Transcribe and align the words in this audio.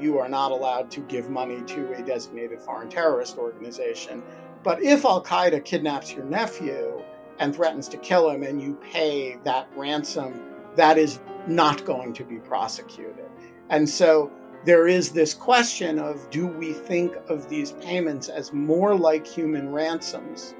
You 0.00 0.18
are 0.18 0.28
not 0.28 0.50
allowed 0.50 0.90
to 0.92 1.00
give 1.00 1.28
money 1.28 1.62
to 1.62 1.92
a 1.94 2.02
designated 2.02 2.60
foreign 2.60 2.88
terrorist 2.88 3.36
organization. 3.38 4.22
But 4.62 4.82
if 4.82 5.04
Al 5.04 5.22
Qaeda 5.22 5.64
kidnaps 5.64 6.12
your 6.12 6.24
nephew 6.24 7.02
and 7.38 7.54
threatens 7.54 7.88
to 7.88 7.96
kill 7.98 8.30
him 8.30 8.42
and 8.42 8.60
you 8.60 8.74
pay 8.82 9.38
that 9.44 9.68
ransom, 9.76 10.40
that 10.76 10.98
is 10.98 11.20
not 11.46 11.84
going 11.84 12.12
to 12.14 12.24
be 12.24 12.36
prosecuted. 12.36 13.26
And 13.70 13.88
so 13.88 14.30
there 14.64 14.86
is 14.86 15.10
this 15.10 15.32
question 15.32 15.98
of 15.98 16.28
do 16.30 16.46
we 16.46 16.72
think 16.72 17.14
of 17.28 17.48
these 17.48 17.72
payments 17.72 18.28
as 18.28 18.52
more 18.52 18.94
like 18.94 19.26
human 19.26 19.72
ransoms 19.72 20.54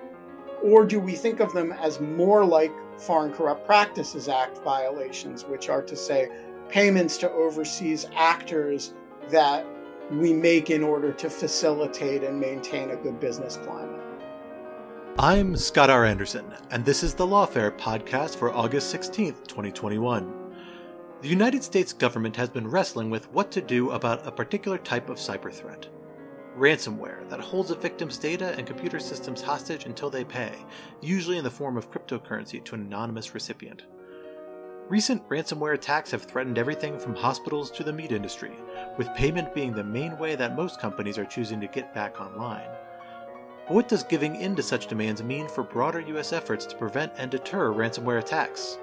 or 0.63 0.85
do 0.85 1.01
we 1.01 1.15
think 1.15 1.41
of 1.41 1.53
them 1.53 1.73
as 1.73 2.01
more 2.01 2.45
like 2.45 2.73
Foreign 2.99 3.33
Corrupt 3.33 3.65
Practices 3.65 4.29
Act 4.29 4.59
violations, 4.59 5.45
which 5.45 5.69
are 5.69 5.83
to 5.83 5.97
say 5.97 6.29
payments 6.69 7.17
to 7.19 7.31
overseas 7.31 8.07
actors 8.15 8.93
that 9.29 9.67
we 10.11 10.33
make 10.33 10.71
in 10.71 10.83
order 10.83 11.13
to 11.13 11.31
facilitate 11.31 12.25
and 12.25 12.41
maintain 12.41 12.91
a 12.91 12.97
good 12.97 13.21
business 13.21 13.59
climate? 13.59 14.01
I'm 15.19 15.57
Scott 15.57 15.91
R. 15.91 16.05
Anderson, 16.05 16.53
and 16.71 16.85
this 16.85 17.03
is 17.03 17.15
the 17.15 17.27
Lawfare 17.27 17.77
podcast 17.77 18.37
for 18.37 18.53
August 18.53 18.95
16th, 18.95 19.47
2021. 19.47 20.35
The 21.21 21.29
United 21.29 21.63
States 21.63 21.93
government 21.93 22.37
has 22.37 22.49
been 22.49 22.69
wrestling 22.69 23.11
with 23.11 23.31
what 23.33 23.51
to 23.51 23.61
do 23.61 23.91
about 23.91 24.27
a 24.27 24.33
particular 24.33 24.79
type 24.79 25.11
of 25.11 25.19
cyber 25.19 25.53
threat 25.53 25.89
ransomware 26.57 27.29
that 27.29 27.41
holds 27.41 27.71
a 27.71 27.75
victim's 27.75 28.19
data 28.19 28.55
and 28.57 28.67
computer 28.67 28.99
systems 28.99 29.41
hostage 29.41 29.87
until 29.87 30.11
they 30.11 30.25
pay, 30.25 30.53
usually 31.01 31.39
in 31.39 31.45
the 31.45 31.51
form 31.51 31.77
of 31.77 31.91
cryptocurrency 31.91 32.63
to 32.65 32.75
an 32.75 32.83
anonymous 32.83 33.35
recipient. 33.35 33.85
Recent 34.91 35.29
ransomware 35.29 35.75
attacks 35.75 36.11
have 36.11 36.25
threatened 36.25 36.59
everything 36.59 36.99
from 36.99 37.15
hospitals 37.15 37.71
to 37.71 37.85
the 37.85 37.93
meat 37.93 38.11
industry, 38.11 38.51
with 38.99 39.15
payment 39.15 39.55
being 39.55 39.73
the 39.73 39.85
main 39.85 40.19
way 40.19 40.35
that 40.35 40.57
most 40.57 40.81
companies 40.81 41.17
are 41.17 41.25
choosing 41.25 41.61
to 41.61 41.69
get 41.69 41.95
back 41.95 42.21
online. 42.21 42.67
But 43.69 43.75
what 43.75 43.89
does 43.89 44.03
giving 44.03 44.35
in 44.35 44.57
to 44.57 44.65
such 44.65 44.89
demands 44.89 45.23
mean 45.23 45.47
for 45.47 45.63
broader 45.63 46.01
US 46.01 46.33
efforts 46.33 46.67
to 46.67 46.77
prevent 46.77 47.13
and 47.17 47.31
deter 47.31 47.73
ransomware 47.73 48.19
attacks? 48.19 48.79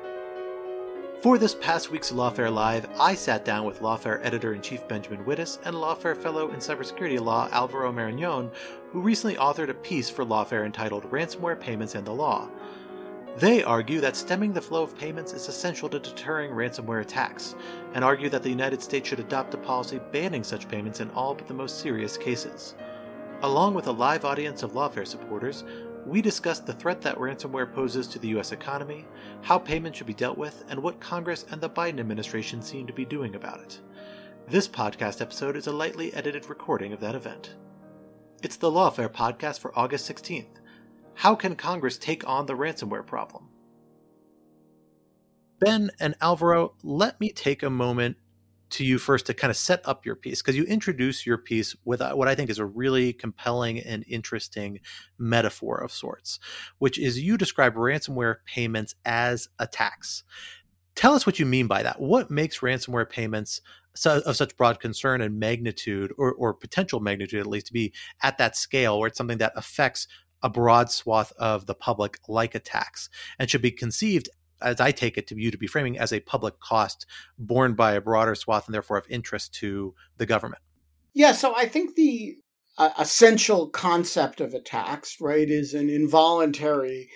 For 1.22 1.38
this 1.38 1.56
past 1.56 1.92
week's 1.92 2.14
Lawfare 2.14 2.54
Live, 2.54 2.88
I 2.98 3.14
sat 3.14 3.44
down 3.44 3.66
with 3.66 3.81
Lawfare 3.81 4.24
editor 4.24 4.54
in 4.54 4.62
chief 4.62 4.88
Benjamin 4.88 5.26
Wittes 5.26 5.60
and 5.66 5.76
Lawfare 5.76 6.16
fellow 6.16 6.52
in 6.52 6.60
cybersecurity 6.62 7.20
law 7.20 7.50
Alvaro 7.52 7.92
Marañón, 7.92 8.50
who 8.92 9.02
recently 9.02 9.36
authored 9.36 9.70
a 9.70 9.74
piece 9.74 10.10
for 10.10 10.24
Lawfare 10.24 10.66
entitled 10.66 11.12
Ransomware 11.12 11.60
Payments 11.60 11.96
and 11.96 12.08
the 12.08 12.14
Law. 12.14 12.48
They 13.38 13.64
argue 13.64 14.02
that 14.02 14.16
stemming 14.16 14.53
the 14.53 14.62
flow 14.62 14.81
of 14.81 14.98
payments 14.98 15.31
is 15.31 15.48
essential 15.48 15.88
to 15.90 16.00
deterring 16.00 16.50
ransomware 16.50 17.02
attacks, 17.02 17.53
and 17.94 18.03
argue 18.03 18.30
that 18.30 18.42
the 18.42 18.50
United 18.50 18.81
States 18.81 19.08
should 19.08 19.20
adopt 19.20 19.53
a 19.53 19.58
policy 19.58 20.00
banning 20.12 20.44
such 20.44 20.68
payments 20.68 21.02
in 21.02 21.12
all 21.12 21.36
but 21.36 21.48
the 21.48 21.53
most 21.53 21.80
serious 21.80 22.18
cases. 22.18 22.74
Along 23.44 23.75
with 23.75 23.86
a 23.86 23.92
live 23.92 24.25
audience 24.25 24.64
of 24.64 24.72
Lawfare 24.72 25.06
supporters, 25.06 25.64
we 26.03 26.20
discussed 26.20 26.66
the 26.66 26.74
threat 26.74 27.00
that 27.02 27.20
ransomware 27.20 27.72
poses 27.72 28.08
to 28.08 28.18
the 28.18 28.30
U.S. 28.30 28.53
economy, 28.53 29.06
how 29.44 29.59
payment 29.59 29.96
should 29.96 30.08
be 30.08 30.16
dealt 30.16 30.40
with, 30.40 30.64
and 30.68 30.81
what 30.81 31.00
Congress 31.00 31.46
and 31.52 31.62
the 31.62 31.69
Biden 31.69 32.00
administration 32.00 32.64
seem 32.64 32.88
to 32.88 32.94
be 32.94 33.06
doing 33.06 33.36
about 33.36 33.59
it. 33.59 33.80
This 34.48 34.68
podcast 34.68 35.22
episode 35.22 35.56
is 35.56 35.68
a 35.68 35.72
lightly 35.72 36.12
edited 36.16 36.50
recording 36.50 36.92
of 36.92 37.02
that 37.02 37.14
event. 37.14 37.54
It's 38.42 38.56
the 38.56 38.72
Lawfare 38.72 39.09
podcast 39.09 39.59
for 39.59 39.78
August 39.78 40.09
16th. 40.12 40.56
How 41.18 41.34
can 41.34 41.56
Congress 41.56 41.98
take 41.98 42.28
on 42.30 42.46
the 42.46 42.54
ransomware 42.54 43.04
problem? 43.04 43.50
Ben 45.60 45.90
and 46.00 46.14
Alvaro, 46.22 46.76
let 46.84 47.20
me 47.20 47.32
take 47.32 47.64
a 47.64 47.72
moment 47.72 48.18
to 48.70 48.86
you 48.86 49.00
first 49.00 49.26
to 49.26 49.34
kind 49.34 49.50
of 49.50 49.58
set 49.58 49.82
up 49.86 50.06
your 50.06 50.16
piece 50.16 50.44
because 50.44 50.56
you 50.56 50.64
introduce 50.66 51.26
your 51.26 51.40
piece 51.40 51.76
with 51.86 52.02
uh, 52.02 52.14
what 52.14 52.28
I 52.28 52.36
think 52.36 52.52
is 52.52 52.60
a 52.60 52.66
really 52.66 53.14
compelling 53.14 53.80
and 53.80 54.06
interesting 54.08 54.80
metaphor 55.18 55.80
of 55.80 55.92
sorts, 55.92 56.40
which 56.78 57.00
is 57.00 57.20
you 57.20 57.36
describe 57.36 57.74
ransomware 57.74 58.36
payments 58.46 58.94
as 59.04 59.50
attacks. 59.58 60.24
Tell 60.94 61.16
us 61.16 61.26
what 61.26 61.40
you 61.40 61.48
mean 61.48 61.66
by 61.66 61.82
that. 61.82 62.00
What 62.00 62.30
makes 62.30 62.60
ransomware 62.60 63.10
payments 63.10 63.62
of 64.06 64.36
such 64.36 64.56
broad 64.56 64.80
concern 64.80 65.22
and 65.22 65.40
magnitude, 65.40 66.14
or, 66.20 66.34
or 66.34 66.54
potential 66.54 67.00
magnitude 67.00 67.40
at 67.40 67.48
least, 67.48 67.68
to 67.68 67.74
be 67.74 67.92
at 68.22 68.38
that 68.38 68.56
scale 68.56 69.00
where 69.00 69.08
it's 69.08 69.18
something 69.18 69.40
that 69.40 69.54
affects 69.56 70.08
a 70.44 70.50
broad 70.50 70.92
swath 70.92 71.34
of 71.38 71.66
the 71.66 71.74
public 71.74 72.20
like 72.28 72.56
a 72.56 72.59
tax 72.59 73.09
and 73.40 73.50
should 73.50 73.62
be 73.62 73.72
conceived 73.72 74.30
as 74.62 74.80
I 74.80 74.92
take 74.92 75.18
it 75.18 75.28
to 75.28 75.40
you 75.40 75.52
to 75.52 75.58
be 75.58 75.68
framing 75.68 75.98
as 75.98 76.12
a 76.12 76.20
public 76.20 76.59
cost 76.59 77.06
borne 77.38 77.75
by 77.75 77.94
a 77.94 78.02
broader 78.02 78.36
swath 78.36 78.68
and 78.68 78.74
therefore 78.74 78.98
of 78.98 79.06
interest 79.09 79.53
to 79.56 79.94
the 80.18 80.25
government. 80.25 80.62
Yeah, 81.14 81.31
so 81.31 81.56
I 81.56 81.68
think 81.68 81.96
the 81.96 82.38
uh, 82.78 82.90
essential 83.00 83.70
concept 83.70 84.40
of 84.42 84.53
a 84.53 84.62
tax, 84.62 85.18
right, 85.20 85.50
is 85.50 85.74
an 85.74 85.90
involuntary 85.90 87.09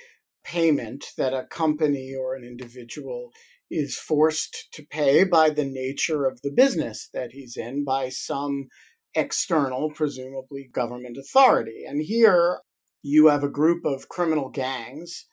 payment 0.43 1.11
that 1.17 1.33
a 1.33 1.45
company 1.45 2.15
or 2.19 2.35
an 2.35 2.43
individual 2.43 3.31
is 3.69 3.97
forced 3.97 4.67
to 4.73 4.83
pay 4.83 5.23
by 5.23 5.49
the 5.49 5.65
nature 5.65 6.25
of 6.25 6.41
the 6.41 6.51
business 6.51 7.09
that 7.13 7.31
he's 7.31 7.55
in 7.55 7.85
by 7.85 8.09
some 8.09 8.67
external, 9.13 9.91
presumably 9.91 10.69
government 10.73 11.17
authority. 11.17 11.83
And 11.87 12.01
here 12.01 12.59
you 13.01 13.27
have 13.27 13.43
a 13.43 13.49
group 13.49 13.85
of 13.85 14.09
criminal 14.09 14.49
gangs 14.49 15.25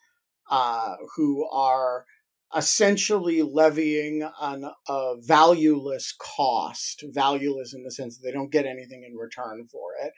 uh, 0.49 0.95
who 1.15 1.47
are 1.51 2.05
essentially 2.55 3.41
levying 3.43 4.27
an, 4.41 4.69
a 4.87 5.15
valueless 5.21 6.15
cost, 6.19 7.03
valueless 7.13 7.73
in 7.73 7.83
the 7.83 7.91
sense 7.91 8.17
that 8.17 8.23
they 8.25 8.31
don't 8.31 8.51
get 8.51 8.65
anything 8.65 9.03
in 9.07 9.15
return 9.15 9.67
for 9.71 9.91
it, 10.03 10.11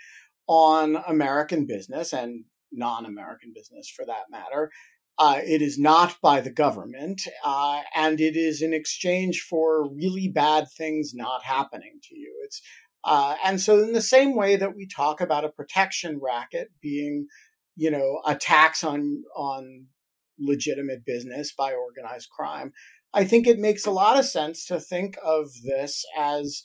on 0.47 0.97
American 1.07 1.65
business 1.65 2.13
and 2.13 2.45
non 2.71 3.05
American 3.05 3.51
business 3.53 3.91
for 3.93 4.05
that 4.05 4.29
matter. 4.29 4.71
Uh, 5.19 5.39
it 5.43 5.61
is 5.61 5.77
not 5.77 6.15
by 6.21 6.39
the 6.39 6.51
government, 6.51 7.21
uh, 7.43 7.81
and 7.95 8.19
it 8.19 8.35
is 8.35 8.61
in 8.61 8.73
exchange 8.73 9.41
for 9.41 9.87
really 9.93 10.29
bad 10.29 10.65
things 10.75 11.11
not 11.13 11.43
happening 11.43 11.99
to 12.01 12.15
you. 12.15 12.33
It's 12.45 12.61
uh, 13.03 13.35
and 13.43 13.59
so 13.59 13.79
in 13.79 13.93
the 13.93 14.01
same 14.01 14.35
way 14.35 14.55
that 14.55 14.75
we 14.75 14.87
talk 14.87 15.21
about 15.21 15.45
a 15.45 15.49
protection 15.49 16.19
racket 16.21 16.69
being, 16.81 17.27
you 17.75 17.91
know, 17.91 18.21
a 18.25 18.35
tax 18.35 18.83
on 18.83 19.23
on 19.35 19.87
legitimate 20.39 21.05
business 21.05 21.53
by 21.53 21.73
organized 21.73 22.29
crime. 22.29 22.73
I 23.13 23.25
think 23.25 23.45
it 23.45 23.59
makes 23.59 23.85
a 23.85 23.91
lot 23.91 24.17
of 24.17 24.25
sense 24.25 24.65
to 24.67 24.79
think 24.79 25.17
of 25.23 25.49
this 25.63 26.05
as, 26.17 26.63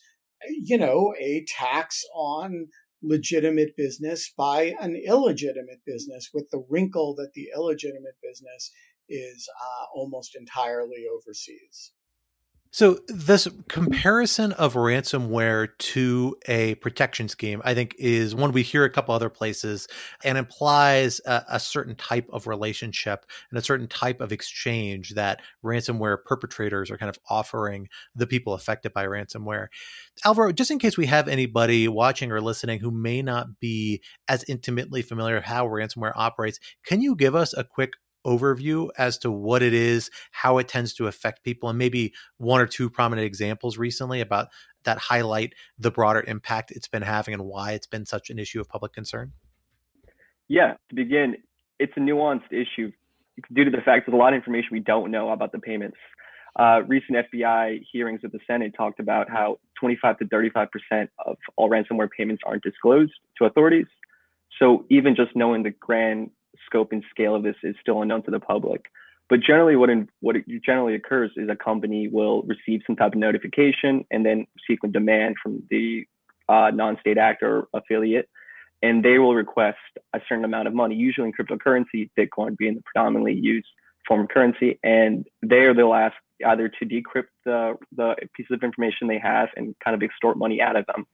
you 0.49 0.79
know, 0.79 1.15
a 1.21 1.45
tax 1.49 2.03
on 2.15 2.69
legitimate 3.03 3.77
business 3.77 4.33
by 4.37 4.75
an 4.81 4.97
illegitimate 4.97 5.81
business, 5.85 6.31
with 6.33 6.49
the 6.51 6.65
wrinkle 6.69 7.15
that 7.17 7.33
the 7.35 7.49
illegitimate 7.55 8.17
business 8.23 8.71
is 9.09 9.49
uh, 9.61 9.85
almost 9.95 10.37
entirely 10.37 11.05
overseas. 11.13 11.93
So 12.77 12.99
this 13.09 13.49
comparison 13.71 14.53
of 14.53 14.75
ransomware 14.75 15.69
to 15.79 16.37
a 16.47 16.75
protection 16.75 17.27
scheme, 17.27 17.63
I 17.65 17.73
think, 17.73 17.95
is 17.99 18.35
one 18.35 18.53
we 18.53 18.63
hear 18.63 18.85
a 18.85 18.91
couple 18.91 19.15
other 19.15 19.31
places 19.31 19.89
and 20.23 20.37
implies 20.37 21.19
a, 21.25 21.43
a, 21.53 21.59
certain 21.59 21.95
type 21.95 22.29
of 22.35 22.47
relationship 22.47 23.25
and 23.51 23.59
a 23.59 23.63
certain 23.63 23.89
type 23.89 24.21
of 24.21 24.31
exchange 24.31 25.15
that 25.15 25.41
ransomware 25.65 26.19
perpetrators 26.23 26.91
are 26.91 26.99
kind 26.99 27.09
of 27.09 27.19
offering 27.31 27.89
the 28.15 28.27
people 28.27 28.53
affected 28.53 28.93
by 28.93 29.07
ransomware. 29.07 29.69
Alvaro, 30.27 30.53
just 30.53 30.71
in 30.71 30.79
case 30.79 30.99
we 30.99 31.07
have 31.07 31.29
anybody 31.29 31.89
watching 31.89 32.31
or 32.31 32.43
listening 32.43 32.81
who 32.81 32.91
may 32.91 33.23
not 33.23 33.59
be 33.59 34.03
as 34.29 34.45
intimately 34.49 35.01
familiar 35.01 35.37
with 35.37 35.45
how 35.45 35.67
ransomware 35.67 36.13
operates, 36.15 36.61
can 36.85 37.01
you 37.01 37.17
give 37.17 37.35
us 37.35 37.55
a 37.55 37.65
quick 37.65 37.95
overview 38.27 38.89
as 38.99 39.19
to 39.19 39.31
what 39.31 39.63
it 39.63 39.73
is, 39.73 40.11
how 40.33 40.59
it 40.59 40.69
tends 40.69 40.93
to 40.95 41.07
affect 41.07 41.45
people, 41.45 41.69
and 41.69 41.79
maybe 41.79 42.13
one 42.39 42.61
or 42.61 42.67
two 42.67 42.91
prominent 42.91 43.25
examples 43.25 43.79
recently 43.79 44.21
about 44.21 44.49
that 44.85 44.99
highlight 44.99 45.55
the 45.79 45.91
broader 45.91 46.25
impact 46.27 46.71
it's 46.71 46.89
been 46.89 47.03
having 47.03 47.35
and 47.35 47.45
why 47.45 47.73
it's 47.73 47.87
been 47.87 48.07
such 48.07 48.31
an 48.31 48.39
issue 48.39 48.61
of 48.61 48.69
public 48.69 48.93
concern? 48.93 49.33
Yeah, 50.49 50.75
to 50.89 50.95
begin, 50.95 51.37
it's 51.79 51.93
a 51.97 52.01
nuanced 52.01 52.53
issue 52.53 52.93
due 53.53 53.65
to 53.65 53.71
the 53.71 53.83
fact 53.83 54.07
there's 54.07 54.15
a 54.15 54.19
lot 54.19 54.33
of 54.33 54.37
information 54.37 54.69
we 54.73 54.81
don't 54.81 55.11
know 55.11 55.31
about 55.31 55.53
the 55.53 55.59
payments. 55.59 55.97
Uh, 56.59 56.81
recent 56.87 57.19
FBI 57.33 57.83
hearings 57.93 58.21
with 58.23 58.33
the 58.33 58.39
Senate 58.47 58.73
talked 58.75 58.99
about 58.99 59.29
how 59.29 59.59
25 59.79 60.19
to 60.19 60.27
35 60.29 60.69
percent 60.71 61.11
of 61.27 61.37
all 61.57 61.69
ransomware 61.69 62.09
payments 62.11 62.43
aren't 62.47 62.63
disclosed 62.63 63.13
to 63.37 63.45
authorities. 63.45 63.87
So 64.59 64.87
even 64.89 65.15
just 65.15 65.37
knowing 65.37 65.65
the 65.65 65.71
grand 65.71 66.31
scope 66.65 66.93
and 66.93 67.05
scale 67.11 67.35
of 67.35 67.43
this 67.43 67.57
is 67.63 67.75
still 67.81 68.03
unknown 68.03 68.23
to 68.25 68.31
the 68.31 68.41
public. 68.41 68.87
But 69.29 69.41
generally, 69.41 69.77
what 69.77 69.91
in, 69.91 70.09
what 70.21 70.37
generally 70.65 70.95
occurs 70.95 71.33
is 71.37 71.49
a 71.49 71.57
company 71.57 72.09
will 72.09 72.43
receive 72.43 72.83
some 72.87 72.97
type 72.97 73.13
of 73.13 73.19
notification 73.19 74.05
and 74.11 74.25
then 74.25 74.47
seek 74.69 74.79
a 74.85 74.89
demand 74.89 75.37
from 75.43 75.65
the 75.69 76.07
uh, 76.49 76.71
non-state 76.73 77.19
actor 77.19 77.67
affiliate, 77.75 78.29
and 78.83 79.05
they 79.05 79.19
will 79.19 79.35
request 79.35 79.79
a 80.15 80.21
certain 80.29 80.45
amount 80.45 80.69
of 80.69 80.75
money, 80.75 80.95
usually 80.95 81.29
in 81.29 81.33
cryptocurrency, 81.33 82.09
Bitcoin 82.17 82.57
being 82.57 82.77
the 82.77 82.83
predominantly 82.83 83.35
used 83.35 83.67
form 84.07 84.21
of 84.21 84.29
currency. 84.29 84.79
And 84.85 85.27
there, 85.43 85.75
they'll 85.75 85.95
ask 85.95 86.15
either 86.47 86.69
to 86.69 86.85
decrypt 86.85 87.33
the 87.45 87.77
the 87.97 88.15
pieces 88.37 88.53
of 88.53 88.63
information 88.63 89.09
they 89.09 89.19
have 89.19 89.49
and 89.57 89.75
kind 89.83 89.95
of 89.95 90.03
extort 90.03 90.37
money 90.37 90.61
out 90.61 90.77
of 90.77 90.87
them. 90.87 91.07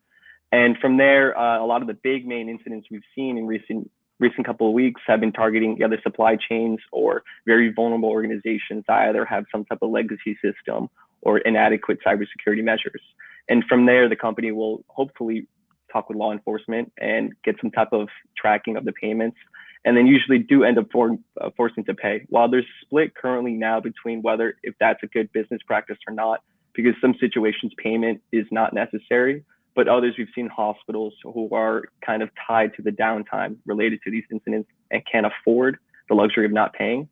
And 0.51 0.77
from 0.79 0.99
there, 0.99 1.39
uh, 1.39 1.61
a 1.61 1.65
lot 1.65 1.81
of 1.81 1.89
the 1.89 1.95
big 1.95 2.27
main 2.27 2.51
incidents 2.51 2.89
we've 2.91 3.01
seen 3.15 3.39
in 3.39 3.47
recent 3.47 3.91
recent 4.23 4.47
couple 4.47 4.69
of 4.69 4.73
weeks 4.73 5.01
have 5.07 5.21
been 5.21 5.33
targeting 5.33 5.83
either 5.83 6.01
supply 6.03 6.37
chains 6.37 6.79
or 6.93 7.23
very 7.45 7.73
vulnerable 7.73 8.09
organizations 8.09 8.85
that 8.89 9.09
either 9.09 9.25
have 9.25 9.45
some 9.53 9.65
type 9.67 9.81
of 9.83 9.91
legacy 9.91 10.39
system 10.41 10.89
or 11.21 11.39
inadequate 11.39 11.99
cybersecurity 12.07 12.65
measures. 12.65 13.03
And 13.49 13.65
from 13.69 13.87
there, 13.87 14.09
the 14.09 14.17
company 14.17 14.53
will 14.53 14.85
hopefully 14.89 15.47
talk 15.93 16.09
with 16.09 16.17
law 16.17 16.33
enforcement 16.33 16.93
and 16.99 17.33
get 17.45 17.57
some 17.61 17.71
type 17.71 17.93
of 17.93 18.09
tracking 18.37 18.77
of 18.77 18.85
the 18.85 18.93
payments 18.93 19.37
and 19.85 19.97
then 19.97 20.07
usually 20.07 20.39
do 20.39 20.63
end 20.65 20.79
up 20.79 20.87
for, 20.93 21.19
uh, 21.41 21.51
forcing 21.57 21.85
to 21.85 21.95
pay. 21.95 22.25
While 22.29 22.49
there's 22.49 22.67
split 22.83 23.15
currently 23.15 23.55
now 23.55 23.81
between 23.81 24.23
whether 24.23 24.55
if 24.63 24.75
that's 24.79 25.03
a 25.03 25.09
good 25.09 25.33
business 25.33 25.61
practice 25.67 25.99
or 26.07 26.15
not, 26.15 26.41
because 26.73 26.95
some 27.01 27.15
situations 27.19 27.73
payment 27.77 28.23
is 28.31 28.47
not 28.51 28.73
necessary, 28.73 29.45
but 29.75 29.89
others 29.89 30.15
we've 30.19 30.29
seen 30.35 30.49
hospitals 30.49 31.15
who 31.23 31.49
are 31.53 31.85
kind 32.05 32.23
of 32.23 32.31
tied 32.47 32.75
to 32.75 32.83
the 32.83 32.91
downtime 32.91 33.57
related 33.67 34.01
to 34.05 34.11
these 34.11 34.25
incidents 34.31 34.69
and 34.91 35.03
can't 35.11 35.27
afford 35.27 35.79
the 36.09 36.15
luxury 36.15 36.45
of 36.45 36.53
not 36.53 36.73
paying. 36.73 37.09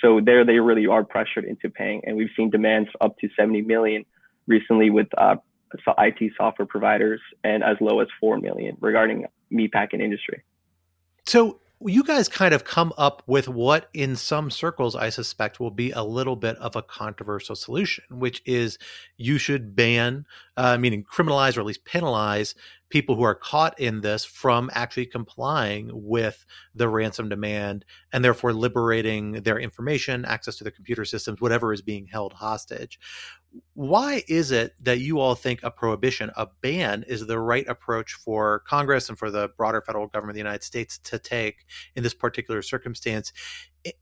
So 0.00 0.20
there 0.20 0.44
they 0.44 0.58
really 0.58 0.86
are 0.86 1.04
pressured 1.04 1.44
into 1.44 1.68
paying. 1.68 2.02
And 2.04 2.16
we've 2.16 2.30
seen 2.36 2.50
demands 2.50 2.88
up 3.00 3.18
to 3.18 3.28
70 3.36 3.62
million 3.62 4.04
recently 4.46 4.90
with 4.90 5.08
uh, 5.16 5.36
IT 5.98 6.32
software 6.36 6.66
providers 6.66 7.20
and 7.44 7.62
as 7.62 7.76
low 7.80 8.00
as 8.00 8.08
4 8.18 8.38
million 8.38 8.76
regarding 8.80 9.26
meatpacking 9.52 10.00
industry. 10.00 10.42
So 11.26 11.60
you 11.86 12.04
guys 12.04 12.28
kind 12.28 12.52
of 12.52 12.64
come 12.64 12.92
up 12.98 13.22
with 13.26 13.48
what 13.48 13.88
in 13.94 14.14
some 14.14 14.50
circles 14.50 14.94
i 14.94 15.08
suspect 15.08 15.58
will 15.58 15.70
be 15.70 15.90
a 15.92 16.02
little 16.02 16.36
bit 16.36 16.56
of 16.56 16.76
a 16.76 16.82
controversial 16.82 17.56
solution 17.56 18.04
which 18.10 18.42
is 18.44 18.78
you 19.16 19.38
should 19.38 19.74
ban 19.74 20.26
uh, 20.56 20.76
meaning 20.76 21.04
criminalize 21.04 21.56
or 21.56 21.60
at 21.60 21.66
least 21.66 21.84
penalize 21.84 22.54
people 22.90 23.16
who 23.16 23.22
are 23.22 23.34
caught 23.34 23.78
in 23.80 24.00
this 24.00 24.24
from 24.24 24.70
actually 24.74 25.06
complying 25.06 25.90
with 25.92 26.44
the 26.74 26.88
ransom 26.88 27.28
demand 27.28 27.84
and 28.12 28.24
therefore 28.24 28.52
liberating 28.52 29.32
their 29.42 29.58
information 29.58 30.24
access 30.24 30.56
to 30.56 30.64
the 30.64 30.70
computer 30.70 31.04
systems 31.04 31.40
whatever 31.40 31.72
is 31.72 31.82
being 31.82 32.06
held 32.06 32.32
hostage 32.34 32.98
why 33.74 34.22
is 34.28 34.50
it 34.50 34.74
that 34.82 35.00
you 35.00 35.18
all 35.18 35.34
think 35.34 35.60
a 35.62 35.70
prohibition, 35.70 36.30
a 36.36 36.46
ban, 36.60 37.04
is 37.08 37.26
the 37.26 37.38
right 37.38 37.66
approach 37.66 38.12
for 38.12 38.60
Congress 38.60 39.08
and 39.08 39.18
for 39.18 39.30
the 39.30 39.48
broader 39.56 39.80
federal 39.80 40.06
government 40.06 40.32
of 40.32 40.34
the 40.34 40.40
United 40.40 40.62
States 40.62 40.98
to 40.98 41.18
take 41.18 41.64
in 41.96 42.02
this 42.02 42.14
particular 42.14 42.62
circumstance? 42.62 43.32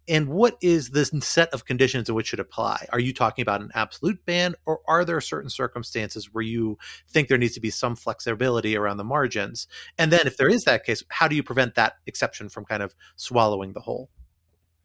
And 0.09 0.29
what 0.29 0.57
is 0.61 0.91
this 0.91 1.13
set 1.21 1.51
of 1.51 1.65
conditions 1.65 2.09
in 2.09 2.15
which 2.15 2.27
it 2.27 2.31
should 2.31 2.41
apply? 2.41 2.87
Are 2.93 2.99
you 2.99 3.13
talking 3.15 3.43
about 3.43 3.61
an 3.61 3.71
absolute 3.75 4.25
ban, 4.27 4.55
or 4.67 4.81
are 4.89 5.05
there 5.05 5.21
certain 5.21 5.51
circumstances 5.51 6.33
where 6.33 6.43
you 6.43 6.79
think 7.09 7.29
there 7.29 7.39
needs 7.39 7.55
to 7.55 7.61
be 7.61 7.71
some 7.71 7.95
flexibility 7.95 8.77
around 8.77 8.97
the 8.97 9.05
margins? 9.05 9.69
And 9.97 10.13
then, 10.13 10.27
if 10.27 10.37
there 10.37 10.49
is 10.49 10.65
that 10.65 10.85
case, 10.85 11.05
how 11.09 11.29
do 11.29 11.37
you 11.37 11.43
prevent 11.43 11.77
that 11.77 11.95
exception 12.07 12.49
from 12.49 12.65
kind 12.65 12.83
of 12.83 12.95
swallowing 13.17 13.73
the 13.73 13.81
whole? 13.81 14.11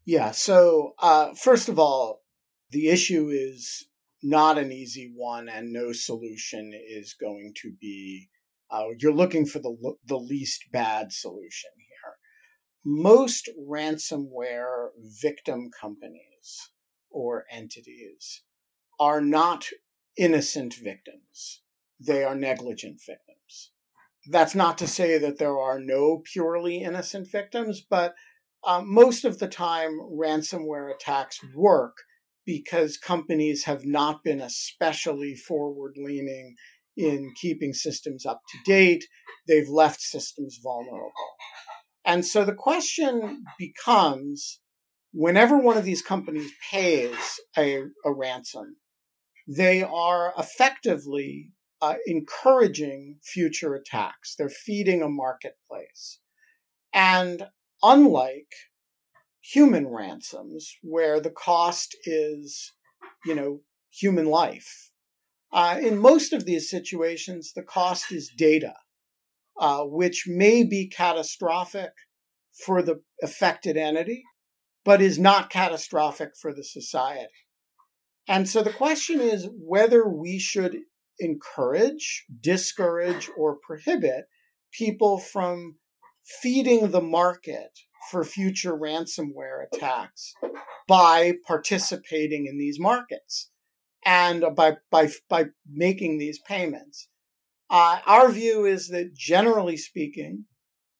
Yeah. 0.04 0.30
So, 0.30 0.94
uh, 0.98 1.34
first 1.34 1.68
of 1.68 1.78
all, 1.78 2.22
the 2.70 2.88
issue 2.88 3.28
is 3.30 3.86
not 4.22 4.58
an 4.58 4.72
easy 4.72 5.12
one, 5.14 5.48
and 5.48 5.72
no 5.72 5.92
solution 5.92 6.72
is 6.88 7.14
going 7.14 7.52
to 7.62 7.72
be. 7.80 8.28
Uh, 8.70 8.86
you're 8.98 9.12
looking 9.12 9.46
for 9.46 9.58
the 9.58 9.94
the 10.06 10.18
least 10.18 10.64
bad 10.72 11.12
solution. 11.12 11.70
Most 12.84 13.48
ransomware 13.58 14.88
victim 14.98 15.70
companies 15.70 16.70
or 17.10 17.46
entities 17.50 18.42
are 19.00 19.22
not 19.22 19.68
innocent 20.18 20.74
victims; 20.74 21.62
they 21.98 22.22
are 22.24 22.34
negligent 22.34 23.00
victims. 23.00 23.70
That's 24.30 24.54
not 24.54 24.76
to 24.78 24.86
say 24.86 25.16
that 25.16 25.38
there 25.38 25.58
are 25.58 25.80
no 25.80 26.22
purely 26.24 26.82
innocent 26.82 27.30
victims, 27.30 27.80
but 27.80 28.14
uh, 28.62 28.82
most 28.84 29.24
of 29.24 29.38
the 29.38 29.48
time, 29.48 29.98
ransomware 30.00 30.94
attacks 30.94 31.40
work 31.54 31.96
because 32.44 32.98
companies 32.98 33.64
have 33.64 33.86
not 33.86 34.22
been 34.22 34.40
especially 34.42 35.34
forward 35.34 35.94
leaning 35.96 36.56
in 36.96 37.32
keeping 37.40 37.72
systems 37.72 38.26
up 38.26 38.42
to 38.48 38.58
date. 38.70 39.06
They've 39.48 39.68
left 39.68 40.00
systems 40.00 40.58
vulnerable. 40.62 41.12
And 42.04 42.24
so 42.24 42.44
the 42.44 42.54
question 42.54 43.44
becomes 43.58 44.60
whenever 45.12 45.58
one 45.58 45.76
of 45.76 45.84
these 45.84 46.02
companies 46.02 46.52
pays 46.70 47.40
a, 47.56 47.84
a 48.04 48.12
ransom, 48.12 48.76
they 49.46 49.82
are 49.82 50.34
effectively 50.38 51.50
uh, 51.80 51.94
encouraging 52.06 53.18
future 53.22 53.74
attacks. 53.74 54.34
They're 54.36 54.48
feeding 54.48 55.02
a 55.02 55.08
marketplace. 55.08 56.20
And 56.92 57.46
unlike 57.82 58.52
human 59.40 59.86
ransoms 59.88 60.74
where 60.82 61.20
the 61.20 61.30
cost 61.30 61.96
is, 62.04 62.72
you 63.24 63.34
know, 63.34 63.60
human 63.90 64.26
life. 64.26 64.90
Uh, 65.52 65.78
in 65.80 65.98
most 65.98 66.32
of 66.32 66.46
these 66.46 66.70
situations, 66.70 67.52
the 67.54 67.62
cost 67.62 68.10
is 68.10 68.32
data, 68.36 68.74
uh, 69.58 69.82
which 69.84 70.24
may 70.26 70.64
be 70.64 70.88
catastrophic 70.88 71.90
for 72.64 72.82
the 72.82 73.00
affected 73.22 73.76
entity, 73.76 74.24
but 74.84 75.02
is 75.02 75.18
not 75.18 75.50
catastrophic 75.50 76.30
for 76.40 76.52
the 76.52 76.64
society. 76.64 77.28
And 78.26 78.48
so 78.48 78.62
the 78.62 78.72
question 78.72 79.20
is 79.20 79.48
whether 79.52 80.08
we 80.08 80.38
should 80.38 80.78
encourage, 81.18 82.24
discourage, 82.40 83.30
or 83.36 83.58
prohibit 83.66 84.24
people 84.72 85.18
from 85.18 85.76
feeding 86.42 86.90
the 86.90 87.02
market 87.02 87.70
for 88.10 88.24
future 88.24 88.76
ransomware 88.76 89.64
attacks 89.72 90.32
by 90.86 91.34
participating 91.46 92.46
in 92.46 92.58
these 92.58 92.78
markets 92.78 93.50
and 94.04 94.44
by 94.54 94.76
by 94.90 95.08
by 95.28 95.46
making 95.70 96.18
these 96.18 96.38
payments. 96.46 97.08
Uh, 97.70 97.98
our 98.06 98.30
view 98.30 98.64
is 98.64 98.88
that 98.88 99.14
generally 99.14 99.76
speaking, 99.76 100.44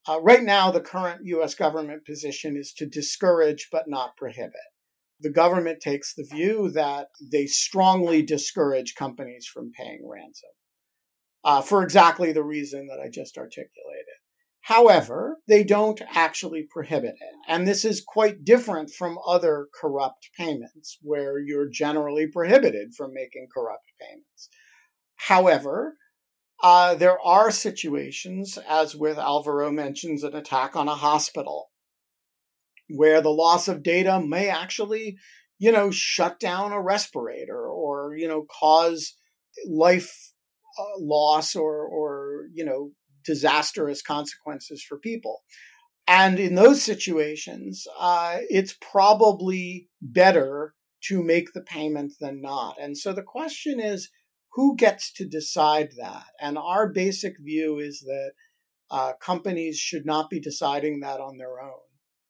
uh, 0.07 0.19
right 0.21 0.43
now 0.43 0.71
the 0.71 0.81
current 0.81 1.21
U.S. 1.25 1.55
government 1.55 2.05
position 2.05 2.57
is 2.57 2.73
to 2.73 2.85
discourage 2.85 3.69
but 3.71 3.87
not 3.87 4.17
prohibit. 4.17 4.53
The 5.19 5.31
government 5.31 5.79
takes 5.79 6.13
the 6.13 6.27
view 6.29 6.69
that 6.71 7.07
they 7.31 7.45
strongly 7.45 8.21
discourage 8.21 8.95
companies 8.95 9.47
from 9.51 9.71
paying 9.77 10.07
ransom 10.07 10.49
uh, 11.43 11.61
for 11.61 11.83
exactly 11.83 12.31
the 12.33 12.43
reason 12.43 12.87
that 12.87 12.99
I 12.99 13.09
just 13.09 13.37
articulated. 13.37 14.15
However, 14.61 15.37
they 15.47 15.63
don't 15.63 16.01
actually 16.11 16.63
prohibit 16.67 17.13
it. 17.21 17.35
And 17.47 17.67
this 17.67 17.85
is 17.85 18.03
quite 18.05 18.43
different 18.43 18.89
from 18.89 19.19
other 19.25 19.67
corrupt 19.79 20.29
payments 20.35 20.97
where 21.03 21.37
you're 21.37 21.69
generally 21.69 22.25
prohibited 22.25 22.95
from 22.95 23.13
making 23.13 23.47
corrupt 23.55 23.85
payments. 24.01 24.49
However, 25.17 25.97
uh, 26.63 26.95
there 26.95 27.19
are 27.21 27.51
situations, 27.51 28.57
as 28.67 28.95
with 28.95 29.17
Alvaro 29.17 29.71
mentions, 29.71 30.23
an 30.23 30.35
attack 30.35 30.75
on 30.75 30.87
a 30.87 30.95
hospital, 30.95 31.69
where 32.89 33.21
the 33.21 33.29
loss 33.29 33.67
of 33.67 33.83
data 33.83 34.19
may 34.19 34.49
actually, 34.49 35.17
you 35.57 35.71
know, 35.71 35.91
shut 35.91 36.39
down 36.39 36.71
a 36.71 36.81
respirator 36.81 37.67
or, 37.67 38.15
you 38.15 38.27
know, 38.27 38.45
cause 38.59 39.15
life 39.67 40.33
uh, 40.79 40.99
loss 40.99 41.55
or, 41.55 41.85
or, 41.85 42.47
you 42.53 42.65
know, 42.65 42.91
disastrous 43.25 44.01
consequences 44.01 44.83
for 44.83 44.97
people. 44.97 45.43
And 46.07 46.39
in 46.39 46.55
those 46.55 46.83
situations, 46.83 47.87
uh, 47.99 48.37
it's 48.49 48.77
probably 48.79 49.89
better 50.01 50.75
to 51.05 51.23
make 51.23 51.53
the 51.53 51.61
payment 51.61 52.13
than 52.19 52.41
not. 52.41 52.75
And 52.79 52.97
so 52.97 53.13
the 53.13 53.23
question 53.23 53.79
is, 53.79 54.09
who 54.55 54.75
gets 54.75 55.11
to 55.13 55.27
decide 55.27 55.91
that? 55.97 56.25
And 56.39 56.57
our 56.57 56.89
basic 56.91 57.35
view 57.39 57.77
is 57.77 57.99
that 58.01 58.31
uh, 58.89 59.13
companies 59.21 59.77
should 59.77 60.05
not 60.05 60.29
be 60.29 60.39
deciding 60.39 61.01
that 61.01 61.19
on 61.19 61.37
their 61.37 61.61
own. 61.61 61.81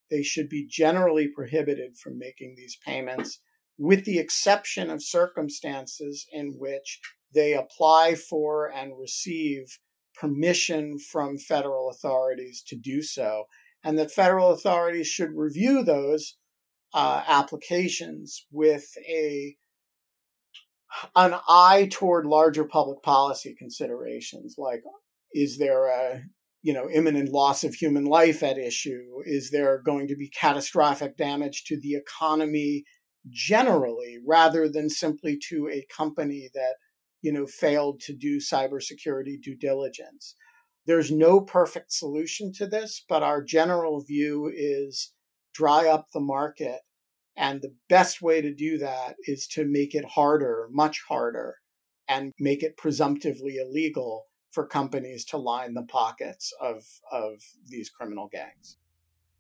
They 0.09 0.23
should 0.23 0.49
be 0.49 0.67
generally 0.67 1.27
prohibited 1.27 1.97
from 1.97 2.17
making 2.17 2.55
these 2.57 2.77
payments, 2.83 3.39
with 3.77 4.05
the 4.05 4.17
exception 4.17 4.89
of 4.89 5.03
circumstances 5.03 6.25
in 6.31 6.53
which 6.57 6.99
they 7.33 7.53
apply 7.53 8.15
for 8.15 8.71
and 8.71 8.97
receive 8.99 9.79
permission 10.19 10.97
from 10.97 11.37
federal 11.37 11.89
authorities 11.89 12.63
to 12.67 12.75
do 12.75 13.01
so, 13.01 13.45
and 13.83 13.99
that 13.99 14.11
federal 14.11 14.49
authorities 14.49 15.07
should 15.07 15.31
review 15.35 15.83
those 15.83 16.37
uh, 16.93 17.23
applications 17.27 18.45
with 18.51 18.85
a 19.07 19.57
an 21.15 21.35
eye 21.47 21.89
toward 21.91 22.25
larger 22.25 22.65
public 22.65 23.01
policy 23.03 23.55
considerations, 23.57 24.55
like 24.57 24.81
is 25.33 25.57
there 25.57 25.87
a 25.87 26.21
you 26.61 26.73
know 26.73 26.89
imminent 26.89 27.29
loss 27.29 27.63
of 27.63 27.75
human 27.75 28.05
life 28.05 28.43
at 28.43 28.57
issue? 28.57 29.21
Is 29.25 29.51
there 29.51 29.81
going 29.85 30.07
to 30.07 30.15
be 30.15 30.29
catastrophic 30.29 31.17
damage 31.17 31.63
to 31.65 31.79
the 31.79 31.95
economy 31.95 32.83
generally, 33.29 34.17
rather 34.25 34.69
than 34.69 34.89
simply 34.89 35.39
to 35.49 35.67
a 35.71 35.87
company 35.95 36.49
that 36.53 36.75
you 37.25 37.31
know, 37.31 37.47
failed 37.47 37.99
to 37.99 38.13
do 38.13 38.37
cybersecurity 38.37 39.41
due 39.41 39.55
diligence. 39.55 40.35
There's 40.85 41.09
no 41.09 41.41
perfect 41.41 41.91
solution 41.91 42.53
to 42.53 42.67
this, 42.67 43.03
but 43.09 43.23
our 43.23 43.41
general 43.41 44.03
view 44.03 44.51
is 44.55 45.11
dry 45.51 45.87
up 45.87 46.05
the 46.13 46.19
market. 46.19 46.81
And 47.37 47.61
the 47.61 47.73
best 47.89 48.21
way 48.21 48.41
to 48.41 48.53
do 48.53 48.77
that 48.77 49.15
is 49.27 49.47
to 49.47 49.65
make 49.65 49.93
it 49.93 50.05
harder, 50.05 50.67
much 50.71 51.03
harder, 51.07 51.57
and 52.07 52.33
make 52.39 52.63
it 52.63 52.77
presumptively 52.77 53.57
illegal 53.57 54.27
for 54.51 54.65
companies 54.65 55.25
to 55.25 55.37
line 55.37 55.73
the 55.73 55.83
pockets 55.83 56.53
of, 56.61 56.83
of 57.11 57.41
these 57.67 57.89
criminal 57.89 58.29
gangs. 58.31 58.77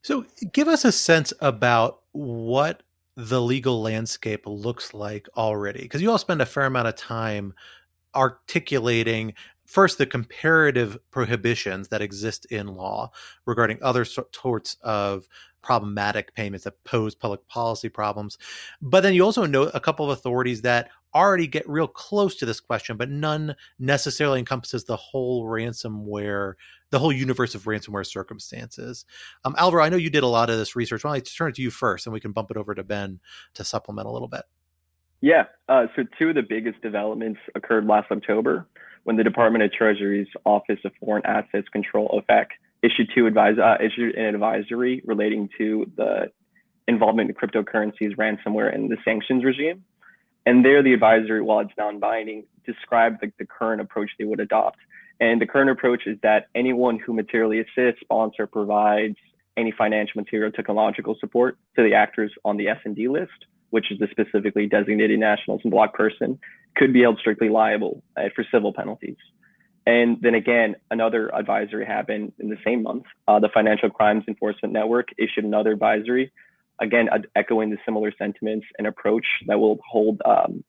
So, 0.01 0.25
give 0.51 0.67
us 0.67 0.85
a 0.85 0.91
sense 0.91 1.33
about 1.39 2.01
what 2.11 2.83
the 3.15 3.41
legal 3.41 3.81
landscape 3.81 4.43
looks 4.45 4.93
like 4.93 5.27
already 5.37 5.81
because 5.81 6.01
you 6.01 6.11
all 6.11 6.17
spend 6.17 6.41
a 6.41 6.45
fair 6.45 6.65
amount 6.65 6.87
of 6.87 6.95
time 6.95 7.53
articulating 8.13 9.33
first 9.65 9.97
the 9.97 10.05
comparative 10.05 10.97
prohibitions 11.11 11.87
that 11.87 12.01
exist 12.01 12.45
in 12.51 12.67
law 12.67 13.11
regarding 13.45 13.79
other 13.81 14.05
sorts 14.05 14.77
of 14.81 15.27
problematic 15.65 16.33
payments 16.35 16.63
that 16.63 16.81
pose 16.85 17.15
public 17.15 17.45
policy 17.47 17.89
problems 17.89 18.37
but 18.81 19.01
then 19.01 19.13
you 19.13 19.23
also 19.23 19.45
note 19.45 19.71
a 19.73 19.79
couple 19.79 20.05
of 20.05 20.17
authorities 20.17 20.61
that 20.61 20.89
already 21.13 21.47
get 21.47 21.67
real 21.67 21.87
close 21.87 22.35
to 22.35 22.45
this 22.45 22.59
question 22.59 22.95
but 22.95 23.09
none 23.09 23.55
necessarily 23.79 24.39
encompasses 24.39 24.85
the 24.85 24.95
whole 24.95 25.45
ransomware 25.45 26.53
the 26.95 26.99
whole 26.99 27.11
universe 27.11 27.55
of 27.55 27.63
ransomware 27.63 28.05
circumstances. 28.05 29.03
Um, 29.43 29.53
Alvaro, 29.57 29.83
I 29.83 29.89
know 29.89 29.97
you 29.97 30.09
did 30.09 30.23
a 30.23 30.27
lot 30.27 30.49
of 30.49 30.57
this 30.57 30.77
research. 30.77 31.03
Why 31.03 31.09
don't 31.09 31.17
I 31.17 31.19
turn 31.19 31.49
it 31.49 31.55
to 31.55 31.61
you 31.61 31.69
first, 31.69 32.05
and 32.05 32.13
we 32.13 32.21
can 32.21 32.31
bump 32.31 32.51
it 32.51 32.57
over 32.57 32.73
to 32.73 32.85
Ben 32.85 33.19
to 33.55 33.65
supplement 33.65 34.07
a 34.07 34.11
little 34.11 34.29
bit. 34.29 34.43
Yeah. 35.19 35.43
Uh, 35.67 35.87
so 35.95 36.03
two 36.17 36.29
of 36.29 36.35
the 36.35 36.41
biggest 36.41 36.81
developments 36.81 37.41
occurred 37.53 37.85
last 37.85 38.11
October 38.11 38.67
when 39.03 39.17
the 39.17 39.25
Department 39.25 39.63
of 39.63 39.73
Treasury's 39.73 40.27
Office 40.45 40.79
of 40.85 40.93
Foreign 40.99 41.25
Assets 41.25 41.67
Control 41.69 42.07
(OFAC) 42.29 42.45
issued 42.81 43.09
two 43.13 43.27
advise 43.27 43.57
uh, 43.57 43.77
issued 43.83 44.15
an 44.15 44.35
advisory 44.35 45.01
relating 45.05 45.49
to 45.57 45.91
the 45.95 46.31
involvement 46.87 47.29
in 47.29 47.35
cryptocurrencies, 47.35 48.15
ransomware, 48.15 48.73
and 48.73 48.89
the 48.89 48.97
sanctions 49.03 49.43
regime. 49.43 49.83
And 50.45 50.63
there, 50.63 50.83
the 50.83 50.93
advisory, 50.93 51.41
while 51.41 51.61
it's 51.61 51.71
non-binding, 51.77 52.45
described 52.65 53.19
the, 53.21 53.31
the 53.39 53.45
current 53.45 53.81
approach 53.81 54.11
they 54.19 54.25
would 54.25 54.39
adopt. 54.39 54.77
And 55.19 55.41
the 55.41 55.47
current 55.47 55.69
approach 55.69 56.03
is 56.05 56.17
that 56.21 56.47
anyone 56.53 56.99
who 56.99 57.13
materially 57.13 57.61
assists, 57.61 58.01
sponsor, 58.01 58.45
provides 58.45 59.15
any 59.57 59.71
financial, 59.71 60.21
material, 60.21 60.51
technological 60.51 61.15
support 61.19 61.57
to 61.75 61.83
the 61.83 61.93
actors 61.95 62.31
on 62.43 62.57
the 62.57 62.65
SDN 62.65 63.09
list, 63.09 63.45
which 63.69 63.91
is 63.91 63.99
the 63.99 64.07
specifically 64.11 64.67
designated 64.67 65.19
nationals 65.19 65.61
and 65.63 65.71
block 65.71 65.93
person, 65.93 66.37
could 66.75 66.93
be 66.93 67.01
held 67.01 67.17
strictly 67.19 67.49
liable 67.49 68.03
uh, 68.17 68.23
for 68.35 68.45
civil 68.51 68.73
penalties. 68.73 69.17
And 69.85 70.17
then 70.21 70.33
again, 70.33 70.75
another 70.89 71.33
advisory 71.33 71.85
happened 71.85 72.33
in 72.39 72.49
the 72.49 72.57
same 72.65 72.83
month. 72.83 73.03
Uh, 73.27 73.39
the 73.39 73.49
Financial 73.53 73.89
Crimes 73.89 74.23
Enforcement 74.27 74.73
Network 74.73 75.09
issued 75.17 75.45
another 75.45 75.73
advisory, 75.73 76.31
again, 76.79 77.07
echoing 77.35 77.69
the 77.69 77.77
similar 77.85 78.11
sentiments 78.17 78.65
and 78.77 78.87
approach 78.87 79.25
that 79.47 79.59
will 79.59 79.79
hold 79.87 80.21
um, 80.25 80.63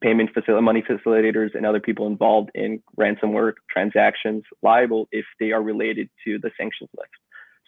payment 0.00 0.30
facil- 0.34 0.62
money 0.62 0.82
facilitators 0.82 1.54
and 1.54 1.66
other 1.66 1.80
people 1.80 2.06
involved 2.06 2.50
in 2.54 2.82
ransomware 2.98 3.52
transactions 3.70 4.42
liable 4.62 5.08
if 5.12 5.26
they 5.38 5.52
are 5.52 5.62
related 5.62 6.08
to 6.24 6.38
the 6.38 6.50
sanctions 6.56 6.90
list. 6.96 7.10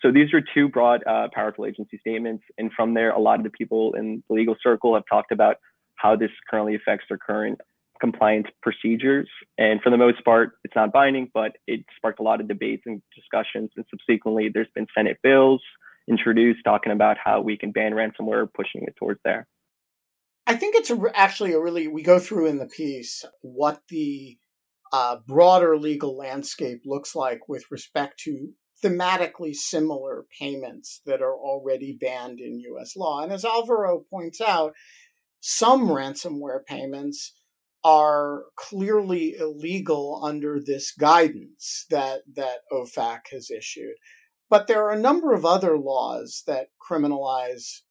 So 0.00 0.12
these 0.12 0.32
are 0.32 0.40
two 0.54 0.68
broad, 0.68 1.02
uh, 1.06 1.28
powerful 1.34 1.66
agency 1.66 1.98
statements. 1.98 2.44
And 2.56 2.72
from 2.72 2.94
there, 2.94 3.10
a 3.10 3.18
lot 3.18 3.40
of 3.40 3.44
the 3.44 3.50
people 3.50 3.94
in 3.94 4.22
the 4.28 4.34
legal 4.34 4.56
circle 4.62 4.94
have 4.94 5.04
talked 5.10 5.32
about 5.32 5.56
how 5.96 6.14
this 6.16 6.30
currently 6.48 6.76
affects 6.76 7.06
their 7.08 7.18
current 7.18 7.60
compliance 8.00 8.46
procedures. 8.62 9.28
And 9.56 9.80
for 9.82 9.90
the 9.90 9.96
most 9.96 10.24
part, 10.24 10.52
it's 10.64 10.76
not 10.76 10.92
binding, 10.92 11.30
but 11.32 11.52
it 11.66 11.84
sparked 11.96 12.20
a 12.20 12.22
lot 12.22 12.40
of 12.40 12.48
debates 12.48 12.82
and 12.86 13.02
discussions. 13.14 13.70
And 13.76 13.84
subsequently, 13.90 14.50
there's 14.52 14.68
been 14.74 14.86
Senate 14.96 15.18
bills 15.22 15.62
introduced 16.08 16.60
talking 16.64 16.92
about 16.92 17.16
how 17.22 17.40
we 17.40 17.56
can 17.56 17.70
ban 17.70 17.92
ransomware, 17.92 18.48
pushing 18.52 18.82
it 18.82 18.94
towards 18.98 19.20
there. 19.24 19.46
I 20.46 20.56
think 20.56 20.76
it's 20.76 20.90
a, 20.90 20.98
actually 21.14 21.52
a 21.52 21.60
really, 21.60 21.88
we 21.88 22.02
go 22.02 22.18
through 22.18 22.46
in 22.46 22.58
the 22.58 22.66
piece 22.66 23.24
what 23.42 23.82
the 23.90 24.38
uh, 24.92 25.16
broader 25.26 25.76
legal 25.76 26.16
landscape 26.16 26.80
looks 26.86 27.14
like 27.14 27.48
with 27.48 27.64
respect 27.70 28.20
to 28.20 28.48
thematically 28.82 29.54
similar 29.54 30.24
payments 30.38 31.00
that 31.04 31.20
are 31.20 31.34
already 31.34 31.98
banned 32.00 32.40
in 32.40 32.60
US 32.60 32.96
law. 32.96 33.22
And 33.22 33.32
as 33.32 33.44
Alvaro 33.44 34.04
points 34.10 34.40
out, 34.40 34.72
some 35.40 35.88
ransomware 35.88 36.64
payments 36.64 37.34
are 37.84 38.44
clearly 38.56 39.36
illegal 39.38 40.20
under 40.22 40.58
this 40.60 40.92
guidance 40.92 41.86
that, 41.90 42.22
that 42.34 42.58
OFAC 42.72 43.20
has 43.32 43.50
issued. 43.50 43.94
But 44.50 44.66
there 44.66 44.84
are 44.84 44.92
a 44.92 44.98
number 44.98 45.34
of 45.34 45.44
other 45.44 45.78
laws 45.78 46.42
that 46.46 46.68
criminalize 46.90 47.82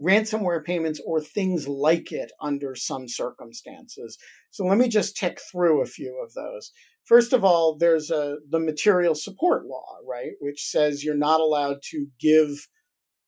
ransomware 0.00 0.64
payments 0.64 1.00
or 1.06 1.20
things 1.20 1.68
like 1.68 2.12
it 2.12 2.32
under 2.40 2.74
some 2.74 3.08
circumstances. 3.08 4.18
So 4.50 4.64
let 4.64 4.78
me 4.78 4.88
just 4.88 5.16
tick 5.16 5.40
through 5.50 5.80
a 5.80 5.86
few 5.86 6.22
of 6.22 6.34
those. 6.34 6.72
First 7.04 7.32
of 7.32 7.44
all, 7.44 7.76
there's 7.78 8.10
a 8.10 8.36
the 8.48 8.60
material 8.60 9.14
support 9.14 9.66
law, 9.66 9.96
right, 10.08 10.32
which 10.40 10.64
says 10.64 11.02
you're 11.02 11.16
not 11.16 11.40
allowed 11.40 11.78
to 11.90 12.06
give 12.20 12.68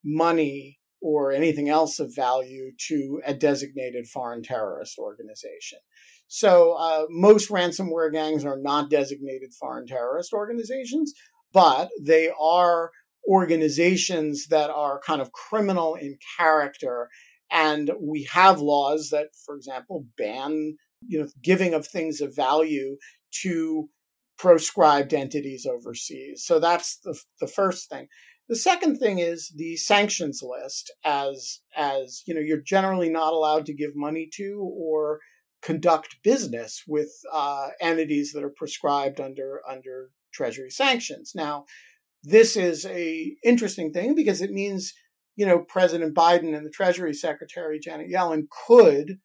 money 0.04 0.78
or 1.04 1.32
anything 1.32 1.68
else 1.68 2.00
of 2.00 2.14
value 2.14 2.72
to 2.78 3.20
a 3.26 3.34
designated 3.34 4.06
foreign 4.06 4.42
terrorist 4.42 4.98
organization. 4.98 5.78
So 6.28 6.72
uh, 6.72 7.04
most 7.10 7.50
ransomware 7.50 8.10
gangs 8.10 8.42
are 8.46 8.58
not 8.58 8.88
designated 8.88 9.52
foreign 9.52 9.86
terrorist 9.86 10.32
organizations, 10.32 11.12
but 11.52 11.90
they 12.00 12.30
are 12.40 12.90
organizations 13.28 14.46
that 14.46 14.70
are 14.70 14.98
kind 15.06 15.20
of 15.20 15.32
criminal 15.32 15.94
in 15.94 16.16
character. 16.38 17.10
And 17.50 17.90
we 18.00 18.26
have 18.32 18.60
laws 18.60 19.10
that, 19.10 19.28
for 19.44 19.54
example, 19.56 20.06
ban 20.16 20.78
you 21.06 21.20
know 21.20 21.28
giving 21.42 21.74
of 21.74 21.86
things 21.86 22.22
of 22.22 22.34
value 22.34 22.96
to 23.42 23.90
proscribed 24.38 25.12
entities 25.12 25.66
overseas. 25.66 26.44
So 26.46 26.58
that's 26.58 26.98
the 27.04 27.14
the 27.40 27.46
first 27.46 27.90
thing. 27.90 28.08
The 28.48 28.56
second 28.56 28.98
thing 28.98 29.18
is 29.20 29.52
the 29.56 29.76
sanctions 29.76 30.42
list, 30.42 30.92
as 31.04 31.60
as 31.74 32.22
you 32.26 32.34
know, 32.34 32.40
you're 32.40 32.60
generally 32.60 33.08
not 33.08 33.32
allowed 33.32 33.64
to 33.66 33.74
give 33.74 33.96
money 33.96 34.28
to 34.34 34.58
or 34.60 35.20
conduct 35.62 36.16
business 36.22 36.82
with 36.86 37.10
uh, 37.32 37.68
entities 37.80 38.32
that 38.32 38.44
are 38.44 38.54
prescribed 38.54 39.18
under 39.20 39.60
under 39.68 40.10
Treasury 40.32 40.70
sanctions. 40.70 41.32
Now, 41.34 41.64
this 42.22 42.56
is 42.56 42.84
a 42.84 43.34
interesting 43.42 43.92
thing 43.92 44.14
because 44.14 44.42
it 44.42 44.50
means, 44.50 44.92
you 45.36 45.46
know, 45.46 45.60
President 45.60 46.14
Biden 46.14 46.54
and 46.54 46.66
the 46.66 46.70
Treasury 46.70 47.14
Secretary 47.14 47.78
Janet 47.78 48.10
Yellen 48.10 48.44
could 48.66 49.20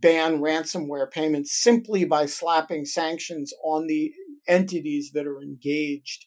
ban 0.00 0.40
ransomware 0.40 1.10
payments 1.10 1.52
simply 1.62 2.04
by 2.04 2.26
slapping 2.26 2.84
sanctions 2.84 3.52
on 3.62 3.86
the 3.86 4.12
entities 4.48 5.12
that 5.14 5.26
are 5.26 5.40
engaged. 5.40 6.26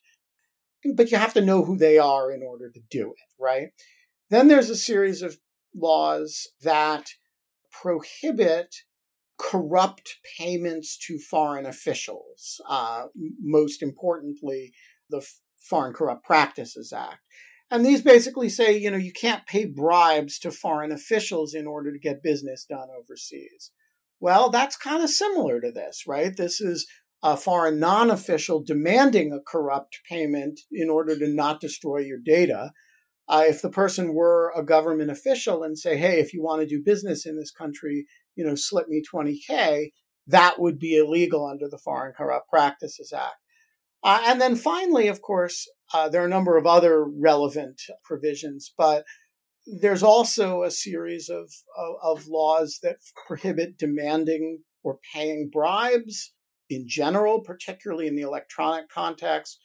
But 0.96 1.12
you 1.12 1.17
have 1.17 1.34
to 1.34 1.41
know 1.41 1.63
who 1.63 1.77
they 1.77 1.98
are 1.98 2.32
in 2.32 2.44
order 2.44 2.70
to 2.70 2.79
do 2.89 3.12
it, 3.12 3.41
right? 3.44 3.70
Then 4.29 4.48
there's 4.48 4.70
a 4.70 4.75
series 4.75 5.22
of 5.22 5.38
laws 5.75 6.48
that 6.62 7.10
prohibit 7.72 8.75
corrupt 9.38 10.17
payments 10.38 10.98
to 11.08 11.20
foreign 11.20 11.65
officials. 11.65 12.60
Uh, 12.67 13.06
most 13.39 13.84
importantly, 13.84 14.74
the 15.10 15.25
Foreign 15.70 15.94
Corrupt 15.94 16.24
Practices 16.24 16.94
Act. 16.94 17.20
And 17.70 17.86
these 17.86 18.01
basically 18.01 18.50
say, 18.50 18.77
you 18.77 18.89
know, 18.89 18.98
you 18.98 19.12
can't 19.12 19.46
pay 19.46 19.65
bribes 19.65 20.39
to 20.39 20.51
foreign 20.51 20.91
officials 20.91 21.53
in 21.53 21.67
order 21.67 21.91
to 21.91 22.00
get 22.00 22.24
business 22.24 22.65
done 22.67 22.88
overseas. 22.98 23.72
Well, 24.20 24.50
that's 24.50 24.77
kind 24.77 25.03
of 25.03 25.10
similar 25.10 25.60
to 25.62 25.72
this, 25.72 26.06
right? 26.08 26.36
This 26.36 26.62
is 26.62 26.88
a 27.24 27.36
foreign 27.36 27.79
non 27.79 28.12
official 28.12 28.63
demanding 28.63 29.31
a 29.31 29.39
corrupt 29.39 30.00
payment 30.09 30.59
in 30.71 30.89
order 30.89 31.17
to 31.17 31.27
not 31.27 31.59
destroy 31.59 32.00
your 32.00 32.19
data. 32.24 32.71
Uh, 33.29 33.43
if 33.45 33.62
the 33.62 33.69
person 33.69 34.13
were 34.13 34.53
a 34.55 34.63
government 34.63 35.12
official 35.12 35.63
and 35.63 35.77
say, 35.77 35.97
hey, 35.97 36.19
if 36.19 36.33
you 36.33 36.41
want 36.41 36.62
to 36.62 36.67
do 36.67 36.81
business 36.83 37.25
in 37.25 37.38
this 37.38 37.51
country, 37.51 38.05
you 38.36 38.45
know, 38.45 38.55
slip 38.55 38.88
me 38.88 39.01
20K, 39.13 39.89
that 40.27 40.59
would 40.59 40.79
be 40.79 40.95
illegal 40.95 41.45
under 41.45 41.67
the 41.67 41.77
Foreign 41.77 42.13
Corrupt 42.13 42.50
Practices 42.50 43.12
Act. 43.12 43.36
Uh, 44.03 44.21
and 44.25 44.39
then 44.39 44.55
finally, 44.55 45.07
of 45.07 45.21
course, 45.21 45.67
uh, 45.93 46.07
there 46.07 46.21
are 46.21 46.27
a 46.27 46.29
number 46.29 46.55
of 46.55 46.65
other 46.65 47.03
relevant 47.03 47.81
provisions, 48.03 48.74
but 48.77 49.03
there's 49.65 50.03
also 50.03 50.63
a 50.63 50.71
series 50.71 51.29
of, 51.29 51.51
of, 51.77 52.19
of 52.19 52.27
laws 52.27 52.79
that 52.83 52.97
prohibit 53.27 53.77
demanding 53.77 54.59
or 54.83 55.00
paying 55.13 55.50
bribes 55.51 56.31
in 56.69 56.88
general, 56.88 57.41
particularly 57.41 58.07
in 58.07 58.15
the 58.15 58.21
electronic 58.21 58.89
context, 58.89 59.59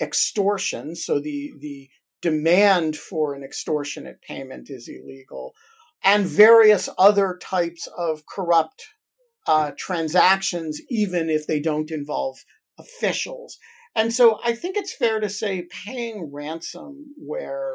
extortion. 0.00 0.94
So 0.96 1.20
the, 1.20 1.52
the 1.58 1.88
demand 2.22 2.96
for 2.96 3.34
an 3.34 3.42
extortionate 3.44 4.20
payment 4.22 4.70
is 4.70 4.88
illegal, 4.88 5.54
and 6.02 6.26
various 6.26 6.88
other 6.98 7.38
types 7.40 7.88
of 7.96 8.22
corrupt 8.26 8.84
uh, 9.46 9.72
transactions, 9.76 10.80
even 10.90 11.30
if 11.30 11.46
they 11.46 11.60
don't 11.60 11.90
involve 11.90 12.36
officials. 12.78 13.58
And 13.94 14.12
so 14.12 14.38
I 14.44 14.52
think 14.52 14.76
it's 14.76 14.94
fair 14.94 15.18
to 15.20 15.28
say 15.28 15.66
paying 15.86 16.30
ransomware 16.32 17.74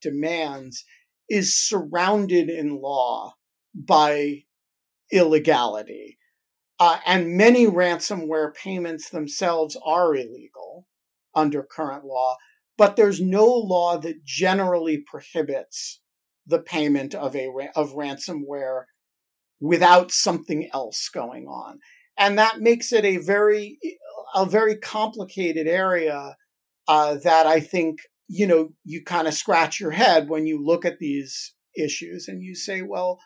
demands 0.00 0.84
is 1.28 1.58
surrounded 1.58 2.48
in 2.48 2.80
law 2.80 3.34
by 3.74 4.44
illegality. 5.12 6.17
Uh, 6.80 6.98
and 7.06 7.36
many 7.36 7.66
ransomware 7.66 8.54
payments 8.54 9.10
themselves 9.10 9.76
are 9.84 10.14
illegal 10.14 10.86
under 11.34 11.62
current 11.62 12.04
law, 12.04 12.36
but 12.76 12.94
there's 12.94 13.20
no 13.20 13.46
law 13.46 13.98
that 13.98 14.24
generally 14.24 14.98
prohibits 14.98 16.00
the 16.46 16.60
payment 16.60 17.14
of 17.14 17.34
a 17.36 17.48
of 17.74 17.92
ransomware 17.94 18.84
without 19.60 20.10
something 20.10 20.68
else 20.72 21.08
going 21.12 21.46
on. 21.46 21.80
And 22.16 22.38
that 22.38 22.60
makes 22.60 22.92
it 22.92 23.04
a 23.04 23.18
very 23.18 23.78
a 24.34 24.46
very 24.46 24.76
complicated 24.76 25.66
area 25.66 26.36
uh, 26.86 27.16
that 27.24 27.46
I 27.46 27.60
think 27.60 28.00
you 28.28 28.46
know 28.46 28.70
you 28.84 29.02
kind 29.04 29.26
of 29.26 29.34
scratch 29.34 29.80
your 29.80 29.90
head 29.90 30.28
when 30.28 30.46
you 30.46 30.64
look 30.64 30.84
at 30.84 30.98
these 30.98 31.54
issues 31.76 32.28
and 32.28 32.42
you 32.42 32.54
say, 32.54 32.82
well, 32.82 33.20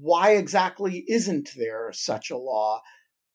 why 0.00 0.32
exactly 0.32 1.04
isn't 1.08 1.50
there 1.56 1.90
such 1.92 2.30
a 2.30 2.36
law? 2.36 2.82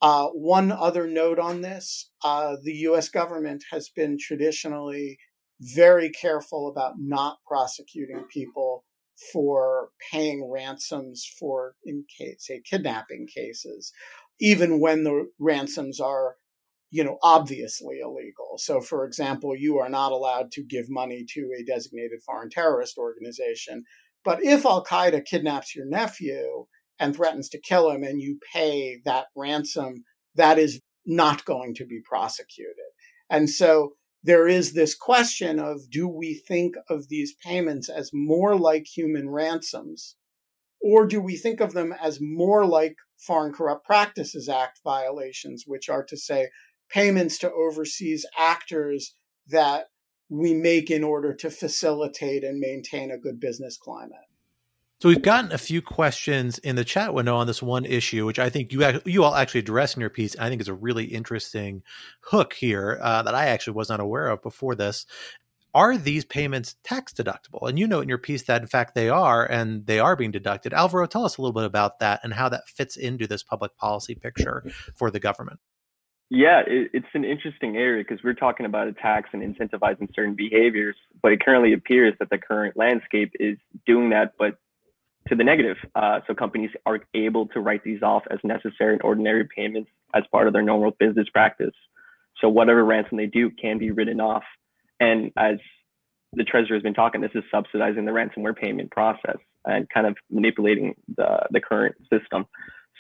Uh, 0.02 0.28
one 0.28 0.72
other 0.72 1.08
note 1.08 1.40
on 1.40 1.62
this: 1.62 2.12
uh, 2.24 2.56
the 2.62 2.74
U.S. 2.88 3.10
government 3.10 3.64
has 3.72 3.90
been 3.90 4.18
traditionally 4.20 5.18
very 5.60 6.10
careful 6.10 6.68
about 6.68 6.96
not 7.00 7.38
prosecuting 7.48 8.26
people 8.32 8.86
for 9.32 9.90
paying 10.12 10.50
ransoms 10.52 11.26
for, 11.40 11.76
in 11.86 12.04
case, 12.18 12.48
say, 12.48 12.62
kidnapping 12.70 13.28
cases, 13.34 13.94
even 14.40 14.80
when 14.80 15.04
the 15.04 15.30
ransoms 15.40 16.00
are 16.00 16.36
you 16.94 17.04
know, 17.04 17.18
obviously 17.24 18.02
illegal. 18.04 18.56
So, 18.58 18.80
for 18.80 19.04
example, 19.04 19.56
you 19.56 19.80
are 19.80 19.90
not 19.90 20.12
allowed 20.12 20.52
to 20.52 20.64
give 20.64 20.92
money 20.92 21.26
to 21.30 21.50
a 21.60 21.64
designated 21.64 22.22
foreign 22.24 22.52
terrorist 22.52 23.00
organization. 23.00 23.86
But 24.24 24.44
if 24.44 24.66
Al 24.66 24.84
Qaeda 24.84 25.26
kidnaps 25.26 25.76
your 25.76 25.86
nephew 25.86 26.66
and 27.00 27.16
threatens 27.16 27.50
to 27.50 27.60
kill 27.60 27.92
him 27.92 28.04
and 28.04 28.22
you 28.22 28.40
pay 28.54 29.02
that 29.06 29.28
ransom, 29.36 30.04
that 30.36 30.58
is 30.58 30.80
not 31.06 31.46
going 31.46 31.74
to 31.76 31.86
be 31.86 32.00
prosecuted. 32.04 32.76
And 33.30 33.50
so 33.50 33.94
there 34.24 34.48
is 34.48 34.74
this 34.74 34.96
question 34.96 35.60
of 35.60 35.90
do 35.90 36.08
we 36.08 36.34
think 36.34 36.76
of 36.90 37.10
these 37.10 37.36
payments 37.44 37.90
as 37.90 38.12
more 38.14 38.56
like 38.56 38.86
human 38.86 39.30
ransoms 39.30 40.16
or 40.84 41.08
do 41.08 41.22
we 41.22 41.38
think 41.38 41.62
of 41.62 41.74
them 41.74 41.94
as 41.94 42.20
more 42.22 42.66
like 42.66 42.98
Foreign 43.18 43.54
Corrupt 43.54 43.86
Practices 43.86 44.50
Act 44.50 44.82
violations, 44.84 45.64
which 45.66 45.88
are 45.88 46.04
to 46.04 46.18
say, 46.18 46.50
payments 46.90 47.38
to 47.40 47.52
overseas 47.52 48.26
actors 48.38 49.16
that 49.48 49.86
we 50.30 50.54
make 50.54 50.90
in 50.90 51.04
order 51.04 51.34
to 51.34 51.50
facilitate 51.50 52.44
and 52.44 52.60
maintain 52.60 53.12
a 53.12 53.18
good 53.18 53.40
business 53.40 53.78
climate. 53.78 54.18
So 55.04 55.10
we've 55.10 55.22
gotten 55.22 55.52
a 55.52 55.58
few 55.58 55.82
questions 55.82 56.60
in 56.60 56.78
the 56.78 56.86
chat 56.86 57.14
window 57.14 57.36
on 57.36 57.46
this 57.46 57.62
one 57.62 57.84
issue, 57.84 58.26
which 58.26 58.40
I 58.40 58.50
think 58.50 58.72
you 58.72 59.02
you 59.06 59.26
all 59.26 59.36
actually 59.36 59.60
address 59.60 59.96
in 59.96 60.00
your 60.00 60.10
piece. 60.10 60.34
I 60.40 60.48
think 60.48 60.62
is 60.62 60.70
a 60.70 60.74
really 60.74 61.04
interesting 61.04 61.84
hook 62.22 62.54
here 62.54 63.00
uh, 63.02 63.22
that 63.24 63.36
I 63.36 63.48
actually 63.48 63.74
was 63.74 63.90
not 63.90 64.00
aware 64.00 64.30
of 64.30 64.42
before 64.42 64.76
this. 64.76 65.06
Are 65.74 65.98
these 65.98 66.24
payments 66.24 66.78
tax 66.86 67.12
deductible? 67.12 67.68
And 67.68 67.78
you 67.78 67.86
note 67.86 68.04
in 68.04 68.08
your 68.10 68.18
piece 68.18 68.44
that 68.44 68.62
in 68.62 68.68
fact 68.68 68.96
they 68.96 69.10
are, 69.10 69.46
and 69.46 69.86
they 69.88 70.00
are 70.00 70.16
being 70.16 70.32
deducted. 70.32 70.72
Alvaro, 70.72 71.06
tell 71.06 71.26
us 71.26 71.36
a 71.36 71.42
little 71.42 71.52
bit 71.52 71.66
about 71.66 72.00
that 72.00 72.22
and 72.24 72.34
how 72.34 72.48
that 72.48 72.70
fits 72.70 72.96
into 72.96 73.28
this 73.28 73.44
public 73.44 73.76
policy 73.76 74.16
picture 74.16 74.64
for 74.96 75.12
the 75.12 75.20
government. 75.20 75.60
Yeah, 76.36 76.62
it, 76.66 76.90
it's 76.94 77.14
an 77.14 77.26
interesting 77.26 77.78
area 77.78 78.04
because 78.04 78.24
we're 78.24 78.34
talking 78.34 78.66
about 78.66 78.88
a 78.88 78.94
tax 78.94 79.30
and 79.34 79.44
incentivizing 79.44 80.08
certain 80.16 80.34
behaviors, 80.34 80.96
but 81.22 81.32
it 81.32 81.46
currently 81.46 81.74
appears 81.74 82.16
that 82.18 82.32
the 82.32 82.40
current 82.40 82.76
landscape 82.76 83.34
is 83.40 83.56
doing 83.86 84.10
that, 84.10 84.34
but 84.40 84.58
to 85.28 85.36
the 85.36 85.44
negative. 85.44 85.78
Uh, 85.94 86.22
so 86.26 86.34
companies 86.34 86.72
are 86.88 87.02
able 87.14 87.46
to 87.50 87.60
write 87.60 87.84
these 87.84 88.02
off 88.02 88.24
as 88.32 88.40
necessary 88.44 88.94
and 88.94 89.04
ordinary 89.04 89.48
payments 89.56 89.92
as 90.16 90.24
part 90.32 90.48
of 90.48 90.54
their 90.54 90.64
normal 90.64 90.90
business 91.00 91.30
practice. 91.30 91.76
So 92.42 92.50
whatever 92.50 92.84
ransom 92.84 93.18
they 93.18 93.28
do 93.28 93.52
can 93.52 93.78
be 93.78 93.92
written 93.92 94.20
off. 94.20 94.44
And 95.00 95.32
as 95.38 95.58
the 96.34 96.44
treasurer 96.44 96.78
has 96.78 96.84
been 96.84 96.96
talking, 96.96 97.22
this 97.22 97.30
is 97.36 97.44
subsidizing 97.52 98.06
the 98.06 98.12
ransomware 98.12 98.58
payment 98.58 98.90
process 98.90 99.38
and 99.66 99.88
kind 99.88 100.08
of 100.08 100.18
manipulating 100.32 100.96
the, 101.16 101.46
the 101.52 101.62
current 101.62 101.94
system. 102.12 102.48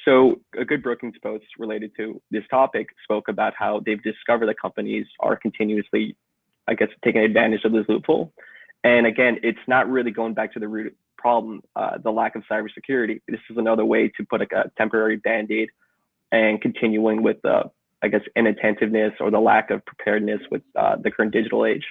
So 0.05 0.41
a 0.57 0.65
good 0.65 0.83
Brookings 0.83 1.15
post 1.21 1.45
related 1.57 1.91
to 1.97 2.21
this 2.29 2.43
topic 2.49 2.89
spoke 3.03 3.29
about 3.29 3.53
how 3.57 3.81
they've 3.85 4.01
discovered 4.01 4.47
that 4.47 4.59
companies 4.59 5.05
are 5.19 5.35
continuously, 5.35 6.15
I 6.67 6.73
guess, 6.75 6.89
taking 7.03 7.21
advantage 7.21 7.63
of 7.63 7.71
this 7.71 7.85
loophole. 7.87 8.33
And 8.83 9.07
again, 9.07 9.37
it's 9.43 9.65
not 9.67 9.89
really 9.89 10.11
going 10.11 10.33
back 10.33 10.53
to 10.53 10.59
the 10.59 10.67
root 10.67 10.95
problem, 11.17 11.61
uh, 11.75 11.97
the 12.03 12.11
lack 12.11 12.35
of 12.35 12.43
cybersecurity. 12.51 13.21
This 13.29 13.39
is 13.49 13.57
another 13.57 13.85
way 13.85 14.09
to 14.17 14.25
put 14.25 14.41
like 14.41 14.51
a 14.51 14.69
temporary 14.77 15.15
band-aid 15.15 15.69
and 16.33 16.61
continuing 16.61 17.23
with 17.23 17.37
the, 17.43 17.71
I 18.01 18.09
guess, 18.09 18.21
inattentiveness 18.35 19.13
or 19.21 19.31
the 19.31 19.39
lack 19.39 19.71
of 19.71 19.85
preparedness 19.85 20.41
with 20.51 20.63
uh, 20.75 20.97
the 21.01 21.11
current 21.11 21.31
digital 21.31 21.65
age. 21.65 21.85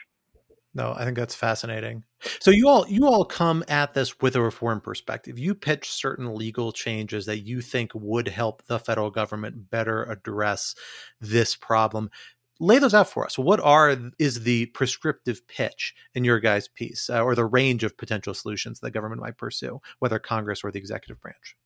No, 0.74 0.94
I 0.96 1.04
think 1.04 1.18
that's 1.18 1.35
fascinating. 1.35 2.04
So 2.40 2.50
you 2.50 2.66
all 2.66 2.87
you 2.88 3.06
all 3.06 3.24
come 3.24 3.62
at 3.68 3.92
this 3.92 4.20
with 4.20 4.37
a 4.37 4.42
reform 4.42 4.80
perspective. 4.80 5.38
You 5.38 5.54
pitch 5.54 5.90
certain 5.90 6.35
legal 6.35 6.72
changes 6.72 7.26
that 7.26 7.40
you 7.40 7.61
think 7.61 7.90
would 7.94 8.28
help 8.28 8.64
the 8.66 8.78
federal 8.78 9.11
government 9.11 9.70
better 9.70 10.04
address 10.04 10.74
this 11.20 11.54
problem. 11.56 12.11
Lay 12.58 12.78
those 12.78 12.94
out 12.94 13.11
for 13.11 13.26
us. 13.26 13.38
What 13.38 13.61
are 13.61 13.96
is 14.18 14.44
the 14.44 14.66
prescriptive 14.66 15.46
pitch 15.46 15.94
in 16.14 16.24
your 16.24 16.40
guys' 16.40 16.68
piece, 16.68 17.11
uh, 17.11 17.22
or 17.22 17.35
the 17.35 17.44
range 17.44 17.85
of 17.85 17.98
potential 17.98 18.35
solutions 18.35 18.80
the 18.80 18.90
government 18.90 19.20
might 19.20 19.37
pursue, 19.37 19.80
whether 19.98 20.18
Congress 20.18 20.62
or 20.62 20.70
the 20.70 20.78
executive 20.78 21.20
branch? 21.20 21.56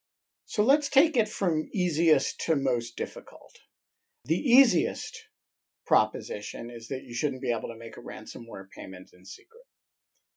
So 0.47 0.63
let's 0.63 0.89
take 0.89 1.17
it 1.17 1.29
from 1.29 1.69
easiest 1.73 2.41
to 2.43 2.57
most 2.57 2.97
difficult. 2.97 3.59
The 4.25 4.39
easiest 4.39 5.27
proposition 5.87 6.71
is 6.71 6.89
that 6.89 7.05
you 7.05 7.15
shouldn't 7.15 7.43
be 7.43 7.53
able 7.53 7.69
to 7.69 7.79
make 7.79 7.97
a 7.97 8.01
ransomware 8.01 8.69
payment 8.75 9.11
in 9.13 9.25
secret. 9.25 9.63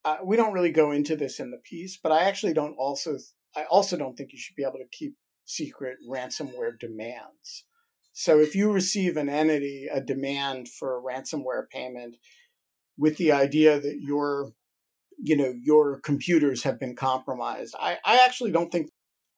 Uh, 0.06 0.18
we 0.24 0.38
don't 0.38 0.54
really 0.54 0.72
go 0.72 0.92
into 0.92 1.16
this 1.16 1.40
in 1.40 1.52
the 1.52 1.58
piece, 1.58 1.98
but 2.02 2.12
I 2.12 2.24
actually 2.24 2.54
don't 2.54 2.76
also 2.78 3.18
I 3.56 3.64
also 3.64 3.98
don't 3.98 4.16
think 4.16 4.32
you 4.32 4.40
should 4.40 4.56
be 4.56 4.64
able 4.64 4.80
to 4.80 4.98
keep 4.98 5.16
secret 5.46 5.98
ransomware 6.10 6.80
demands. 6.80 7.66
So 8.14 8.40
if 8.40 8.56
you 8.56 8.72
receive 8.72 9.18
an 9.18 9.30
entity 9.30 9.88
a 9.92 10.00
demand 10.00 10.70
for 10.70 10.98
a 10.98 11.02
ransomware 11.02 11.68
payment, 11.70 12.16
with 13.00 13.18
the 13.18 13.32
idea 13.32 13.80
that 13.80 14.00
your 14.02 14.52
you 15.18 15.36
know 15.36 15.54
your 15.62 16.00
computers 16.02 16.64
have 16.64 16.80
been 16.80 16.96
compromised. 16.96 17.76
I, 17.80 17.98
I 18.06 18.20
actually 18.26 18.52
don't 18.52 18.72
think 18.72 18.90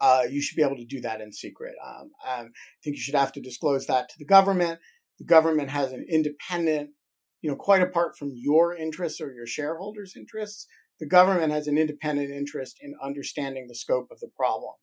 uh, 0.01 0.23
you 0.29 0.41
should 0.41 0.55
be 0.55 0.63
able 0.63 0.77
to 0.77 0.85
do 0.85 0.99
that 1.01 1.21
in 1.21 1.31
secret. 1.31 1.75
Um, 1.85 2.11
I 2.25 2.45
think 2.83 2.95
you 2.95 3.01
should 3.01 3.15
have 3.15 3.31
to 3.33 3.41
disclose 3.41 3.85
that 3.85 4.09
to 4.09 4.15
the 4.17 4.25
government. 4.25 4.79
The 5.21 5.27
government 5.27 5.69
has 5.69 5.91
an 5.91 6.03
independent, 6.09 6.89
you 7.41 7.49
know, 7.51 7.55
quite 7.55 7.83
apart 7.83 8.17
from 8.17 8.31
your 8.33 8.75
interests 8.75 9.21
or 9.21 9.31
your 9.31 9.45
shareholders' 9.45 10.15
interests, 10.15 10.65
the 10.99 11.05
government 11.05 11.51
has 11.51 11.67
an 11.67 11.77
independent 11.77 12.31
interest 12.31 12.77
in 12.81 12.95
understanding 13.03 13.67
the 13.67 13.75
scope 13.75 14.07
of 14.09 14.19
the 14.19 14.31
problem 14.35 14.73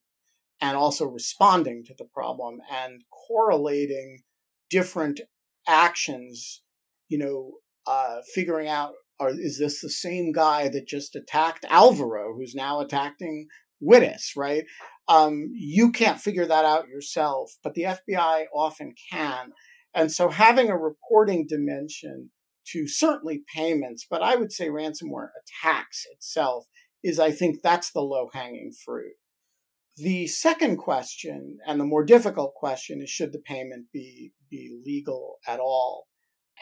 and 0.60 0.76
also 0.76 1.06
responding 1.06 1.82
to 1.86 1.94
the 1.98 2.04
problem 2.04 2.58
and 2.72 3.02
correlating 3.26 4.22
different 4.70 5.20
actions, 5.66 6.62
you 7.08 7.18
know, 7.18 7.54
uh, 7.88 8.18
figuring 8.32 8.68
out 8.68 8.92
are, 9.18 9.30
is 9.30 9.58
this 9.58 9.80
the 9.80 9.90
same 9.90 10.30
guy 10.30 10.68
that 10.68 10.86
just 10.86 11.16
attacked 11.16 11.66
Alvaro, 11.68 12.34
who's 12.36 12.54
now 12.54 12.80
attacking 12.80 13.48
Wittes, 13.82 14.36
right? 14.36 14.64
Um, 15.08 15.50
you 15.52 15.90
can't 15.90 16.20
figure 16.20 16.46
that 16.46 16.64
out 16.64 16.88
yourself, 16.88 17.56
but 17.64 17.74
the 17.74 17.82
FBI 17.82 18.44
often 18.54 18.94
can. 19.10 19.52
And 19.94 20.12
so 20.12 20.28
having 20.28 20.68
a 20.68 20.76
reporting 20.76 21.46
dimension 21.48 22.30
to 22.72 22.86
certainly 22.86 23.42
payments, 23.54 24.06
but 24.08 24.22
I 24.22 24.36
would 24.36 24.52
say 24.52 24.68
ransomware 24.68 25.30
attacks 25.42 26.06
itself 26.12 26.66
is, 27.02 27.18
I 27.18 27.30
think 27.30 27.62
that's 27.62 27.90
the 27.90 28.00
low 28.00 28.28
hanging 28.32 28.72
fruit. 28.84 29.14
The 29.96 30.26
second 30.26 30.76
question 30.76 31.58
and 31.66 31.80
the 31.80 31.84
more 31.84 32.04
difficult 32.04 32.54
question 32.54 33.02
is 33.02 33.10
should 33.10 33.32
the 33.32 33.40
payment 33.40 33.86
be, 33.92 34.32
be 34.50 34.70
legal 34.84 35.38
at 35.46 35.58
all? 35.58 36.06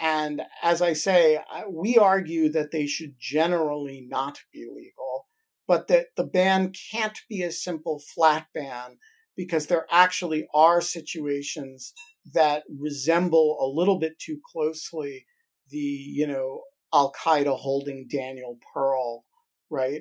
And 0.01 0.43
as 0.63 0.81
I 0.81 0.93
say, 0.93 1.41
we 1.71 1.97
argue 1.97 2.51
that 2.53 2.71
they 2.71 2.87
should 2.87 3.15
generally 3.19 4.07
not 4.09 4.39
be 4.53 4.67
legal, 4.75 5.27
but 5.67 5.89
that 5.89 6.09
the 6.17 6.25
ban 6.25 6.73
can't 6.91 7.19
be 7.29 7.43
a 7.43 7.51
simple 7.51 8.01
flat 8.15 8.47
ban 8.55 8.99
because 9.37 9.67
there 9.67 9.87
actually 9.91 10.47
are 10.55 10.81
situations 10.81 11.93
that 12.35 12.65
resemble 12.79 13.59
a 13.61 13.69
little 13.79 13.99
bit 13.99 14.19
too 14.19 14.39
closely 14.53 15.27
the, 15.71 15.79
you 15.79 16.27
know, 16.27 16.63
Al 16.93 17.13
Qaeda 17.13 17.57
holding 17.57 18.07
Daniel 18.11 18.59
Pearl, 18.73 19.25
right? 19.71 20.01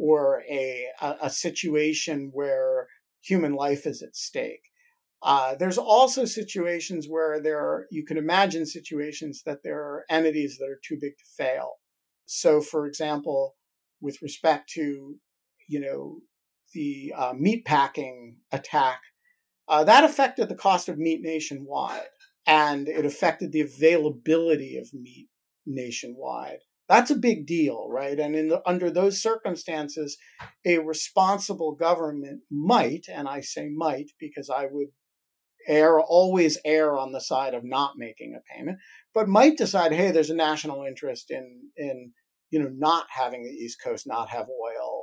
Or 0.00 0.42
a, 0.50 0.86
a, 1.00 1.16
a 1.22 1.30
situation 1.30 2.30
where 2.32 2.88
human 3.20 3.54
life 3.54 3.86
is 3.86 4.02
at 4.02 4.16
stake. 4.16 4.62
Uh, 5.22 5.54
there's 5.54 5.78
also 5.78 6.24
situations 6.24 7.06
where 7.08 7.40
there 7.40 7.58
are, 7.58 7.86
you 7.92 8.04
can 8.04 8.16
imagine 8.16 8.66
situations 8.66 9.42
that 9.46 9.62
there 9.62 9.78
are 9.78 10.04
entities 10.10 10.56
that 10.58 10.68
are 10.68 10.80
too 10.82 10.98
big 11.00 11.12
to 11.16 11.24
fail. 11.36 11.74
So, 12.26 12.60
for 12.60 12.86
example, 12.86 13.54
with 14.00 14.20
respect 14.20 14.68
to, 14.70 15.14
you 15.68 15.80
know, 15.80 16.18
the 16.74 17.12
uh, 17.16 17.32
meat 17.36 17.64
packing 17.64 18.36
attack, 18.50 19.00
uh, 19.68 19.84
that 19.84 20.04
affected 20.04 20.48
the 20.48 20.54
cost 20.54 20.88
of 20.88 20.98
meat 20.98 21.20
nationwide 21.22 22.08
and 22.46 22.88
it 22.88 23.06
affected 23.06 23.52
the 23.52 23.60
availability 23.60 24.76
of 24.76 24.92
meat 24.92 25.28
nationwide. 25.66 26.58
That's 26.88 27.10
a 27.10 27.16
big 27.16 27.46
deal, 27.46 27.88
right? 27.88 28.18
And 28.18 28.34
in 28.34 28.48
the, 28.48 28.60
under 28.66 28.90
those 28.90 29.22
circumstances, 29.22 30.18
a 30.66 30.78
responsible 30.78 31.74
government 31.74 32.42
might, 32.50 33.06
and 33.08 33.28
I 33.28 33.40
say 33.40 33.68
might 33.68 34.10
because 34.18 34.50
I 34.50 34.66
would 34.70 34.88
err, 35.68 36.00
always 36.00 36.58
err 36.64 36.98
on 36.98 37.12
the 37.12 37.20
side 37.20 37.54
of 37.54 37.64
not 37.64 37.92
making 37.96 38.34
a 38.34 38.54
payment, 38.54 38.78
but 39.14 39.28
might 39.28 39.56
decide, 39.56 39.92
hey, 39.92 40.10
there's 40.10 40.30
a 40.30 40.34
national 40.34 40.84
interest 40.84 41.30
in 41.30 41.70
in 41.76 42.12
you 42.50 42.58
know 42.58 42.70
not 42.72 43.06
having 43.10 43.44
the 43.44 43.50
East 43.50 43.78
Coast 43.82 44.06
not 44.06 44.28
have 44.30 44.48
oil 44.48 45.01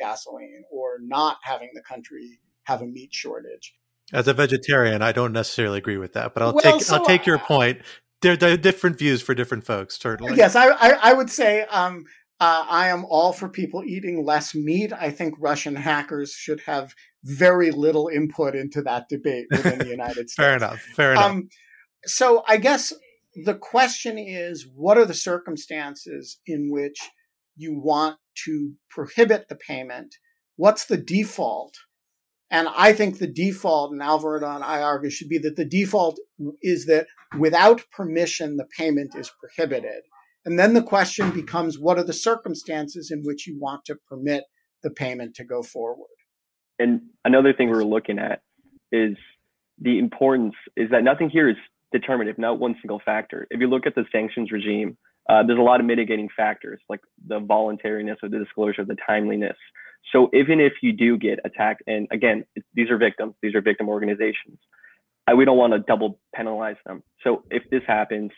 gasoline 0.00 0.64
or 0.70 0.98
not 1.00 1.38
having 1.42 1.70
the 1.74 1.82
country 1.82 2.40
have 2.64 2.82
a 2.82 2.86
meat 2.86 3.12
shortage. 3.12 3.74
As 4.12 4.26
a 4.26 4.34
vegetarian, 4.34 5.02
I 5.02 5.12
don't 5.12 5.32
necessarily 5.32 5.78
agree 5.78 5.98
with 5.98 6.14
that, 6.14 6.34
but 6.34 6.42
I'll 6.42 6.54
well, 6.54 6.62
take 6.62 6.82
so 6.82 6.96
I'll 6.96 7.04
take 7.04 7.26
your 7.26 7.38
point. 7.38 7.82
There, 8.22 8.36
there, 8.36 8.52
are 8.52 8.56
different 8.56 8.98
views 8.98 9.22
for 9.22 9.34
different 9.34 9.64
folks, 9.64 9.98
certainly. 9.98 10.36
Yes, 10.36 10.56
I 10.56 10.68
I, 10.68 10.98
I 11.02 11.12
would 11.12 11.30
say 11.30 11.62
um, 11.70 12.04
uh, 12.40 12.64
I 12.68 12.88
am 12.88 13.04
all 13.04 13.32
for 13.32 13.48
people 13.48 13.84
eating 13.84 14.24
less 14.24 14.54
meat. 14.54 14.92
I 14.92 15.10
think 15.10 15.34
Russian 15.38 15.76
hackers 15.76 16.32
should 16.32 16.60
have 16.66 16.94
very 17.22 17.70
little 17.70 18.08
input 18.08 18.56
into 18.56 18.82
that 18.82 19.08
debate 19.08 19.46
within 19.50 19.78
the 19.78 19.88
United 19.88 20.14
States. 20.30 20.34
fair 20.34 20.56
enough. 20.56 20.80
Fair 20.96 21.12
enough. 21.12 21.30
Um, 21.30 21.48
so 22.04 22.42
I 22.48 22.56
guess 22.56 22.92
the 23.34 23.54
question 23.54 24.18
is 24.18 24.66
what 24.74 24.98
are 24.98 25.04
the 25.04 25.14
circumstances 25.14 26.38
in 26.46 26.70
which 26.70 26.98
you 27.56 27.78
want 27.78 28.18
to 28.46 28.74
prohibit 28.88 29.48
the 29.48 29.56
payment? 29.56 30.14
What's 30.56 30.84
the 30.84 30.96
default? 30.96 31.74
And 32.50 32.68
I 32.76 32.92
think 32.92 33.18
the 33.18 33.30
default, 33.30 33.92
and 33.92 34.02
Alvarado 34.02 34.50
and 34.50 34.64
I 34.64 34.82
argue, 34.82 35.10
should 35.10 35.28
be 35.28 35.38
that 35.38 35.56
the 35.56 35.64
default 35.64 36.18
is 36.62 36.86
that 36.86 37.06
without 37.38 37.84
permission, 37.92 38.56
the 38.56 38.66
payment 38.76 39.14
is 39.16 39.30
prohibited. 39.38 40.02
And 40.44 40.58
then 40.58 40.74
the 40.74 40.82
question 40.82 41.30
becomes 41.30 41.78
what 41.78 41.98
are 41.98 42.04
the 42.04 42.12
circumstances 42.12 43.10
in 43.10 43.22
which 43.22 43.46
you 43.46 43.58
want 43.60 43.84
to 43.84 43.96
permit 44.08 44.44
the 44.82 44.90
payment 44.90 45.34
to 45.36 45.44
go 45.44 45.62
forward? 45.62 46.08
And 46.78 47.02
another 47.24 47.52
thing 47.52 47.68
we're 47.68 47.84
looking 47.84 48.18
at 48.18 48.40
is 48.90 49.16
the 49.78 49.98
importance 49.98 50.54
is 50.76 50.90
that 50.90 51.04
nothing 51.04 51.30
here 51.30 51.48
is 51.48 51.56
determinative, 51.92 52.38
not 52.38 52.58
one 52.58 52.74
single 52.80 53.00
factor. 53.04 53.46
If 53.50 53.60
you 53.60 53.68
look 53.68 53.86
at 53.86 53.94
the 53.94 54.04
sanctions 54.10 54.50
regime, 54.50 54.96
uh, 55.30 55.44
there's 55.44 55.58
a 55.58 55.62
lot 55.62 55.78
of 55.78 55.86
mitigating 55.86 56.28
factors 56.36 56.80
like 56.88 57.00
the 57.28 57.38
voluntariness 57.38 58.18
of 58.24 58.32
the 58.32 58.38
disclosure, 58.38 58.84
the 58.84 58.96
timeliness. 59.06 59.56
So 60.12 60.28
even 60.34 60.58
if 60.58 60.72
you 60.82 60.92
do 60.92 61.16
get 61.16 61.38
attacked, 61.44 61.84
and 61.86 62.08
again, 62.10 62.44
these 62.74 62.90
are 62.90 62.98
victims, 62.98 63.34
these 63.40 63.54
are 63.54 63.60
victim 63.60 63.88
organizations, 63.88 64.58
uh, 65.30 65.36
we 65.36 65.44
don't 65.44 65.56
want 65.56 65.72
to 65.72 65.78
double 65.78 66.18
penalize 66.34 66.76
them. 66.84 67.04
So 67.22 67.44
if 67.48 67.62
this 67.70 67.82
happens, 67.86 68.32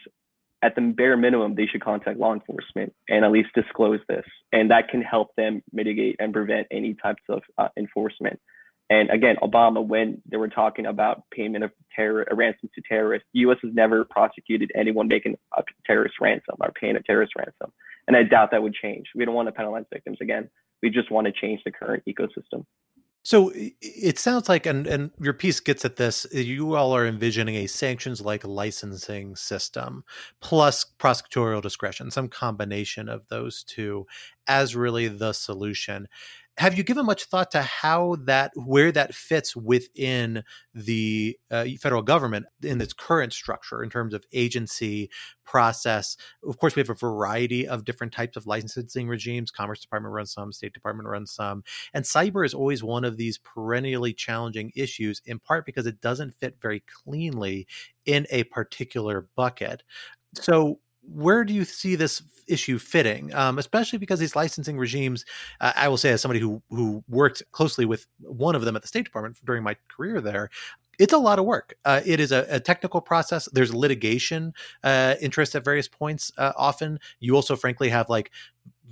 at 0.63 0.75
the 0.75 0.83
bare 0.83 1.17
minimum, 1.17 1.55
they 1.55 1.67
should 1.67 1.83
contact 1.83 2.19
law 2.19 2.35
enforcement 2.35 2.93
and 3.09 3.25
at 3.25 3.33
least 3.33 3.49
disclose 3.55 4.01
this. 4.09 4.25
And 4.53 4.71
that 4.71 4.89
can 4.91 5.01
help 5.01 5.35
them 5.37 5.63
mitigate 5.73 6.17
and 6.21 6.33
prevent 6.33 6.67
any 6.71 6.95
types 6.95 7.23
of 7.31 7.43
uh, 7.57 7.69
enforcement. 7.77 8.39
And 8.93 9.09
again, 9.09 9.37
Obama, 9.43 9.83
when 9.83 10.21
they 10.31 10.37
were 10.37 10.49
talking 10.49 10.85
about 10.85 11.23
payment 11.31 11.65
of 11.65 11.71
terror, 11.97 12.29
a 12.31 12.35
ransom 12.35 12.69
to 12.75 12.83
terrorists, 12.87 13.27
the 13.33 13.41
U.S. 13.41 13.57
has 13.63 13.73
never 13.73 14.05
prosecuted 14.05 14.71
anyone 14.75 15.09
making 15.09 15.39
a 15.57 15.63
terrorist 15.87 16.17
ransom 16.21 16.57
or 16.61 16.73
paying 16.79 16.97
a 16.97 17.03
terrorist 17.03 17.33
ransom. 17.35 17.73
And 18.07 18.19
I 18.19 18.25
doubt 18.25 18.51
that 18.51 18.63
would 18.63 18.75
change. 18.75 19.07
We 19.15 19.25
don't 19.25 19.35
want 19.35 19.49
to 19.49 19.53
penalize 19.53 19.87
victims 19.91 20.19
again. 20.21 20.51
We 20.83 20.91
just 20.91 21.11
want 21.11 21.27
to 21.27 21.33
change 21.33 21.63
the 21.65 21.71
current 21.71 22.03
ecosystem. 22.07 22.67
So 23.25 23.53
it 23.55 24.19
sounds 24.19 24.49
like, 24.49 24.67
and, 24.67 24.85
and 24.87 25.13
your 25.21 25.33
piece 25.33 25.61
gets 25.61 25.85
at 25.85 25.95
this, 25.95 26.27
uh, 26.35 26.39
you 26.41 26.75
all 26.75 26.95
are 26.95 27.07
envisioning 27.07 27.55
a 27.55 27.69
sanctions 27.69 28.21
like 28.21 28.45
licensing 28.45 29.37
system 29.37 30.05
plus 30.41 30.85
prosecutorial 30.99 31.63
discretion, 31.63 32.11
some 32.11 32.29
combination 32.29 33.09
of 33.09 33.29
those 33.29 33.63
two 33.63 34.07
as 34.49 34.75
really 34.75 35.07
the 35.07 35.33
solution 35.33 36.09
have 36.63 36.79
you 36.79 36.85
given 36.85 37.05
much 37.05 37.25
thought 37.25 37.51
to 37.51 37.61
how 37.61 38.17
that 38.21 38.53
where 38.55 38.93
that 38.93 39.13
fits 39.13 39.57
within 39.57 40.45
the 40.73 41.37
uh, 41.51 41.65
federal 41.81 42.03
government 42.03 42.47
in 42.63 42.81
its 42.81 42.93
current 42.93 43.33
structure 43.33 43.83
in 43.83 43.91
terms 43.91 44.15
of 44.15 44.25
agency 44.33 45.11
process? 45.45 46.17
Of 46.47 46.59
course 46.59 46.77
we 46.77 46.81
have 46.81 46.89
a 46.89 46.95
variety 46.95 47.67
of 47.67 47.85
different 47.85 48.13
types 48.13 48.37
of 48.37 48.47
licensing 48.47 49.09
regimes. 49.09 49.51
Commerce 49.51 49.81
department 49.81 50.15
runs 50.15 50.33
some 50.33 50.53
state 50.53 50.73
department 50.73 51.09
runs 51.09 51.33
some. 51.33 51.65
And 51.93 52.05
cyber 52.05 52.47
is 52.47 52.55
always 52.55 52.85
one 52.85 53.05
of 53.05 53.17
these 53.17 53.39
perennially 53.39 54.15
challenging 54.15 54.71
issues 54.77 55.21
in 55.25 55.41
part 55.41 55.67
because 55.67 55.87
it 55.87 56.01
doesn't 56.01 56.37
fit 56.37 56.59
very 56.63 56.85
cleanly 57.03 57.67
in 58.07 58.25
a 58.31 58.45
particular 58.45 59.27
bucket. 59.35 59.83
So 60.35 60.79
where 61.03 61.45
do 61.45 61.53
you 61.53 61.65
see 61.65 61.97
this 61.97 62.23
issue 62.47 62.79
fitting, 62.79 63.35
um, 63.35 63.59
especially 63.59 63.99
because 63.99 64.21
these 64.21 64.37
licensing 64.37 64.79
regimes? 64.79 65.25
Uh, 65.61 65.73
I 65.77 65.89
will 65.89 65.97
say, 65.97 66.11
as 66.11 66.21
somebody 66.21 66.41
who 66.41 66.63
who 66.71 67.03
worked 67.09 67.43
closely 67.53 67.85
with 67.85 68.07
one 68.21 68.55
of 68.55 68.65
them 68.65 68.77
at 68.77 68.83
the 68.83 68.89
State 68.89 69.05
Department 69.05 69.39
during 69.45 69.63
my 69.63 69.77
career 69.89 70.21
there, 70.21 70.51
it's 70.99 71.13
a 71.13 71.19
lot 71.19 71.39
of 71.39 71.45
work. 71.45 71.75
Uh, 71.85 72.01
it 72.05 72.21
is 72.21 72.33
a, 72.33 72.47
a, 72.49 72.61
technical 72.61 73.01
process. 73.01 73.49
There's 73.53 73.75
litigation 73.75 74.53
uh, 74.85 75.17
interest 75.21 75.55
at 75.55 75.65
various 75.65 75.89
points. 75.89 76.31
Uh, 76.37 76.53
often, 76.57 76.99
you 77.21 77.35
also, 77.35 77.57
frankly, 77.57 77.89
have 77.89 78.09
like 78.09 78.31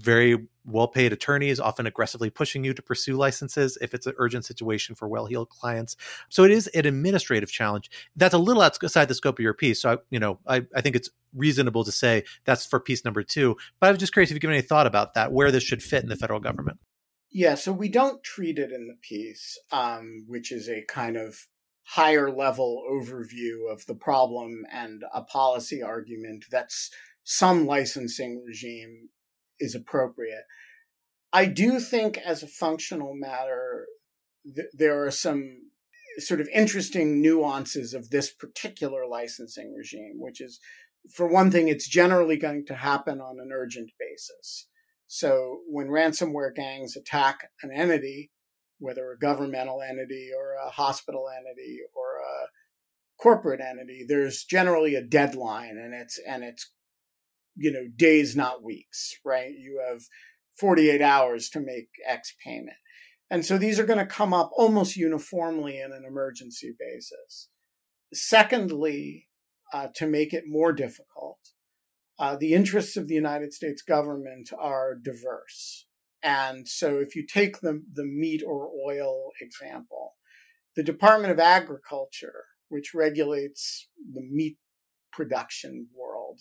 very 0.00 0.36
well 0.64 0.88
paid 0.88 1.12
attorneys, 1.12 1.58
often 1.58 1.86
aggressively 1.86 2.30
pushing 2.30 2.64
you 2.64 2.74
to 2.74 2.82
pursue 2.82 3.16
licenses 3.16 3.76
if 3.80 3.94
it's 3.94 4.06
an 4.06 4.14
urgent 4.18 4.44
situation 4.44 4.94
for 4.94 5.08
well 5.08 5.26
heeled 5.26 5.48
clients. 5.48 5.96
So 6.28 6.44
it 6.44 6.50
is 6.50 6.66
an 6.68 6.86
administrative 6.86 7.50
challenge. 7.50 7.90
That's 8.16 8.34
a 8.34 8.38
little 8.38 8.62
outside 8.62 9.08
the 9.08 9.14
scope 9.14 9.38
of 9.38 9.42
your 9.42 9.54
piece. 9.54 9.82
So, 9.82 9.92
I, 9.92 9.96
you 10.10 10.18
know, 10.18 10.38
I, 10.46 10.66
I 10.74 10.80
think 10.80 10.96
it's 10.96 11.10
reasonable 11.34 11.84
to 11.84 11.92
say 11.92 12.24
that's 12.44 12.66
for 12.66 12.80
piece 12.80 13.04
number 13.04 13.22
two. 13.22 13.56
But 13.80 13.88
I 13.88 13.90
was 13.90 14.00
just 14.00 14.12
curious 14.12 14.30
if 14.30 14.34
you've 14.34 14.42
given 14.42 14.54
any 14.54 14.62
thought 14.62 14.86
about 14.86 15.14
that, 15.14 15.32
where 15.32 15.50
this 15.50 15.62
should 15.62 15.82
fit 15.82 16.02
in 16.02 16.08
the 16.08 16.16
federal 16.16 16.40
government. 16.40 16.78
Yeah, 17.32 17.54
so 17.54 17.72
we 17.72 17.88
don't 17.88 18.22
treat 18.24 18.58
it 18.58 18.72
in 18.72 18.88
the 18.88 18.96
piece, 19.00 19.56
um, 19.70 20.24
which 20.26 20.50
is 20.50 20.68
a 20.68 20.84
kind 20.88 21.16
of 21.16 21.46
higher 21.84 22.30
level 22.30 22.84
overview 22.90 23.70
of 23.70 23.86
the 23.86 23.94
problem 23.94 24.64
and 24.72 25.04
a 25.14 25.22
policy 25.22 25.82
argument 25.82 26.44
that's 26.50 26.90
some 27.24 27.66
licensing 27.66 28.42
regime 28.44 29.08
is 29.60 29.74
appropriate. 29.74 30.44
I 31.32 31.44
do 31.44 31.78
think, 31.78 32.18
as 32.18 32.42
a 32.42 32.48
functional 32.48 33.14
matter, 33.14 33.86
th- 34.44 34.68
there 34.72 35.04
are 35.04 35.10
some 35.10 35.70
sort 36.18 36.40
of 36.40 36.48
interesting 36.52 37.22
nuances 37.22 37.94
of 37.94 38.10
this 38.10 38.32
particular 38.32 39.06
licensing 39.06 39.72
regime, 39.76 40.16
which 40.16 40.40
is, 40.40 40.58
for 41.14 41.28
one 41.28 41.50
thing, 41.50 41.68
it's 41.68 41.88
generally 41.88 42.36
going 42.36 42.66
to 42.66 42.74
happen 42.74 43.20
on 43.20 43.38
an 43.38 43.50
urgent 43.52 43.90
basis. 43.98 44.66
So 45.06 45.60
when 45.68 45.88
ransomware 45.88 46.54
gangs 46.54 46.96
attack 46.96 47.48
an 47.62 47.70
entity, 47.72 48.30
whether 48.78 49.10
a 49.10 49.18
governmental 49.18 49.82
entity 49.82 50.30
or 50.36 50.54
a 50.54 50.70
hospital 50.70 51.26
entity 51.28 51.80
or 51.94 52.18
a 52.18 52.48
corporate 53.22 53.60
entity, 53.60 54.04
there's 54.06 54.44
generally 54.44 54.94
a 54.94 55.02
deadline 55.02 55.76
and 55.76 55.94
it's 55.94 56.18
and 56.26 56.42
it's 56.42 56.72
you 57.60 57.70
know 57.70 57.86
days 57.94 58.34
not 58.34 58.64
weeks, 58.64 59.14
right? 59.24 59.52
You 59.52 59.82
have 59.86 60.00
48 60.58 61.02
hours 61.02 61.50
to 61.50 61.60
make 61.60 61.88
X 62.06 62.34
payment. 62.44 62.76
And 63.30 63.44
so 63.44 63.58
these 63.58 63.78
are 63.78 63.86
going 63.86 63.98
to 63.98 64.06
come 64.06 64.34
up 64.34 64.50
almost 64.56 64.96
uniformly 64.96 65.78
in 65.78 65.92
an 65.92 66.04
emergency 66.08 66.74
basis. 66.76 67.48
Secondly, 68.12 69.28
uh, 69.72 69.88
to 69.94 70.06
make 70.06 70.32
it 70.32 70.44
more 70.46 70.72
difficult, 70.72 71.38
uh, 72.18 72.36
the 72.36 72.54
interests 72.54 72.96
of 72.96 73.06
the 73.06 73.14
United 73.14 73.52
States 73.52 73.82
government 73.82 74.50
are 74.58 74.96
diverse. 74.96 75.86
And 76.22 76.66
so 76.66 76.98
if 76.98 77.14
you 77.14 77.24
take 77.26 77.60
the, 77.60 77.82
the 77.92 78.04
meat 78.04 78.42
or 78.44 78.70
oil 78.86 79.30
example, 79.40 80.14
the 80.76 80.82
Department 80.82 81.32
of 81.32 81.38
Agriculture, 81.38 82.44
which 82.68 82.94
regulates 82.94 83.88
the 84.12 84.22
meat 84.22 84.56
production 85.12 85.88
world, 85.96 86.40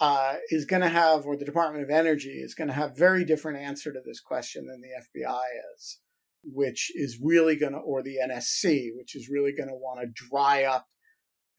uh, 0.00 0.34
is 0.50 0.64
going 0.64 0.82
to 0.82 0.88
have, 0.88 1.26
or 1.26 1.36
the 1.36 1.44
Department 1.44 1.84
of 1.84 1.90
Energy 1.90 2.40
is 2.42 2.54
going 2.54 2.68
to 2.68 2.74
have 2.74 2.96
very 2.96 3.24
different 3.24 3.58
answer 3.58 3.92
to 3.92 4.00
this 4.04 4.20
question 4.20 4.66
than 4.66 4.80
the 4.80 5.20
FBI 5.20 5.42
is, 5.76 5.98
which 6.44 6.92
is 6.94 7.18
really 7.22 7.56
going 7.56 7.72
to, 7.72 7.78
or 7.78 8.02
the 8.02 8.16
NSC, 8.24 8.90
which 8.96 9.16
is 9.16 9.28
really 9.28 9.52
going 9.52 9.68
to 9.68 9.74
want 9.74 10.00
to 10.00 10.28
dry 10.28 10.64
up, 10.64 10.86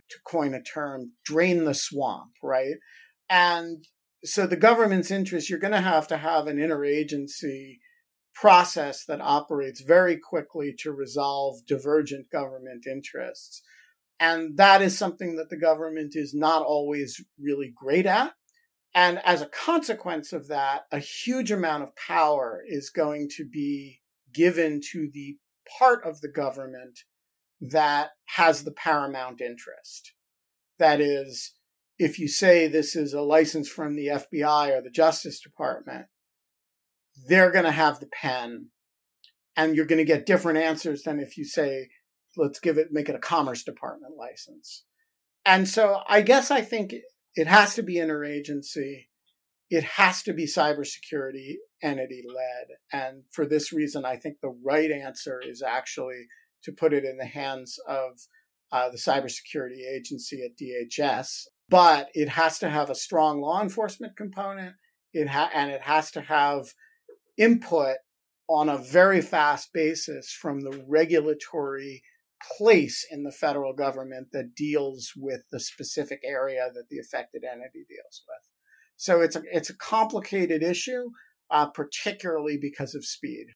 to 0.09 0.17
coin 0.25 0.53
a 0.53 0.61
term, 0.61 1.11
drain 1.23 1.65
the 1.65 1.73
swamp, 1.73 2.31
right? 2.41 2.75
And 3.29 3.85
so 4.23 4.47
the 4.47 4.57
government's 4.57 5.11
interest, 5.11 5.49
you're 5.49 5.59
going 5.59 5.73
to 5.73 5.81
have 5.81 6.07
to 6.07 6.17
have 6.17 6.47
an 6.47 6.57
interagency 6.57 7.77
process 8.33 9.05
that 9.05 9.21
operates 9.21 9.81
very 9.81 10.17
quickly 10.17 10.73
to 10.79 10.91
resolve 10.91 11.65
divergent 11.67 12.29
government 12.31 12.85
interests. 12.87 13.61
And 14.19 14.57
that 14.57 14.81
is 14.81 14.97
something 14.97 15.37
that 15.37 15.49
the 15.49 15.57
government 15.57 16.13
is 16.15 16.33
not 16.33 16.63
always 16.63 17.23
really 17.39 17.71
great 17.73 18.05
at. 18.05 18.33
And 18.93 19.19
as 19.23 19.41
a 19.41 19.47
consequence 19.47 20.33
of 20.33 20.47
that, 20.47 20.83
a 20.91 20.99
huge 20.99 21.51
amount 21.51 21.83
of 21.83 21.95
power 21.95 22.61
is 22.67 22.89
going 22.89 23.29
to 23.37 23.45
be 23.45 24.01
given 24.33 24.81
to 24.91 25.09
the 25.13 25.37
part 25.77 26.03
of 26.05 26.21
the 26.21 26.27
government 26.27 26.99
that 27.61 28.09
has 28.25 28.63
the 28.63 28.71
paramount 28.71 29.41
interest. 29.41 30.13
That 30.79 30.99
is, 30.99 31.53
if 31.97 32.19
you 32.19 32.27
say 32.27 32.67
this 32.67 32.95
is 32.95 33.13
a 33.13 33.21
license 33.21 33.69
from 33.69 33.95
the 33.95 34.07
FBI 34.07 34.77
or 34.77 34.81
the 34.81 34.89
Justice 34.89 35.39
Department, 35.39 36.07
they're 37.27 37.51
going 37.51 37.65
to 37.65 37.71
have 37.71 37.99
the 37.99 38.07
pen 38.07 38.67
and 39.55 39.75
you're 39.75 39.85
going 39.85 39.97
to 39.97 40.05
get 40.05 40.25
different 40.25 40.57
answers 40.57 41.03
than 41.03 41.19
if 41.19 41.37
you 41.37 41.43
say 41.43 41.89
let's 42.37 42.59
give 42.59 42.77
it 42.77 42.87
make 42.91 43.09
it 43.09 43.15
a 43.15 43.19
commerce 43.19 43.63
department 43.63 44.13
license. 44.17 44.83
And 45.45 45.67
so 45.67 46.01
i 46.07 46.21
guess 46.21 46.51
i 46.51 46.61
think 46.61 46.93
it 47.35 47.47
has 47.47 47.75
to 47.75 47.83
be 47.83 47.95
interagency 47.95 49.07
it 49.69 49.83
has 49.83 50.23
to 50.23 50.33
be 50.33 50.45
cybersecurity 50.45 51.57
entity 51.83 52.23
led. 52.27 52.77
And 52.91 53.23
for 53.31 53.45
this 53.45 53.71
reason 53.71 54.05
i 54.05 54.15
think 54.15 54.37
the 54.41 54.55
right 54.63 54.91
answer 54.91 55.41
is 55.45 55.61
actually 55.61 56.27
to 56.63 56.71
put 56.71 56.93
it 56.93 57.05
in 57.05 57.17
the 57.17 57.25
hands 57.25 57.77
of 57.87 58.19
uh, 58.71 58.89
the 58.89 58.97
cybersecurity 58.97 59.87
agency 59.95 60.43
at 60.43 60.57
dhs 60.61 61.45
but 61.69 62.09
it 62.15 62.29
has 62.29 62.59
to 62.59 62.69
have 62.69 62.89
a 62.89 62.95
strong 62.95 63.41
law 63.41 63.61
enforcement 63.61 64.17
component. 64.17 64.75
It 65.13 65.29
ha- 65.29 65.51
and 65.53 65.71
it 65.71 65.81
has 65.81 66.11
to 66.11 66.21
have 66.21 66.73
input 67.37 67.97
on 68.47 68.67
a 68.67 68.77
very 68.77 69.21
fast 69.21 69.69
basis 69.73 70.31
from 70.31 70.61
the 70.61 70.83
regulatory 70.87 72.01
place 72.57 73.05
in 73.09 73.23
the 73.23 73.31
federal 73.31 73.73
government 73.73 74.27
that 74.33 74.55
deals 74.55 75.11
with 75.15 75.41
the 75.51 75.59
specific 75.59 76.21
area 76.23 76.69
that 76.73 76.89
the 76.89 76.99
affected 76.99 77.43
entity 77.43 77.85
deals 77.87 78.23
with. 78.27 78.47
So 78.95 79.21
it's 79.21 79.35
a, 79.35 79.41
it's 79.51 79.69
a 79.69 79.77
complicated 79.77 80.61
issue, 80.61 81.11
uh, 81.49 81.67
particularly 81.67 82.57
because 82.61 82.95
of 82.95 83.05
speed. 83.05 83.47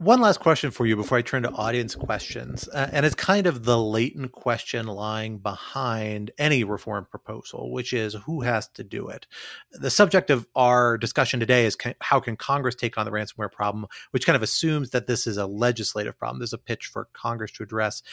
One 0.00 0.20
last 0.20 0.38
question 0.38 0.70
for 0.70 0.86
you 0.86 0.94
before 0.94 1.18
I 1.18 1.22
turn 1.22 1.42
to 1.42 1.50
audience 1.50 1.96
questions. 1.96 2.68
Uh, 2.68 2.88
and 2.92 3.04
it's 3.04 3.16
kind 3.16 3.48
of 3.48 3.64
the 3.64 3.76
latent 3.76 4.30
question 4.30 4.86
lying 4.86 5.38
behind 5.38 6.30
any 6.38 6.62
reform 6.62 7.08
proposal, 7.10 7.72
which 7.72 7.92
is 7.92 8.14
who 8.24 8.42
has 8.42 8.68
to 8.74 8.84
do 8.84 9.08
it. 9.08 9.26
The 9.72 9.90
subject 9.90 10.30
of 10.30 10.46
our 10.54 10.98
discussion 10.98 11.40
today 11.40 11.66
is 11.66 11.74
can, 11.74 11.96
how 12.00 12.20
can 12.20 12.36
Congress 12.36 12.76
take 12.76 12.96
on 12.96 13.06
the 13.06 13.10
ransomware 13.10 13.50
problem, 13.50 13.86
which 14.12 14.24
kind 14.24 14.36
of 14.36 14.42
assumes 14.44 14.90
that 14.90 15.08
this 15.08 15.26
is 15.26 15.36
a 15.36 15.48
legislative 15.48 16.16
problem. 16.16 16.38
There's 16.38 16.52
a 16.52 16.58
pitch 16.58 16.86
for 16.86 17.08
Congress 17.12 17.50
to 17.52 17.64
address 17.64 18.04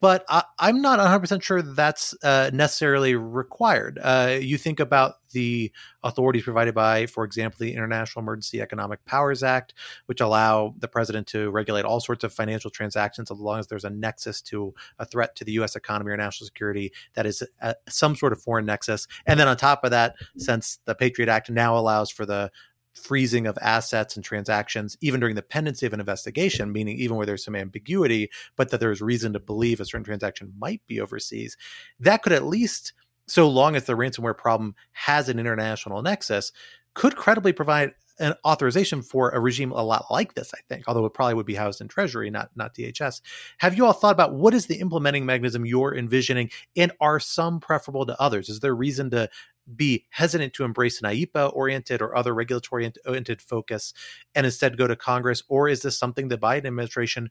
but 0.00 0.24
I, 0.28 0.44
am 0.60 0.80
not 0.80 1.00
100% 1.00 1.42
sure 1.42 1.60
that's 1.60 2.14
uh, 2.22 2.50
necessarily 2.52 3.14
required. 3.14 3.98
Uh, 4.00 4.38
you 4.40 4.56
think 4.56 4.78
about 4.78 5.14
the 5.32 5.72
authorities 6.02 6.44
provided 6.44 6.74
by, 6.74 7.06
for 7.06 7.24
example, 7.24 7.58
the 7.58 7.74
International 7.74 8.22
Emergency 8.22 8.60
Economic 8.60 9.04
Powers 9.04 9.42
Act, 9.42 9.74
which 10.06 10.20
allow 10.20 10.74
the 10.78 10.88
president 10.88 11.26
to 11.28 11.50
regulate 11.50 11.84
all 11.84 12.00
sorts 12.00 12.22
of 12.22 12.32
financial 12.32 12.70
transactions 12.70 13.30
as 13.30 13.38
long 13.38 13.58
as 13.58 13.66
there's 13.66 13.84
a 13.84 13.90
nexus 13.90 14.40
to 14.42 14.72
a 14.98 15.04
threat 15.04 15.34
to 15.36 15.44
the 15.44 15.52
U.S. 15.52 15.74
economy 15.74 16.12
or 16.12 16.16
national 16.16 16.46
security 16.46 16.92
that 17.14 17.26
is 17.26 17.42
a, 17.60 17.74
some 17.88 18.14
sort 18.14 18.32
of 18.32 18.40
foreign 18.40 18.66
nexus. 18.66 19.08
And 19.26 19.38
then 19.38 19.48
on 19.48 19.56
top 19.56 19.84
of 19.84 19.90
that, 19.90 20.14
since 20.36 20.78
the 20.84 20.94
Patriot 20.94 21.28
Act 21.28 21.50
now 21.50 21.76
allows 21.76 22.10
for 22.10 22.24
the 22.24 22.50
freezing 22.98 23.46
of 23.46 23.56
assets 23.62 24.16
and 24.16 24.24
transactions, 24.24 24.96
even 25.00 25.20
during 25.20 25.36
the 25.36 25.42
pendency 25.42 25.86
of 25.86 25.92
an 25.92 26.00
investigation, 26.00 26.72
meaning 26.72 26.98
even 26.98 27.16
where 27.16 27.26
there's 27.26 27.44
some 27.44 27.56
ambiguity, 27.56 28.30
but 28.56 28.70
that 28.70 28.80
there's 28.80 29.00
reason 29.00 29.32
to 29.32 29.40
believe 29.40 29.80
a 29.80 29.84
certain 29.84 30.04
transaction 30.04 30.52
might 30.58 30.82
be 30.86 31.00
overseas, 31.00 31.56
that 32.00 32.22
could 32.22 32.32
at 32.32 32.44
least, 32.44 32.92
so 33.26 33.48
long 33.48 33.76
as 33.76 33.84
the 33.84 33.94
ransomware 33.96 34.36
problem 34.36 34.74
has 34.92 35.28
an 35.28 35.38
international 35.38 36.02
nexus, 36.02 36.52
could 36.94 37.16
credibly 37.16 37.52
provide 37.52 37.92
an 38.20 38.34
authorization 38.44 39.00
for 39.00 39.30
a 39.30 39.38
regime 39.38 39.70
a 39.70 39.82
lot 39.82 40.06
like 40.10 40.34
this, 40.34 40.52
I 40.52 40.58
think, 40.68 40.84
although 40.88 41.06
it 41.06 41.14
probably 41.14 41.34
would 41.34 41.46
be 41.46 41.54
housed 41.54 41.80
in 41.80 41.86
Treasury, 41.86 42.30
not 42.30 42.50
not 42.56 42.74
DHS. 42.74 43.20
Have 43.58 43.76
you 43.76 43.86
all 43.86 43.92
thought 43.92 44.12
about 44.12 44.34
what 44.34 44.54
is 44.54 44.66
the 44.66 44.80
implementing 44.80 45.24
mechanism 45.24 45.64
you're 45.64 45.94
envisioning, 45.94 46.50
and 46.76 46.90
are 47.00 47.20
some 47.20 47.60
preferable 47.60 48.06
to 48.06 48.20
others? 48.20 48.48
Is 48.48 48.58
there 48.58 48.74
reason 48.74 49.10
to 49.10 49.28
be 49.76 50.06
hesitant 50.10 50.52
to 50.54 50.64
embrace 50.64 51.00
an 51.02 51.10
IEEPA 51.10 51.54
oriented 51.54 52.02
or 52.02 52.16
other 52.16 52.34
regulatory 52.34 52.90
oriented 53.06 53.42
focus 53.42 53.92
and 54.34 54.46
instead 54.46 54.76
go 54.76 54.86
to 54.86 54.96
Congress? 54.96 55.42
Or 55.48 55.68
is 55.68 55.82
this 55.82 55.98
something 55.98 56.28
the 56.28 56.38
Biden 56.38 56.66
administration 56.66 57.30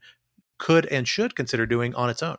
could 0.58 0.86
and 0.86 1.06
should 1.06 1.36
consider 1.36 1.66
doing 1.66 1.94
on 1.94 2.10
its 2.10 2.22
own? 2.22 2.36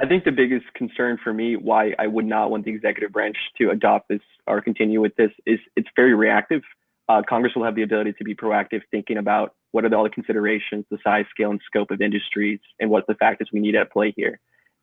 I 0.00 0.06
think 0.06 0.24
the 0.24 0.30
biggest 0.30 0.66
concern 0.74 1.18
for 1.22 1.32
me, 1.32 1.56
why 1.56 1.92
I 1.98 2.06
would 2.06 2.24
not 2.24 2.50
want 2.50 2.64
the 2.64 2.70
executive 2.70 3.10
branch 3.10 3.36
to 3.58 3.70
adopt 3.70 4.08
this 4.08 4.20
or 4.46 4.60
continue 4.60 5.00
with 5.00 5.16
this, 5.16 5.32
is 5.44 5.58
it's 5.74 5.88
very 5.96 6.14
reactive. 6.14 6.62
Uh, 7.08 7.22
Congress 7.28 7.54
will 7.56 7.64
have 7.64 7.74
the 7.74 7.82
ability 7.82 8.12
to 8.12 8.24
be 8.24 8.34
proactive, 8.34 8.82
thinking 8.92 9.16
about 9.16 9.54
what 9.72 9.84
are 9.84 9.94
all 9.94 10.04
the 10.04 10.10
considerations, 10.10 10.84
the 10.90 10.98
size, 11.02 11.24
scale, 11.30 11.50
and 11.50 11.60
scope 11.66 11.90
of 11.90 12.00
industries, 12.00 12.60
and 12.78 12.90
what 12.90 13.06
the 13.08 13.14
factors 13.14 13.48
we 13.52 13.60
need 13.60 13.74
at 13.74 13.90
play 13.90 14.12
here. 14.16 14.38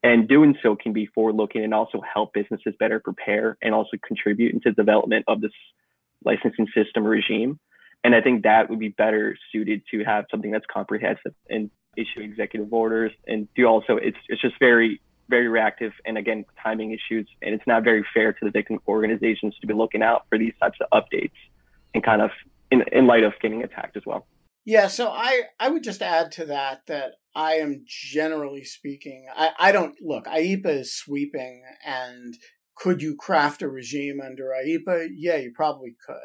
And 0.06 0.28
doing 0.28 0.56
so 0.62 0.76
can 0.76 0.94
be 0.94 1.08
forward 1.08 1.34
looking 1.34 1.64
and 1.64 1.74
also 1.74 2.00
help 2.00 2.32
businesses 2.32 2.76
better 2.80 3.00
prepare 3.00 3.58
and 3.64 3.74
also 3.74 3.98
contribute 4.06 4.54
into 4.54 4.70
the 4.70 4.76
development 4.76 5.26
of 5.28 5.42
this 5.42 5.52
licensing 6.24 6.68
system 6.76 7.04
regime. 7.04 7.60
And 8.04 8.14
I 8.14 8.22
think 8.22 8.44
that 8.44 8.70
would 8.70 8.78
be 8.78 8.90
better 8.90 9.36
suited 9.52 9.82
to 9.90 10.04
have 10.04 10.26
something 10.30 10.52
that's 10.52 10.68
comprehensive 10.72 11.34
and 11.50 11.72
issue 11.98 12.20
executive 12.20 12.72
orders 12.72 13.14
and 13.26 13.48
do 13.56 13.66
also 13.66 13.96
it's 13.96 14.18
it's 14.28 14.42
just 14.42 14.60
very 14.60 15.00
very 15.30 15.48
reactive 15.48 15.94
and 16.06 16.18
again 16.18 16.44
timing 16.62 16.92
issues 16.92 17.26
and 17.42 17.56
it's 17.56 17.66
not 17.66 17.86
very 17.86 18.06
fair 18.14 18.34
to 18.34 18.44
the 18.44 18.52
victim 18.52 18.78
organizations 18.86 19.56
to 19.62 19.66
be 19.66 19.74
looking 19.74 20.04
out 20.04 20.26
for 20.30 20.38
these 20.38 20.52
types 20.60 20.78
of 20.82 20.90
updates 20.92 21.32
and 21.94 22.04
kind 22.04 22.22
of 22.22 22.32
in, 22.70 22.84
in 22.92 23.08
light 23.08 23.24
of 23.24 23.32
getting 23.42 23.64
attacked 23.64 23.96
as 23.96 24.06
well. 24.06 24.28
Yeah, 24.66 24.88
so 24.88 25.10
I 25.10 25.44
I 25.60 25.70
would 25.70 25.84
just 25.84 26.02
add 26.02 26.32
to 26.34 26.46
that 26.48 26.88
that 26.88 27.14
I 27.36 27.56
am 27.56 27.84
generally 27.86 28.64
speaking, 28.64 29.28
I, 29.36 29.52
I 29.60 29.72
don't 29.72 29.96
look, 30.02 30.26
IEEPA 30.26 30.80
is 30.80 30.96
sweeping 30.96 31.64
and 31.86 32.36
could 32.76 33.02
you 33.02 33.16
craft 33.16 33.62
a 33.62 33.70
regime 33.70 34.20
under 34.26 34.46
IEEPA? 34.46 35.10
Yeah, 35.16 35.38
you 35.38 35.52
probably 35.54 35.96
could. 36.06 36.16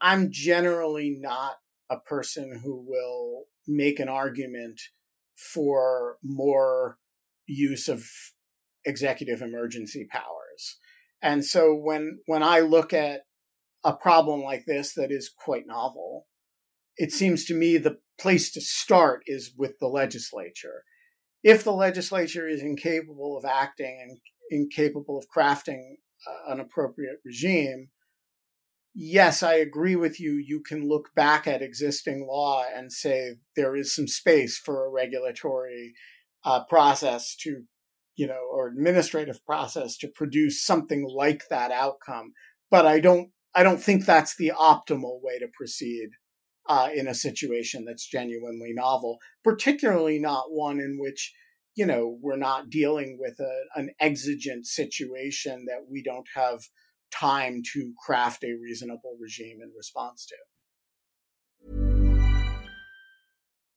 I'm 0.00 0.30
generally 0.30 1.16
not 1.18 1.54
a 1.90 1.98
person 1.98 2.60
who 2.62 2.84
will 2.86 3.44
make 3.66 4.00
an 4.00 4.08
argument 4.08 4.80
for 5.36 6.18
more 6.22 6.98
use 7.46 7.88
of 7.88 8.04
executive 8.84 9.42
emergency 9.42 10.06
powers. 10.10 10.78
And 11.22 11.44
so 11.44 11.74
when 11.74 12.18
when 12.26 12.42
I 12.42 12.60
look 12.60 12.92
at 12.92 13.22
a 13.84 13.92
problem 13.94 14.42
like 14.42 14.64
this 14.66 14.94
that 14.94 15.10
is 15.10 15.30
quite 15.34 15.66
novel, 15.66 16.26
it 16.96 17.12
seems 17.12 17.44
to 17.46 17.54
me 17.54 17.76
the 17.76 17.98
place 18.20 18.52
to 18.52 18.60
start 18.60 19.22
is 19.26 19.52
with 19.56 19.78
the 19.80 19.88
legislature. 19.88 20.84
If 21.42 21.64
the 21.64 21.72
legislature 21.72 22.46
is 22.46 22.62
incapable 22.62 23.36
of 23.36 23.44
acting 23.44 23.98
and 24.00 24.18
incapable 24.50 25.18
of 25.18 25.26
crafting 25.34 25.94
an 26.46 26.60
appropriate 26.60 27.16
regime, 27.24 27.88
yes, 28.94 29.42
I 29.42 29.54
agree 29.54 29.96
with 29.96 30.20
you. 30.20 30.34
You 30.34 30.62
can 30.66 30.88
look 30.88 31.08
back 31.16 31.48
at 31.48 31.62
existing 31.62 32.26
law 32.30 32.64
and 32.72 32.92
say 32.92 33.36
there 33.56 33.74
is 33.74 33.94
some 33.94 34.06
space 34.06 34.56
for 34.56 34.84
a 34.84 34.90
regulatory 34.90 35.94
uh, 36.44 36.64
process 36.64 37.34
to, 37.40 37.64
you 38.14 38.26
know, 38.26 38.42
or 38.52 38.68
administrative 38.68 39.44
process 39.44 39.96
to 39.98 40.08
produce 40.08 40.64
something 40.64 41.08
like 41.08 41.44
that 41.50 41.72
outcome. 41.72 42.32
But 42.70 42.86
I 42.86 43.00
don't, 43.00 43.30
I 43.54 43.62
don't 43.62 43.82
think 43.82 44.04
that's 44.04 44.36
the 44.36 44.52
optimal 44.56 45.20
way 45.22 45.38
to 45.38 45.48
proceed 45.52 46.10
uh, 46.68 46.88
in 46.94 47.08
a 47.08 47.14
situation 47.14 47.84
that's 47.84 48.08
genuinely 48.08 48.72
novel, 48.72 49.18
particularly 49.42 50.18
not 50.18 50.46
one 50.50 50.80
in 50.80 50.98
which 50.98 51.34
you 51.74 51.86
know 51.86 52.18
we're 52.20 52.36
not 52.36 52.70
dealing 52.70 53.18
with 53.18 53.38
a, 53.40 53.62
an 53.74 53.90
exigent 54.00 54.66
situation 54.66 55.64
that 55.66 55.86
we 55.90 56.02
don't 56.02 56.28
have 56.34 56.60
time 57.12 57.62
to 57.74 57.92
craft 58.04 58.44
a 58.44 58.56
reasonable 58.60 59.16
regime 59.20 59.58
in 59.62 59.72
response 59.76 60.26
to. 60.26 60.36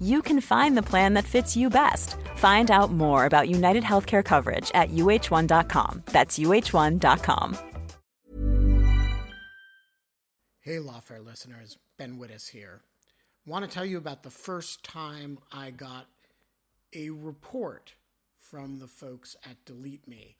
you 0.00 0.22
can 0.22 0.40
find 0.40 0.76
the 0.76 0.82
plan 0.82 1.14
that 1.14 1.24
fits 1.24 1.56
you 1.56 1.70
best. 1.70 2.16
Find 2.36 2.70
out 2.70 2.92
more 2.92 3.24
about 3.24 3.48
United 3.48 3.84
Healthcare 3.84 4.24
coverage 4.24 4.70
at 4.74 4.90
uh1.com. 4.90 6.02
That's 6.12 6.38
uh1.com. 6.38 7.56
Hey, 10.60 10.78
Lawfare 10.78 11.24
listeners, 11.24 11.78
Ben 11.96 12.18
Wittes 12.18 12.50
here. 12.50 12.80
Want 13.46 13.64
to 13.64 13.70
tell 13.70 13.84
you 13.84 13.98
about 13.98 14.24
the 14.24 14.30
first 14.30 14.82
time 14.82 15.38
I 15.52 15.70
got 15.70 16.08
a 16.92 17.10
report 17.10 17.94
from 18.36 18.80
the 18.80 18.88
folks 18.88 19.36
at 19.48 19.64
Delete 19.64 20.08
Me. 20.08 20.34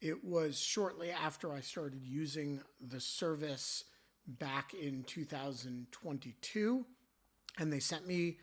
It 0.00 0.24
was 0.24 0.60
shortly 0.60 1.10
after 1.10 1.52
I 1.52 1.58
started 1.58 2.04
using 2.04 2.60
the 2.80 3.00
service 3.00 3.82
back 4.26 4.74
in 4.74 5.02
2022, 5.04 6.86
and 7.58 7.72
they 7.72 7.80
sent 7.80 8.06
me 8.06 8.38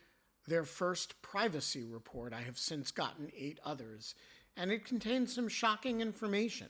their 0.52 0.64
first 0.66 1.22
privacy 1.22 1.82
report. 1.82 2.34
I 2.34 2.42
have 2.42 2.58
since 2.60 2.92
gotten 2.92 3.32
eight 3.36 3.58
others, 3.64 4.16
and 4.58 4.70
it 4.70 4.84
contained 4.84 5.30
some 5.30 5.48
shocking 5.48 6.02
information. 6.02 6.68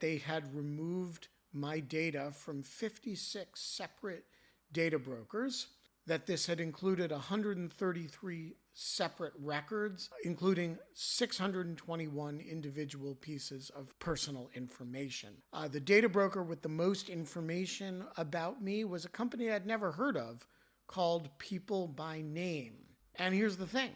They 0.00 0.18
had 0.18 0.54
removed 0.54 1.28
my 1.50 1.80
data 1.80 2.30
from 2.34 2.62
56 2.62 3.58
separate 3.58 4.26
data 4.70 4.98
brokers, 4.98 5.68
that 6.06 6.26
this 6.26 6.46
had 6.46 6.60
included 6.60 7.10
133 7.10 8.54
separate 8.74 9.32
records, 9.38 10.10
including 10.24 10.76
621 10.92 12.38
individual 12.40 13.14
pieces 13.14 13.70
of 13.70 13.98
personal 13.98 14.50
information. 14.54 15.30
Uh, 15.54 15.68
the 15.68 15.80
data 15.80 16.08
broker 16.08 16.42
with 16.42 16.60
the 16.60 16.68
most 16.68 17.08
information 17.08 18.04
about 18.18 18.62
me 18.62 18.84
was 18.84 19.06
a 19.06 19.10
company 19.10 19.50
I'd 19.50 19.66
never 19.66 19.92
heard 19.92 20.18
of 20.18 20.46
called 20.86 21.30
People 21.38 21.88
by 21.88 22.20
Name. 22.20 22.81
And 23.16 23.34
here's 23.34 23.56
the 23.56 23.66
thing 23.66 23.90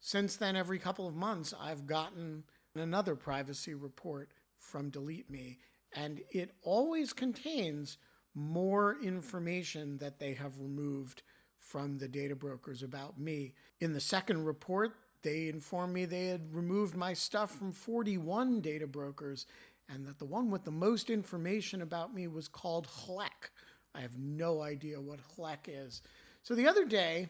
since 0.00 0.36
then, 0.36 0.56
every 0.56 0.78
couple 0.78 1.08
of 1.08 1.14
months, 1.14 1.54
I've 1.58 1.86
gotten 1.86 2.44
another 2.74 3.16
privacy 3.16 3.74
report 3.74 4.30
from 4.58 4.90
Delete 4.90 5.30
Me, 5.30 5.58
and 5.94 6.20
it 6.30 6.54
always 6.62 7.12
contains 7.12 7.98
more 8.34 8.96
information 9.02 9.98
that 9.98 10.18
they 10.18 10.34
have 10.34 10.58
removed 10.58 11.22
from 11.58 11.98
the 11.98 12.08
data 12.08 12.36
brokers 12.36 12.82
about 12.82 13.18
me. 13.18 13.52
In 13.80 13.92
the 13.92 14.00
second 14.00 14.44
report, 14.44 14.94
they 15.22 15.48
informed 15.48 15.92
me 15.92 16.04
they 16.04 16.26
had 16.26 16.54
removed 16.54 16.94
my 16.94 17.12
stuff 17.12 17.50
from 17.50 17.72
41 17.72 18.60
data 18.60 18.86
brokers 18.86 19.46
and 19.88 20.06
that 20.06 20.18
the 20.18 20.24
one 20.24 20.50
with 20.50 20.64
the 20.64 20.70
most 20.70 21.10
information 21.10 21.82
about 21.82 22.14
me 22.14 22.28
was 22.28 22.46
called 22.46 22.86
HLEC. 22.86 23.50
I 23.94 24.00
have 24.00 24.18
no 24.18 24.62
idea 24.62 25.00
what 25.00 25.18
HLEC 25.36 25.58
is. 25.66 26.02
So 26.42 26.54
the 26.54 26.68
other 26.68 26.84
day, 26.84 27.28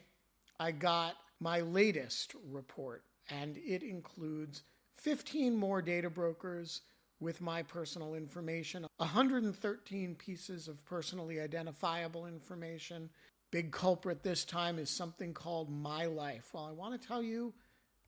I 0.61 0.73
got 0.73 1.15
my 1.41 1.61
latest 1.61 2.35
report, 2.51 3.05
and 3.31 3.57
it 3.59 3.83
includes 3.83 4.63
15 4.97 5.57
more 5.57 5.81
data 5.83 6.11
brokers 6.11 6.83
with 7.21 7.41
my 7.41 7.63
personal 7.63 8.15
information, 8.15 8.87
113 8.99 10.15
pieces 10.15 10.69
of 10.69 10.85
personally 10.85 11.41
identifiable 11.41 12.27
information. 12.27 13.11
Big 13.51 13.73
culprit 13.73 14.23
this 14.23 14.45
time 14.45 14.79
is 14.79 14.91
something 14.91 15.33
called 15.33 15.71
My 15.71 16.07
Life. 16.07 16.51
Well, 16.53 16.67
I 16.67 16.73
want 16.73 17.01
to 17.01 17.09
tell 17.09 17.23
you 17.23 17.55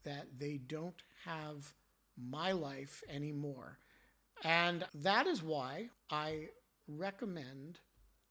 that 0.05 0.27
they 0.39 0.59
don't 0.59 1.03
have 1.25 1.73
my 2.17 2.53
life 2.53 3.03
anymore. 3.09 3.79
And 4.45 4.85
that 4.95 5.27
is 5.27 5.43
why 5.43 5.91
I 6.11 6.49
recommend 6.87 7.79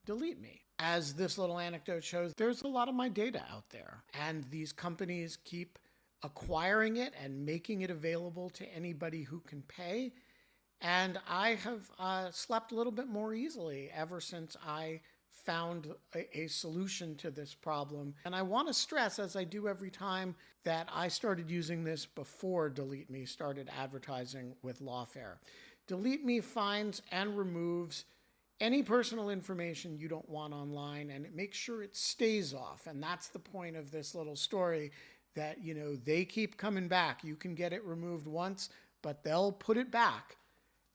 Delete 0.06 0.40
Me 0.40 0.62
as 0.80 1.14
this 1.14 1.38
little 1.38 1.60
anecdote 1.60 2.04
shows, 2.04 2.34
there's 2.38 2.62
a 2.62 2.68
lot 2.68 2.88
of 2.88 2.96
my 2.96 3.10
data 3.10 3.44
out 3.52 3.70
there. 3.70 4.04
And 4.14 4.46
these 4.50 4.72
companies 4.72 5.38
keep 5.44 5.78
acquiring 6.24 6.98
it 6.98 7.14
and 7.22 7.46
making 7.46 7.82
it 7.82 7.90
available 7.90 8.50
to 8.52 8.66
anybody 8.74 9.24
who 9.24 9.42
can 9.42 9.62
pay. 9.64 10.14
And 10.82 11.20
I 11.28 11.56
have 11.56 11.92
uh, 12.00 12.32
slept 12.32 12.72
a 12.72 12.76
little 12.76 12.92
bit 12.92 13.08
more 13.08 13.34
easily 13.34 13.90
ever 13.94 14.22
since 14.22 14.56
I 14.66 15.02
found 15.46 15.94
a, 16.16 16.40
a, 16.42 16.48
solution 16.48 17.16
to 17.16 17.32
this 17.32 17.54
problem. 17.54 18.14
And 18.26 18.36
I 18.36 18.42
want 18.42 18.68
to 18.68 18.74
stress, 18.74 19.20
as 19.20 19.36
I 19.36 19.44
do 19.44 19.68
every 19.68 19.90
time, 19.90 20.36
that 20.64 20.88
I 20.94 21.08
started 21.08 21.50
using 21.50 21.84
this 21.84 22.06
before 22.06 22.70
Delete 22.70 23.10
Me 23.10 23.26
started 23.26 23.70
advertising 23.78 24.56
with 24.62 24.82
Lawfare. 24.82 25.36
Delete 25.88 26.26
Me 26.26 26.42
finds 26.42 27.02
and 27.12 27.38
removes 27.38 28.06
any 28.62 28.84
personal 28.84 29.30
information 29.30 29.98
you 29.98 30.08
don't 30.08 30.30
want 30.30 30.54
online 30.54 31.12
and 31.12 31.28
make 31.34 31.54
sure 31.54 31.82
it 31.82 31.96
stays 31.96 32.54
off. 32.54 32.88
And 32.88 33.02
that's 33.02 33.30
the 33.30 33.40
point 33.40 33.76
of 33.76 33.92
this 33.92 34.14
little 34.14 34.36
story 34.36 34.92
that, 35.36 35.64
you 35.64 35.74
know, 35.74 35.96
they 35.96 36.26
keep 36.26 36.58
coming 36.58 36.88
back. 36.88 37.24
You 37.24 37.36
can 37.36 37.56
get 37.56 37.74
it 37.74 37.86
removed 37.86 38.28
once, 38.28 38.70
but 39.02 39.24
they'll 39.24 39.52
put 39.52 39.78
it 39.78 39.92
back. 39.92 40.36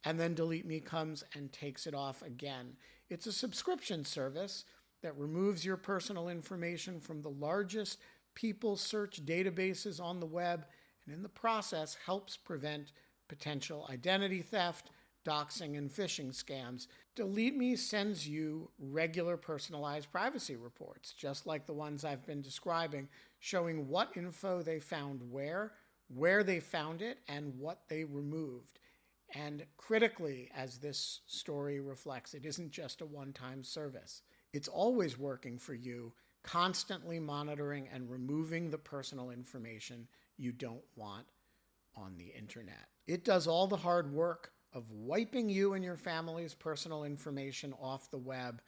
And 0.05 0.21
then 0.21 0.35
Delete 0.35 0.67
Me 0.67 0.81
comes 0.81 1.25
and 1.35 1.53
takes 1.53 1.87
it 1.87 1.95
off 1.95 2.21
again. 2.23 2.77
It's 3.09 3.27
a 3.27 3.33
subscription 3.33 4.05
service 4.05 4.65
that 5.03 5.17
removes 5.17 5.65
your 5.65 5.77
personal 5.77 6.29
information 6.29 7.01
from 7.01 7.23
the 7.23 7.31
largest 7.31 7.99
people 8.35 8.77
search 8.77 9.25
databases 9.25 10.01
on 10.01 10.21
the 10.21 10.27
web 10.27 10.67
and 11.07 11.15
in 11.15 11.23
the 11.23 11.29
process 11.29 11.97
helps 12.07 12.37
prevent 12.37 12.93
potential 13.29 13.87
identity 13.91 14.43
theft, 14.43 14.91
doxing, 15.25 15.77
and 15.77 15.91
phishing 15.91 16.31
scams. 16.35 16.87
Delete 17.15 17.57
Me 17.57 17.77
sends 17.77 18.29
you 18.29 18.71
regular 18.79 19.37
personalized 19.37 20.11
privacy 20.11 20.57
reports, 20.57 21.13
just 21.13 21.47
like 21.47 21.67
the 21.67 21.73
ones 21.73 22.05
I've 22.05 22.27
been 22.27 22.43
describing, 22.43 23.09
showing 23.41 23.89
what 23.89 24.17
info 24.17 24.63
they 24.63 24.81
found 24.81 25.21
where, 25.31 25.73
where 26.09 26.45
they 26.45 26.61
found 26.61 27.03
it, 27.03 27.19
and 27.29 27.59
what 27.59 27.83
they 27.89 28.05
removed. 28.05 28.79
And 29.35 29.65
critically, 29.77 30.51
as 30.55 30.79
this 30.79 31.21
story 31.27 31.81
reflects, 31.81 32.35
it 32.35 32.47
isn't 32.47 32.71
just 32.71 33.01
a 33.01 33.07
one 33.07 33.33
time 33.33 33.65
service. 33.65 34.23
It's 34.53 34.69
always 34.69 35.19
working 35.19 35.59
for 35.59 35.75
you, 35.75 36.13
constantly 36.43 37.19
monitoring 37.19 37.89
and 37.93 38.11
removing 38.11 38.71
the 38.71 38.79
personal 38.79 39.31
information 39.31 40.07
you 40.37 40.53
don't 40.53 40.85
want 40.95 41.27
on 41.97 42.17
the 42.17 42.33
internet. 42.39 42.89
It 43.07 43.25
does 43.25 43.47
all 43.47 43.67
the 43.67 43.77
hard 43.77 44.13
work 44.13 44.53
of 44.75 44.91
wiping 44.91 45.49
you 45.49 45.75
and 45.75 45.85
your 45.85 45.97
family's 45.97 46.55
personal 46.55 47.05
information 47.05 47.73
off 47.81 48.11
the 48.11 48.19
web. 48.19 48.61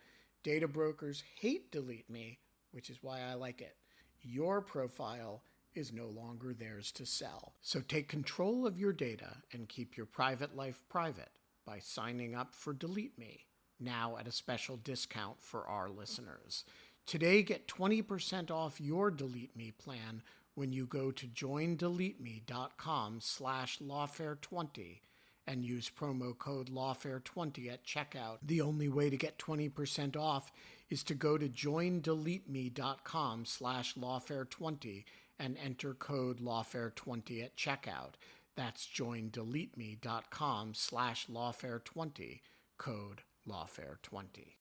Data 0.43 0.69
brokers 0.69 1.23
hate 1.41 1.73
Delete 1.73 2.09
Me, 2.09 2.39
which 2.71 2.89
is 2.89 3.03
why 3.03 3.21
I 3.21 3.35
like 3.35 3.61
it. 3.61 3.77
Your 4.23 4.61
profile 4.61 5.43
is 5.75 5.93
no 5.93 6.07
longer 6.07 6.55
theirs 6.55 6.93
to 6.93 7.05
sell. 7.05 7.55
So 7.61 7.81
take 7.81 8.09
control 8.09 8.67
of 8.67 8.79
your 8.79 8.93
data 8.93 9.37
and 9.53 9.69
keep 9.69 9.97
your 9.97 10.07
private 10.07 10.57
life 10.57 10.83
private 10.89 11.31
by 11.67 11.81
signing 11.81 12.35
up 12.35 12.55
for 12.55 12.73
Delete 12.73 13.19
Me, 13.19 13.45
now 13.81 14.17
at 14.19 14.29
a 14.29 14.33
special 14.33 14.77
discount 14.77 15.43
for 15.43 15.67
our 15.67 15.91
listeners. 15.91 16.65
Today, 17.07 17.43
get 17.43 17.69
20% 17.69 18.51
off 18.51 18.81
your 18.81 19.11
Delete 19.11 19.57
Me 19.57 19.73
plan 19.73 20.23
when 20.55 20.73
you 20.73 20.87
go 20.87 21.11
to 21.11 21.27
joindeleteme.com 21.27 23.19
slash 23.21 23.79
lawfare20 23.79 25.01
and 25.47 25.65
use 25.65 25.91
promo 25.91 26.37
code 26.37 26.71
lawfare20 26.71 27.73
at 27.73 27.85
checkout. 27.85 28.39
The 28.43 28.61
only 28.61 28.89
way 28.89 29.11
to 29.11 29.17
get 29.17 29.39
20% 29.39 30.17
off 30.17 30.53
is 30.91 31.03
to 31.05 31.15
go 31.15 31.39
to 31.39 31.49
joindeleteme.com 31.49 33.45
slash 33.45 33.95
lawfare20 33.95 35.05
and 35.39 35.57
enter 35.63 35.95
code 35.95 36.41
lawfare20 36.41 37.45
at 37.45 37.57
checkout. 37.57 38.15
That's 38.57 38.87
joindeleteme.com 38.87 40.75
slash 40.75 41.27
lawfare20, 41.27 42.41
code 42.79 43.23
lawfare20. 43.49 44.55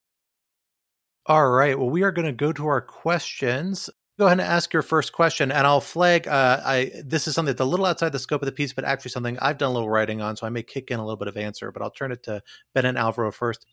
All 1.28 1.50
right. 1.50 1.80
Well, 1.80 1.90
we 1.90 2.04
are 2.04 2.12
going 2.12 2.28
to 2.28 2.32
go 2.32 2.52
to 2.54 2.68
our 2.68 2.82
questions. 2.82 3.90
Go 4.18 4.28
ahead 4.28 4.39
and 4.39 4.47
ask 4.47 4.72
your 4.72 4.82
first 4.82 5.11
question, 5.11 5.51
and 5.51 5.68
I'll 5.68 5.82
flag. 5.82 6.26
Uh, 6.26 6.61
I 6.63 6.91
this 7.03 7.28
is 7.28 7.36
something 7.36 7.51
that's 7.51 7.61
a 7.61 7.66
little 7.66 7.86
outside 7.86 8.13
the 8.13 8.20
scope 8.20 8.41
of 8.41 8.45
the 8.45 8.53
piece, 8.53 8.72
but 8.72 8.86
actually 8.86 9.11
something 9.11 9.38
I've 9.39 9.57
done 9.57 9.72
a 9.72 9.74
little 9.74 9.89
writing 9.89 10.22
on, 10.22 10.38
so 10.38 10.47
I 10.47 10.49
may 10.49 10.63
kick 10.63 10.89
in 10.89 10.99
a 10.99 11.03
little 11.03 11.18
bit 11.18 11.28
of 11.28 11.36
answer. 11.36 11.70
But 11.70 11.82
I'll 11.82 11.91
turn 11.91 12.13
it 12.13 12.24
to 12.24 12.41
Ben 12.74 12.86
and 12.86 12.97
Alvaro 12.97 13.32
first. 13.32 13.66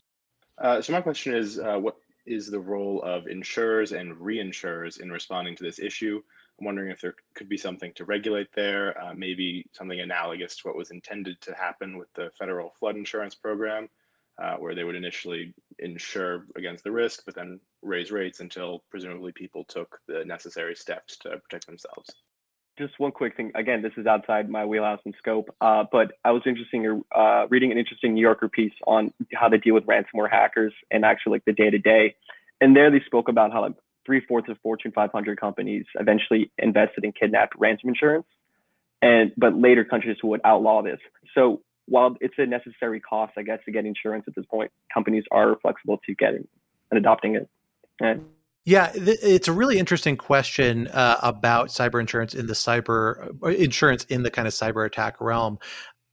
Uh, 0.57 0.81
so 0.81 0.91
my 0.91 0.99
question 0.99 1.33
is, 1.33 1.59
uh, 1.59 1.77
what 1.77 1.95
is 2.25 2.47
the 2.47 2.59
role 2.59 3.01
of 3.03 3.27
insurers 3.27 3.93
and 3.93 4.17
reinsurers 4.17 4.99
in 4.99 5.11
responding 5.11 5.55
to 5.55 5.63
this 5.63 5.79
issue? 5.79 6.21
I'm 6.59 6.65
wondering 6.65 6.91
if 6.91 6.99
there 6.99 7.15
could 7.35 7.47
be 7.47 7.57
something 7.57 7.93
to 7.95 8.05
regulate 8.05 8.51
there, 8.53 9.01
uh, 9.01 9.13
maybe 9.13 9.65
something 9.71 10.01
analogous 10.01 10.57
to 10.57 10.67
what 10.67 10.75
was 10.75 10.91
intended 10.91 11.39
to 11.41 11.53
happen 11.53 11.97
with 11.97 12.13
the 12.15 12.31
federal 12.37 12.73
flood 12.79 12.95
insurance 12.97 13.33
program, 13.33 13.87
uh, 14.41 14.55
where 14.55 14.75
they 14.75 14.83
would 14.83 14.95
initially 14.95 15.53
insure 15.79 16.45
against 16.55 16.83
the 16.83 16.91
risk, 16.91 17.23
but 17.25 17.35
then 17.35 17.59
raise 17.81 18.11
rates 18.11 18.39
until 18.39 18.83
presumably 18.89 19.31
people 19.31 19.63
took 19.65 19.99
the 20.07 20.25
necessary 20.25 20.75
steps 20.75 21.17
to 21.17 21.29
protect 21.37 21.67
themselves. 21.67 22.09
Just 22.77 22.99
one 22.99 23.11
quick 23.11 23.37
thing. 23.37 23.51
Again, 23.53 23.83
this 23.83 23.91
is 23.97 24.07
outside 24.07 24.49
my 24.49 24.65
wheelhouse 24.65 24.99
and 25.05 25.13
scope, 25.19 25.55
uh, 25.61 25.83
but 25.91 26.13
I 26.25 26.31
was 26.31 26.41
interesting 26.47 27.03
uh, 27.15 27.45
reading 27.49 27.71
an 27.71 27.77
interesting 27.77 28.15
New 28.15 28.21
Yorker 28.21 28.49
piece 28.49 28.73
on 28.87 29.13
how 29.33 29.47
they 29.47 29.59
deal 29.59 29.75
with 29.75 29.85
ransomware 29.85 30.29
hackers 30.29 30.73
and 30.89 31.05
actually 31.05 31.33
like 31.33 31.45
the 31.45 31.53
day 31.53 31.69
to 31.69 31.77
day. 31.77 32.15
And 32.59 32.75
there 32.75 32.89
they 32.89 33.01
spoke 33.05 33.29
about 33.29 33.51
how 33.51 33.61
like 33.61 33.75
three 34.07 34.21
fourths 34.21 34.49
of 34.49 34.57
Fortune 34.63 34.91
500 34.91 35.39
companies 35.39 35.85
eventually 35.99 36.51
invested 36.57 37.03
in 37.03 37.11
kidnapped 37.11 37.53
ransom 37.59 37.89
insurance, 37.89 38.25
and 39.03 39.31
but 39.37 39.55
later 39.55 39.85
countries 39.85 40.17
would 40.23 40.41
outlaw 40.43 40.81
this. 40.81 40.99
So 41.35 41.61
while 41.87 42.15
it's 42.21 42.35
a 42.37 42.45
necessary 42.45 42.99
cost, 42.99 43.33
I 43.37 43.43
guess, 43.43 43.59
to 43.65 43.71
get 43.71 43.85
insurance 43.85 44.25
at 44.27 44.35
this 44.35 44.45
point, 44.45 44.71
companies 44.93 45.23
are 45.31 45.57
flexible 45.61 45.99
to 46.05 46.15
getting 46.15 46.47
and 46.91 46.97
adopting 46.97 47.35
it. 47.35 47.49
And 47.99 48.25
yeah, 48.65 48.91
it's 48.95 49.49
a 49.49 49.51
really 49.51 49.77
interesting 49.77 50.15
question 50.15 50.87
uh, 50.87 51.17
about 51.21 51.67
cyber 51.67 51.99
insurance 51.99 52.33
in 52.33 52.47
the 52.47 52.53
cyber 52.53 53.29
uh, 53.43 53.47
insurance 53.47 54.05
in 54.05 54.23
the 54.23 54.31
kind 54.31 54.47
of 54.47 54.53
cyber 54.53 54.85
attack 54.85 55.19
realm 55.19 55.59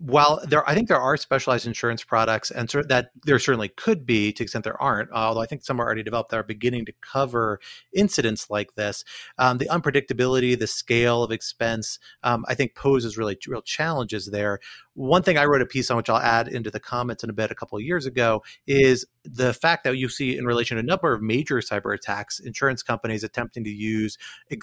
while 0.00 0.40
there, 0.46 0.68
I 0.68 0.74
think 0.74 0.88
there 0.88 1.00
are 1.00 1.18
specialized 1.18 1.66
insurance 1.66 2.02
products, 2.02 2.50
and 2.50 2.66
that 2.88 3.10
there 3.24 3.38
certainly 3.38 3.68
could 3.68 4.06
be, 4.06 4.32
to 4.32 4.38
the 4.38 4.44
extent 4.44 4.64
there 4.64 4.80
aren't. 4.80 5.10
Although 5.12 5.42
I 5.42 5.46
think 5.46 5.62
some 5.62 5.78
are 5.78 5.84
already 5.84 6.02
developed 6.02 6.30
that 6.30 6.38
are 6.38 6.42
beginning 6.42 6.86
to 6.86 6.92
cover 7.02 7.60
incidents 7.92 8.48
like 8.48 8.74
this. 8.76 9.04
Um, 9.36 9.58
the 9.58 9.66
unpredictability, 9.66 10.58
the 10.58 10.66
scale 10.66 11.22
of 11.22 11.30
expense, 11.30 11.98
um, 12.22 12.46
I 12.48 12.54
think 12.54 12.74
poses 12.74 13.18
really 13.18 13.36
real 13.46 13.60
challenges 13.60 14.30
there. 14.32 14.60
One 15.00 15.22
thing 15.22 15.38
I 15.38 15.46
wrote 15.46 15.62
a 15.62 15.66
piece 15.66 15.90
on, 15.90 15.96
which 15.96 16.10
I'll 16.10 16.18
add 16.18 16.46
into 16.46 16.70
the 16.70 16.78
comments 16.78 17.24
in 17.24 17.30
a 17.30 17.32
bit, 17.32 17.50
a 17.50 17.54
couple 17.54 17.78
of 17.78 17.82
years 17.82 18.04
ago, 18.04 18.42
is 18.66 19.06
the 19.24 19.54
fact 19.54 19.84
that 19.84 19.96
you 19.96 20.10
see 20.10 20.36
in 20.36 20.44
relation 20.44 20.76
to 20.76 20.82
a 20.82 20.84
number 20.84 21.14
of 21.14 21.22
major 21.22 21.56
cyber 21.60 21.94
attacks, 21.94 22.38
insurance 22.38 22.82
companies 22.82 23.24
attempting 23.24 23.64
to 23.64 23.70
use 23.70 24.18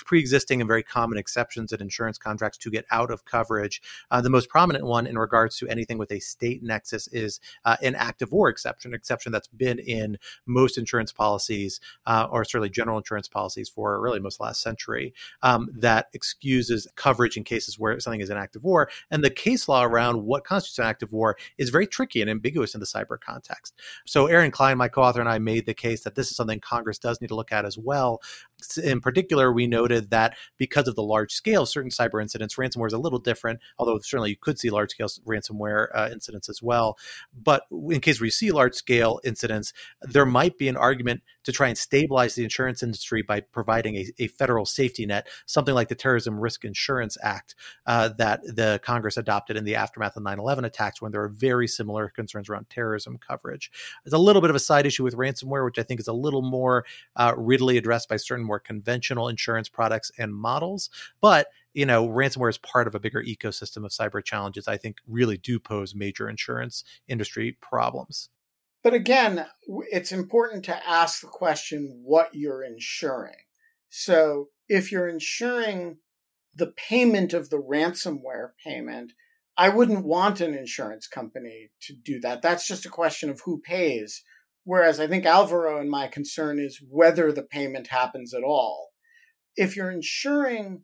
pre-existing 0.06 0.62
and 0.62 0.68
very 0.68 0.84
common 0.84 1.18
exceptions 1.18 1.74
in 1.74 1.82
insurance 1.82 2.20
contracts 2.20 2.60
to 2.60 2.70
get 2.70 2.86
out 2.92 3.10
of 3.10 3.26
coverage. 3.26 3.82
Uh, 4.12 4.22
the 4.22 4.30
most 4.30 4.48
prominent 4.48 4.86
one 4.86 5.08
in 5.08 5.18
regards 5.18 5.58
to 5.58 5.68
anything 5.70 5.98
with 5.98 6.12
a 6.12 6.20
state 6.20 6.62
nexus 6.62 7.08
is 7.08 7.40
uh, 7.66 7.78
an 7.82 7.96
act 7.96 8.22
of 8.22 8.32
war 8.32 8.48
exception, 8.48 8.94
exception 8.94 9.32
that's 9.32 9.48
been 9.48 9.80
in 9.80 10.20
most 10.46 10.78
insurance 10.78 11.12
policies, 11.12 11.80
uh, 12.06 12.28
or 12.30 12.46
certainly 12.46 12.70
general 12.70 13.00
insurance 13.00 13.28
policies 13.28 13.70
for 13.70 14.00
really 14.00 14.20
most 14.20 14.40
last 14.40 14.62
century, 14.62 15.16
um, 15.42 15.68
that 15.74 16.10
excuses 16.14 16.88
coverage 16.96 17.38
in 17.38 17.44
cases 17.44 17.80
where 17.80 18.00
something 18.00 18.22
is 18.22 18.30
an 18.30 18.38
act 18.38 18.56
of 18.56 18.64
war. 18.64 18.88
And 19.10 19.24
the 19.24 19.32
case 19.32 19.68
law 19.68 19.84
around 19.84 20.27
what 20.28 20.44
constitutes 20.44 20.80
an 20.80 20.86
act 20.86 21.04
of 21.04 21.12
war 21.12 21.38
is 21.58 21.70
very 21.70 21.88
tricky 21.88 22.22
and 22.22 22.30
ambiguous 22.30 22.74
in 22.74 22.80
the 22.80 22.86
cyber 22.86 23.20
context. 23.20 23.74
So 24.06 24.28
Aaron 24.28 24.52
Klein, 24.52 24.78
my 24.78 24.88
co-author, 24.88 25.20
and 25.20 25.30
I 25.30 25.40
made 25.40 25.66
the 25.66 25.74
case 25.74 26.04
that 26.04 26.16
this 26.16 26.30
is 26.30 26.36
something 26.36 26.60
Congress 26.60 27.00
does 27.00 27.22
need 27.22 27.28
to 27.28 27.36
look 27.36 27.52
at 27.52 27.66
as 27.66 27.78
well. 27.78 28.22
In 28.84 29.02
particular, 29.02 29.52
we 29.52 29.68
noted 29.68 30.10
that 30.10 30.36
because 30.58 30.88
of 30.88 30.96
the 30.96 31.04
large 31.04 31.32
scale 31.32 31.66
certain 31.66 31.92
cyber 31.92 32.22
incidents, 32.22 32.56
ransomware 32.56 32.88
is 32.88 32.94
a 32.94 32.98
little 32.98 33.20
different, 33.20 33.60
although 33.78 34.00
certainly 34.00 34.32
you 34.32 34.36
could 34.36 34.58
see 34.58 34.70
large 34.70 34.92
scale 34.92 35.08
ransomware 35.26 35.88
uh, 35.94 36.10
incidents 36.12 36.50
as 36.50 36.62
well. 36.62 36.98
But 37.34 37.64
in 37.72 38.02
case 38.02 38.20
we 38.20 38.30
see 38.30 38.52
large 38.52 38.74
scale 38.74 39.20
incidents, 39.24 39.74
there 40.02 40.26
might 40.26 40.58
be 40.58 40.68
an 40.68 40.78
argument 40.78 41.22
to 41.44 41.52
try 41.52 41.68
and 41.68 41.78
stabilize 41.78 42.36
the 42.36 42.44
insurance 42.44 42.82
industry 42.82 43.22
by 43.22 43.42
providing 43.42 43.96
a, 43.96 44.06
a 44.20 44.28
federal 44.28 44.66
safety 44.66 45.06
net, 45.06 45.28
something 45.46 45.76
like 45.76 45.88
the 45.88 45.96
Terrorism 45.96 46.40
Risk 46.40 46.66
Insurance 46.66 47.18
Act 47.22 47.56
uh, 47.86 48.10
that 48.18 48.42
the 48.44 48.80
Congress 48.84 49.18
adopted 49.18 49.56
in 49.56 49.64
the 49.64 49.76
aftermath 49.76 50.18
of 50.18 50.24
9 50.24 50.40
11 50.40 50.66
attacks 50.66 51.02
when 51.02 51.12
there 51.12 51.22
are 51.22 51.30
very 51.30 51.68
similar 51.68 52.10
concerns 52.10 52.50
around 52.50 52.70
terrorism 52.70 53.18
coverage. 53.18 53.72
It's 54.04 54.14
a 54.14 54.18
little 54.18 54.42
bit 54.42 54.50
of 54.50 54.56
a 54.56 54.60
side 54.60 54.86
issue 54.86 55.04
with 55.04 55.16
ransomware, 55.16 55.64
which 55.64 55.80
I 55.80 55.84
think 55.84 56.00
is 56.00 56.08
a 56.08 56.14
little 56.14 56.42
more 56.42 56.86
uh, 57.16 57.34
readily 57.38 57.78
addressed 57.78 58.10
by 58.10 58.18
certain 58.18 58.47
more 58.48 58.60
conventional 58.60 59.30
insurance 59.30 59.70
products 59.70 60.12
and 60.18 60.34
models. 60.34 60.90
But 61.22 61.48
you 61.74 61.86
know, 61.86 62.08
ransomware 62.08 62.50
is 62.50 62.58
part 62.58 62.88
of 62.88 62.96
a 62.96 63.00
bigger 63.00 63.22
ecosystem 63.22 63.86
of 63.86 63.92
cyber 63.92 64.24
challenges. 64.24 64.68
I 64.68 64.78
think 64.78 64.98
really 65.08 65.38
do 65.38 65.60
pose 65.60 65.94
major 65.94 66.28
insurance 66.28 66.84
industry 67.08 67.56
problems. 67.62 68.30
But 68.84 68.96
again, 68.96 69.46
it's 69.92 70.12
important 70.12 70.66
to 70.66 70.90
ask 70.90 71.22
the 71.22 71.28
question 71.28 72.02
what 72.04 72.34
you're 72.34 72.64
insuring. 72.64 73.36
So 73.90 74.50
if 74.68 74.92
you're 74.92 75.08
insuring 75.08 75.98
the 76.56 76.68
payment 76.68 77.34
of 77.34 77.50
the 77.50 77.62
ransomware 77.62 78.52
payment, 78.64 79.14
I 79.58 79.70
wouldn't 79.70 80.06
want 80.06 80.42
an 80.42 80.54
insurance 80.54 81.08
company 81.08 81.70
to 81.82 81.94
do 81.94 82.20
that. 82.22 82.42
That's 82.42 82.68
just 82.68 82.86
a 82.86 82.90
question 82.90 83.30
of 83.30 83.42
who 83.42 83.60
pays. 83.60 84.24
Whereas 84.68 85.00
I 85.00 85.08
think 85.08 85.26
Alvaro 85.26 85.80
and 85.80 85.90
my 85.90 86.08
concern 86.08 86.60
is 86.60 86.82
whether 86.90 87.32
the 87.32 87.42
payment 87.42 87.88
happens 87.88 88.34
at 88.34 88.44
all. 88.44 88.90
If 89.56 89.78
you're 89.78 89.90
insuring 89.90 90.84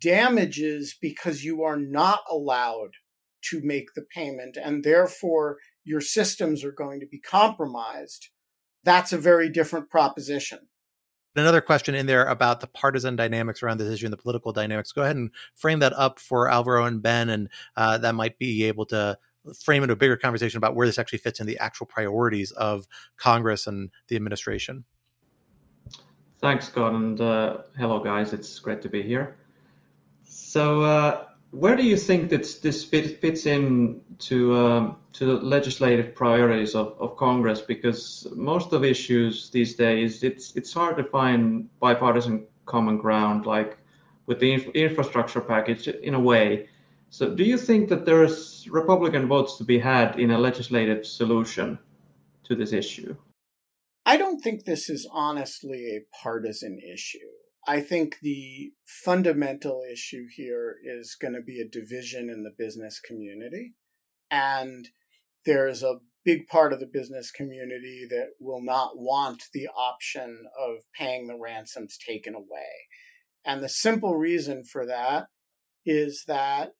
damages 0.00 0.96
because 1.00 1.44
you 1.44 1.62
are 1.62 1.76
not 1.76 2.22
allowed 2.28 2.94
to 3.50 3.60
make 3.62 3.94
the 3.94 4.04
payment 4.12 4.56
and 4.60 4.82
therefore 4.82 5.58
your 5.84 6.00
systems 6.00 6.64
are 6.64 6.72
going 6.72 6.98
to 6.98 7.06
be 7.06 7.20
compromised, 7.20 8.30
that's 8.82 9.12
a 9.12 9.18
very 9.18 9.48
different 9.48 9.88
proposition. 9.88 10.58
Another 11.36 11.60
question 11.60 11.94
in 11.94 12.06
there 12.06 12.24
about 12.24 12.58
the 12.58 12.66
partisan 12.66 13.14
dynamics 13.14 13.62
around 13.62 13.78
this 13.78 13.94
issue 13.94 14.06
and 14.06 14.12
the 14.12 14.16
political 14.16 14.52
dynamics. 14.52 14.90
Go 14.90 15.02
ahead 15.02 15.14
and 15.14 15.30
frame 15.54 15.78
that 15.78 15.92
up 15.92 16.18
for 16.18 16.50
Alvaro 16.50 16.86
and 16.86 17.00
Ben, 17.00 17.28
and 17.28 17.48
uh, 17.76 17.98
that 17.98 18.16
might 18.16 18.36
be 18.40 18.64
able 18.64 18.86
to 18.86 19.16
frame 19.62 19.82
into 19.82 19.92
a 19.92 19.96
bigger 19.96 20.16
conversation 20.16 20.58
about 20.58 20.74
where 20.74 20.86
this 20.86 20.98
actually 20.98 21.18
fits 21.18 21.40
in 21.40 21.46
the 21.46 21.58
actual 21.58 21.86
priorities 21.86 22.52
of 22.52 22.86
Congress 23.16 23.66
and 23.66 23.90
the 24.08 24.16
administration. 24.16 24.84
Thanks, 26.40 26.66
Scott, 26.66 26.92
and 26.94 27.20
uh, 27.20 27.58
hello, 27.78 28.00
guys. 28.00 28.32
It's 28.32 28.58
great 28.58 28.82
to 28.82 28.88
be 28.88 29.02
here. 29.02 29.36
So, 30.24 30.82
uh, 30.82 31.24
where 31.52 31.76
do 31.76 31.84
you 31.84 31.96
think 31.96 32.30
that 32.30 32.60
this 32.62 32.82
fit, 32.84 33.20
fits 33.20 33.46
in 33.46 34.00
to 34.20 34.56
um, 34.56 34.96
to 35.12 35.26
the 35.26 35.34
legislative 35.34 36.14
priorities 36.14 36.74
of, 36.74 36.96
of 36.98 37.16
Congress? 37.16 37.60
Because 37.60 38.26
most 38.34 38.72
of 38.72 38.84
issues 38.84 39.50
these 39.50 39.76
days, 39.76 40.24
it's 40.24 40.56
it's 40.56 40.72
hard 40.72 40.96
to 40.96 41.04
find 41.04 41.68
bipartisan 41.78 42.46
common 42.66 42.96
ground, 42.96 43.46
like 43.46 43.78
with 44.26 44.40
the 44.40 44.52
inf- 44.52 44.74
infrastructure 44.74 45.40
package, 45.40 45.86
in 45.88 46.14
a 46.14 46.20
way. 46.20 46.68
So, 47.12 47.28
do 47.28 47.44
you 47.44 47.58
think 47.58 47.90
that 47.90 48.06
there's 48.06 48.66
Republican 48.70 49.28
votes 49.28 49.58
to 49.58 49.64
be 49.64 49.78
had 49.78 50.18
in 50.18 50.30
a 50.30 50.38
legislative 50.38 51.04
solution 51.06 51.78
to 52.44 52.54
this 52.54 52.72
issue? 52.72 53.14
I 54.06 54.16
don't 54.16 54.40
think 54.40 54.64
this 54.64 54.88
is 54.88 55.06
honestly 55.12 55.94
a 55.94 56.06
partisan 56.22 56.78
issue. 56.78 57.18
I 57.68 57.82
think 57.82 58.16
the 58.22 58.72
fundamental 59.04 59.82
issue 59.92 60.24
here 60.34 60.76
is 60.82 61.14
going 61.20 61.34
to 61.34 61.42
be 61.42 61.60
a 61.60 61.68
division 61.68 62.30
in 62.30 62.44
the 62.44 62.54
business 62.56 62.98
community. 62.98 63.74
And 64.30 64.88
there's 65.44 65.82
a 65.82 65.98
big 66.24 66.46
part 66.46 66.72
of 66.72 66.80
the 66.80 66.88
business 66.90 67.30
community 67.30 68.06
that 68.08 68.28
will 68.40 68.62
not 68.62 68.92
want 68.96 69.42
the 69.52 69.68
option 69.76 70.46
of 70.58 70.76
paying 70.98 71.26
the 71.26 71.38
ransoms 71.38 71.98
taken 71.98 72.34
away. 72.34 72.88
And 73.44 73.62
the 73.62 73.68
simple 73.68 74.16
reason 74.16 74.64
for 74.64 74.86
that 74.86 75.26
is 75.84 76.24
that 76.26 76.70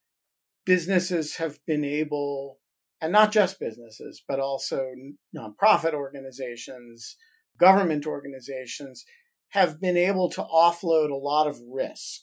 businesses 0.65 1.37
have 1.37 1.59
been 1.67 1.85
able, 1.85 2.59
and 3.01 3.13
not 3.13 3.33
just 3.33 3.61
businesses, 3.61 4.23
but 4.27 4.41
also 4.41 4.91
nonprofit 5.37 5.95
organizations, 5.95 7.17
government 7.59 8.07
organizations, 8.07 9.05
have 9.51 9.81
been 9.81 9.97
able 9.97 10.31
to 10.31 10.43
offload 10.43 11.11
a 11.11 11.15
lot 11.15 11.47
of 11.47 11.59
risk. 11.71 12.21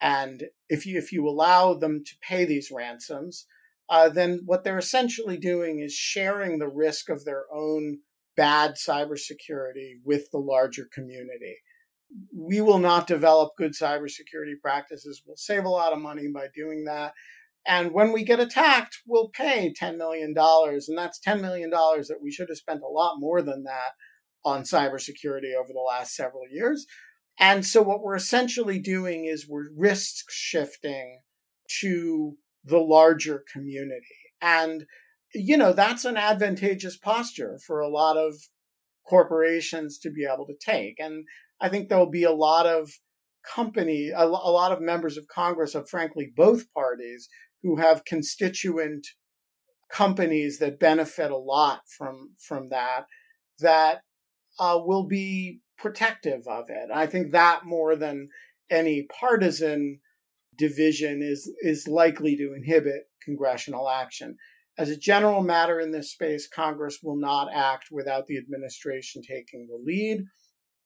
And 0.00 0.44
if 0.68 0.86
you, 0.86 0.96
if 0.98 1.12
you 1.12 1.26
allow 1.26 1.74
them 1.74 2.02
to 2.04 2.12
pay 2.22 2.44
these 2.44 2.70
ransoms, 2.70 3.46
uh, 3.88 4.08
then 4.08 4.42
what 4.44 4.62
they're 4.62 4.78
essentially 4.78 5.38
doing 5.38 5.80
is 5.80 5.92
sharing 5.92 6.58
the 6.58 6.68
risk 6.68 7.08
of 7.08 7.24
their 7.24 7.44
own 7.52 7.98
bad 8.36 8.74
cybersecurity 8.76 9.94
with 10.04 10.30
the 10.30 10.38
larger 10.38 10.86
community. 10.92 11.56
We 12.32 12.60
will 12.60 12.78
not 12.78 13.06
develop 13.06 13.56
good 13.58 13.72
cybersecurity 13.72 14.60
practices. 14.62 15.22
We'll 15.26 15.36
save 15.36 15.64
a 15.64 15.70
lot 15.70 15.92
of 15.92 15.98
money 15.98 16.28
by 16.32 16.46
doing 16.54 16.84
that. 16.84 17.12
And 17.66 17.92
when 17.92 18.12
we 18.12 18.24
get 18.24 18.40
attacked, 18.40 18.98
we'll 19.06 19.28
pay 19.28 19.72
$10 19.78 19.96
million. 19.98 20.34
And 20.36 20.98
that's 20.98 21.20
$10 21.20 21.40
million 21.40 21.70
that 21.70 22.18
we 22.22 22.30
should 22.30 22.48
have 22.48 22.58
spent 22.58 22.80
a 22.82 22.88
lot 22.88 23.16
more 23.18 23.42
than 23.42 23.64
that 23.64 23.92
on 24.44 24.62
cybersecurity 24.62 25.54
over 25.54 25.72
the 25.72 25.84
last 25.86 26.14
several 26.14 26.44
years. 26.50 26.86
And 27.38 27.64
so 27.64 27.82
what 27.82 28.02
we're 28.02 28.16
essentially 28.16 28.78
doing 28.78 29.26
is 29.26 29.46
we're 29.48 29.68
risk 29.76 30.30
shifting 30.30 31.20
to 31.80 32.36
the 32.64 32.78
larger 32.78 33.44
community. 33.52 34.02
And, 34.40 34.84
you 35.34 35.56
know, 35.56 35.72
that's 35.72 36.04
an 36.04 36.16
advantageous 36.16 36.96
posture 36.96 37.58
for 37.66 37.80
a 37.80 37.88
lot 37.88 38.16
of 38.16 38.34
corporations 39.08 39.98
to 39.98 40.10
be 40.10 40.24
able 40.24 40.46
to 40.46 40.56
take. 40.60 40.96
And 40.98 41.24
I 41.60 41.68
think 41.68 41.88
there'll 41.88 42.10
be 42.10 42.24
a 42.24 42.32
lot 42.32 42.66
of 42.66 42.90
company, 43.54 44.10
a, 44.14 44.24
a 44.24 44.26
lot 44.26 44.72
of 44.72 44.80
members 44.80 45.16
of 45.16 45.26
Congress 45.28 45.74
of 45.74 45.88
frankly 45.88 46.32
both 46.34 46.72
parties 46.72 47.28
who 47.62 47.76
have 47.76 48.04
constituent 48.04 49.06
companies 49.90 50.58
that 50.58 50.78
benefit 50.78 51.30
a 51.30 51.36
lot 51.36 51.80
from 51.96 52.34
from 52.38 52.68
that 52.68 53.06
that 53.60 54.02
uh, 54.58 54.78
will 54.84 55.06
be 55.06 55.60
protective 55.76 56.46
of 56.46 56.66
it. 56.68 56.90
I 56.92 57.06
think 57.06 57.32
that 57.32 57.64
more 57.64 57.96
than 57.96 58.28
any 58.70 59.06
partisan 59.18 60.00
division 60.56 61.22
is 61.22 61.50
is 61.60 61.88
likely 61.88 62.36
to 62.36 62.54
inhibit 62.54 63.04
congressional 63.24 63.88
action. 63.88 64.36
As 64.76 64.90
a 64.90 64.96
general 64.96 65.42
matter 65.42 65.80
in 65.80 65.90
this 65.90 66.12
space, 66.12 66.46
Congress 66.48 66.98
will 67.02 67.16
not 67.16 67.48
act 67.52 67.88
without 67.90 68.26
the 68.26 68.38
administration 68.38 69.22
taking 69.22 69.66
the 69.66 69.78
lead. 69.82 70.24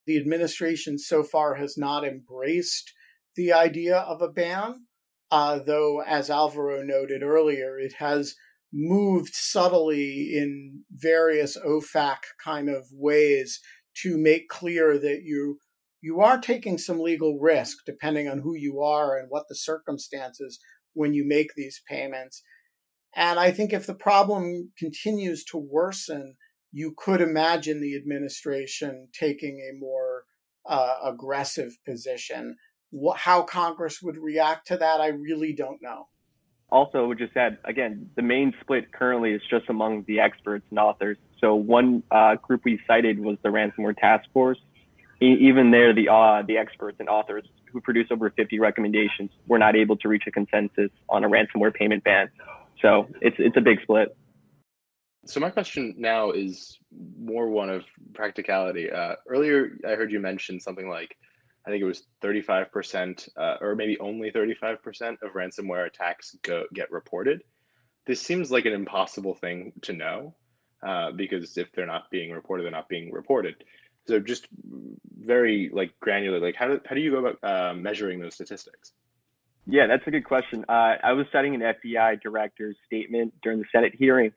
The 0.07 0.17
administration 0.17 0.99
so 0.99 1.23
far 1.23 1.55
has 1.57 1.77
not 1.77 2.05
embraced 2.05 2.93
the 3.37 3.53
idea 3.53 3.99
of 3.99 4.23
a 4.23 4.29
ban, 4.29 4.87
uh, 5.33 5.59
though, 5.65 6.03
as 6.03 6.29
Alvaro 6.29 6.83
noted 6.83 7.23
earlier, 7.23 7.79
it 7.79 7.95
has 7.95 8.35
moved 8.71 9.35
subtly 9.35 10.37
in 10.37 10.85
various 10.91 11.57
OFAC 11.57 12.19
kind 12.45 12.69
of 12.69 12.85
ways 12.93 13.59
to 14.03 14.19
make 14.19 14.49
clear 14.49 14.99
that 14.99 15.23
you 15.25 15.59
you 16.03 16.21
are 16.21 16.39
taking 16.39 16.77
some 16.77 17.01
legal 17.01 17.39
risk 17.41 17.79
depending 17.87 18.29
on 18.29 18.41
who 18.41 18.55
you 18.55 18.83
are 18.83 19.17
and 19.17 19.29
what 19.31 19.45
the 19.49 19.55
circumstances 19.55 20.59
when 20.93 21.15
you 21.15 21.27
make 21.27 21.55
these 21.55 21.81
payments. 21.89 22.43
And 23.17 23.39
I 23.39 23.53
think 23.53 23.73
if 23.73 23.87
the 23.87 23.95
problem 23.95 24.73
continues 24.77 25.45
to 25.47 25.59
worsen, 25.59 26.35
you 26.73 26.93
could 26.97 27.23
imagine 27.23 27.81
the 27.81 27.97
administration 27.97 29.09
taking 29.19 29.61
a 29.61 29.79
more 29.79 30.25
uh, 30.69 30.97
aggressive 31.05 31.73
position. 31.87 32.57
How 33.17 33.43
Congress 33.43 34.03
would 34.03 34.19
react 34.19 34.69
to 34.69 34.77
that, 34.77 35.01
I 35.01 35.09
really 35.09 35.53
don't 35.53 35.83
know 35.83 36.09
also 36.73 37.07
would 37.07 37.19
just 37.19 37.37
add 37.37 37.59
again, 37.65 38.11
the 38.17 38.23
main 38.23 38.55
split 38.61 38.91
currently 38.93 39.33
is 39.33 39.43
just 39.49 39.69
among 39.69 40.05
the 40.05 40.19
experts 40.19 40.65
and 40.71 40.79
authors. 40.79 41.19
So 41.39 41.55
one 41.55 42.03
uh, 42.11 42.37
group 42.37 42.63
we 42.65 42.81
cited 42.87 43.21
was 43.21 43.37
the 43.43 43.51
ransomware 43.51 43.97
task 43.97 44.25
force. 44.33 44.59
E- 45.21 45.37
even 45.41 45.71
there, 45.71 45.95
the 45.95 46.09
uh, 46.09 46.43
the 46.43 46.57
experts 46.57 46.97
and 46.99 47.09
authors 47.09 47.45
who 47.71 47.81
produced 47.81 48.11
over 48.11 48.31
50 48.31 48.59
recommendations 48.59 49.31
were 49.47 49.59
not 49.59 49.77
able 49.77 49.97
to 49.99 50.09
reach 50.09 50.25
a 50.27 50.31
consensus 50.31 50.91
on 51.09 51.25
a 51.25 51.29
ransomware 51.29 51.75
payment 51.75 52.03
ban. 52.05 52.31
So 52.81 53.07
it's 53.21 53.37
it's 53.39 53.57
a 53.57 53.61
big 53.61 53.83
split. 53.83 54.17
So 55.27 55.39
my 55.39 55.51
question 55.51 55.95
now 55.99 56.31
is 56.31 56.79
more 57.21 57.49
one 57.49 57.71
of 57.71 57.85
practicality. 58.15 58.91
Uh, 58.91 59.15
earlier, 59.29 59.77
I 59.87 59.91
heard 59.91 60.11
you 60.11 60.19
mention 60.19 60.59
something 60.59 60.89
like 60.89 61.17
I 61.67 61.71
think 61.71 61.83
it 61.83 61.87
was 61.87 62.03
35%, 62.23 63.29
uh, 63.37 63.57
or 63.61 63.77
maybe 63.77 63.99
only 64.01 64.33
35% 64.33 65.23
of 65.23 65.33
ransomware 65.35 65.87
attacks 65.87 66.37
go, 66.43 66.65
get 66.75 66.91
reported. 66.91 67.43
This 68.05 68.21
seems 68.21 68.51
like 68.51 68.65
an 68.65 68.73
impossible 68.73 69.35
thing 69.35 69.73
to 69.83 69.93
know 69.93 70.35
uh, 70.83 71.13
because 71.13 71.57
if 71.57 71.71
they're 71.73 71.87
not 71.87 72.11
being 72.11 72.33
reported, 72.33 72.65
they're 72.65 72.73
not 72.73 72.89
being 72.89 73.13
reported. 73.13 73.63
So 74.09 74.19
just 74.19 74.49
very 75.21 75.71
like 75.73 75.99
granular, 76.01 76.41
like 76.41 76.57
how 76.57 76.67
do, 76.67 76.81
how 76.85 76.97
do 76.97 77.01
you 77.01 77.13
go 77.13 77.27
about 77.27 77.39
uh, 77.45 77.75
measuring 77.75 78.19
those 78.19 78.35
statistics? 78.35 78.93
Yeah, 79.65 79.87
that's 79.87 80.05
a 80.09 80.11
good 80.11 80.25
question. 80.25 80.65
Uh, 80.69 80.97
I 81.05 81.13
was 81.13 81.27
studying 81.29 81.55
an 81.55 81.61
FBI 81.61 82.21
director's 82.21 82.75
statement 82.87 83.35
during 83.45 83.61
the 83.61 83.67
Senate 83.71 83.95
hearing, 83.97 84.33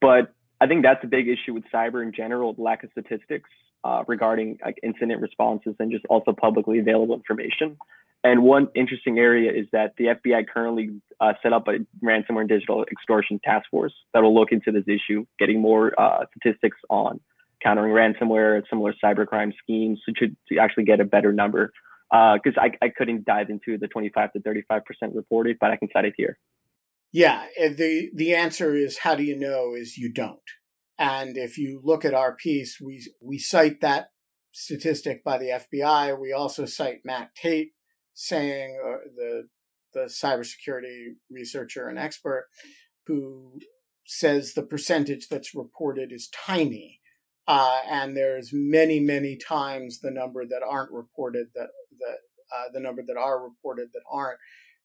but 0.00 0.32
I 0.60 0.68
think 0.68 0.84
that's 0.84 1.02
a 1.02 1.08
big 1.08 1.26
issue 1.26 1.54
with 1.54 1.64
cyber 1.74 2.04
in 2.04 2.12
general, 2.12 2.54
lack 2.56 2.84
of 2.84 2.90
statistics 2.92 3.50
uh, 3.84 4.04
regarding 4.06 4.58
like 4.64 4.76
incident 4.82 5.20
responses 5.20 5.74
and 5.78 5.90
just 5.90 6.04
also 6.06 6.32
publicly 6.32 6.78
available 6.78 7.14
information. 7.14 7.76
And 8.24 8.42
one 8.42 8.68
interesting 8.74 9.18
area 9.18 9.52
is 9.52 9.66
that 9.72 9.94
the 9.96 10.06
FBI 10.06 10.46
currently 10.52 11.00
uh, 11.20 11.34
set 11.42 11.52
up 11.52 11.68
a 11.68 11.78
ransomware 12.04 12.40
and 12.40 12.48
digital 12.48 12.84
extortion 12.90 13.40
task 13.44 13.70
force 13.70 13.92
that 14.12 14.22
will 14.22 14.34
look 14.34 14.50
into 14.50 14.72
this 14.72 14.84
issue, 14.88 15.24
getting 15.38 15.60
more 15.60 15.98
uh, 15.98 16.24
statistics 16.36 16.76
on 16.90 17.20
countering 17.62 17.92
ransomware 17.92 18.56
and 18.56 18.64
similar 18.68 18.94
cybercrime 19.02 19.52
schemes 19.62 20.00
to, 20.06 20.28
to 20.48 20.58
actually 20.58 20.84
get 20.84 21.00
a 21.00 21.04
better 21.04 21.32
number. 21.32 21.72
Because 22.10 22.54
uh, 22.56 22.62
I, 22.62 22.86
I 22.86 22.88
couldn't 22.88 23.24
dive 23.24 23.50
into 23.50 23.78
the 23.78 23.86
25 23.86 24.32
to 24.32 24.40
35% 24.40 24.80
reported, 25.14 25.58
but 25.60 25.70
I 25.70 25.76
can 25.76 25.88
cite 25.92 26.06
it 26.06 26.14
here. 26.16 26.38
Yeah, 27.12 27.46
the 27.56 28.10
the 28.14 28.34
answer 28.34 28.74
is 28.74 28.98
how 28.98 29.14
do 29.14 29.22
you 29.22 29.36
know 29.36 29.74
is 29.74 29.96
you 29.96 30.12
don't. 30.12 30.40
And 30.98 31.36
if 31.36 31.58
you 31.58 31.80
look 31.82 32.04
at 32.04 32.14
our 32.14 32.34
piece, 32.34 32.80
we, 32.80 33.06
we 33.20 33.38
cite 33.38 33.80
that 33.80 34.08
statistic 34.52 35.22
by 35.22 35.38
the 35.38 35.60
FBI. 35.72 36.18
We 36.18 36.32
also 36.32 36.64
cite 36.64 37.00
Matt 37.04 37.34
Tait 37.34 37.72
saying, 38.14 38.78
uh, 38.84 39.08
the, 39.14 39.48
the 39.94 40.04
cybersecurity 40.06 41.14
researcher 41.30 41.88
and 41.88 41.98
expert, 41.98 42.48
who 43.06 43.60
says 44.04 44.54
the 44.54 44.62
percentage 44.62 45.28
that's 45.28 45.54
reported 45.54 46.12
is 46.12 46.28
tiny. 46.28 47.00
Uh, 47.46 47.80
and 47.88 48.16
there's 48.16 48.50
many, 48.52 49.00
many 49.00 49.36
times 49.36 50.00
the 50.00 50.10
number 50.10 50.44
that 50.44 50.62
aren't 50.68 50.92
reported 50.92 51.46
that, 51.54 51.68
that 52.00 52.18
uh, 52.54 52.64
the 52.72 52.80
number 52.80 53.02
that 53.06 53.16
are 53.16 53.42
reported 53.42 53.88
that 53.92 54.02
aren't. 54.10 54.38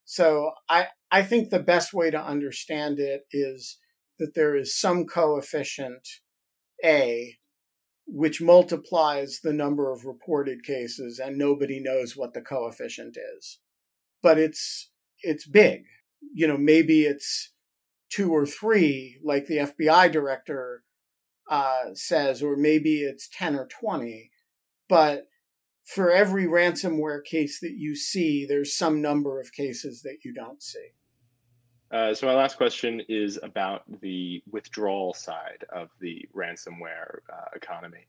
So 0.06 0.52
I, 0.70 0.88
I 1.12 1.24
think 1.24 1.50
the 1.50 1.60
best 1.60 1.94
way 1.94 2.12
to 2.12 2.22
understand 2.22 3.00
it 3.00 3.24
is 3.32 3.80
that 4.20 4.34
there 4.36 4.56
is 4.56 4.80
some 4.80 5.06
coefficient 5.06 6.08
A 6.84 7.38
which 8.06 8.42
multiplies 8.42 9.40
the 9.44 9.54
number 9.54 9.92
of 9.92 10.06
reported 10.06 10.64
cases 10.64 11.20
and 11.20 11.38
nobody 11.38 11.80
knows 11.80 12.18
what 12.18 12.34
the 12.34 12.42
coefficient 12.42 13.18
is. 13.38 13.60
But 14.22 14.38
it's 14.38 14.92
it's 15.22 15.48
big. 15.48 15.84
You 16.34 16.48
know, 16.48 16.58
maybe 16.58 17.04
it's 17.04 17.52
two 18.10 18.32
or 18.32 18.46
three, 18.46 19.20
like 19.24 19.48
the 19.48 19.58
FBI 19.58 20.12
director 20.12 20.84
uh, 21.50 21.94
says, 21.94 22.44
or 22.44 22.56
maybe 22.56 23.02
it's 23.02 23.30
10 23.30 23.56
or 23.56 23.68
20. 23.68 24.32
But 24.88 25.28
for 25.86 26.12
every 26.12 26.46
ransomware 26.46 27.24
case 27.24 27.60
that 27.62 27.74
you 27.78 27.96
see, 27.96 28.46
there's 28.46 28.78
some 28.78 29.02
number 29.02 29.40
of 29.40 29.54
cases 29.54 30.02
that 30.04 30.20
you 30.24 30.34
don't 30.34 30.62
see. 30.62 30.90
Uh, 31.94 32.12
so 32.12 32.26
my 32.26 32.34
last 32.34 32.58
question 32.58 33.04
is 33.08 33.40
about 33.44 33.84
the 34.02 34.42
withdrawal 34.50 35.14
side 35.14 35.64
of 35.70 35.90
the 36.00 36.28
ransomware 36.36 37.20
uh, 37.32 37.46
economy. 37.56 38.08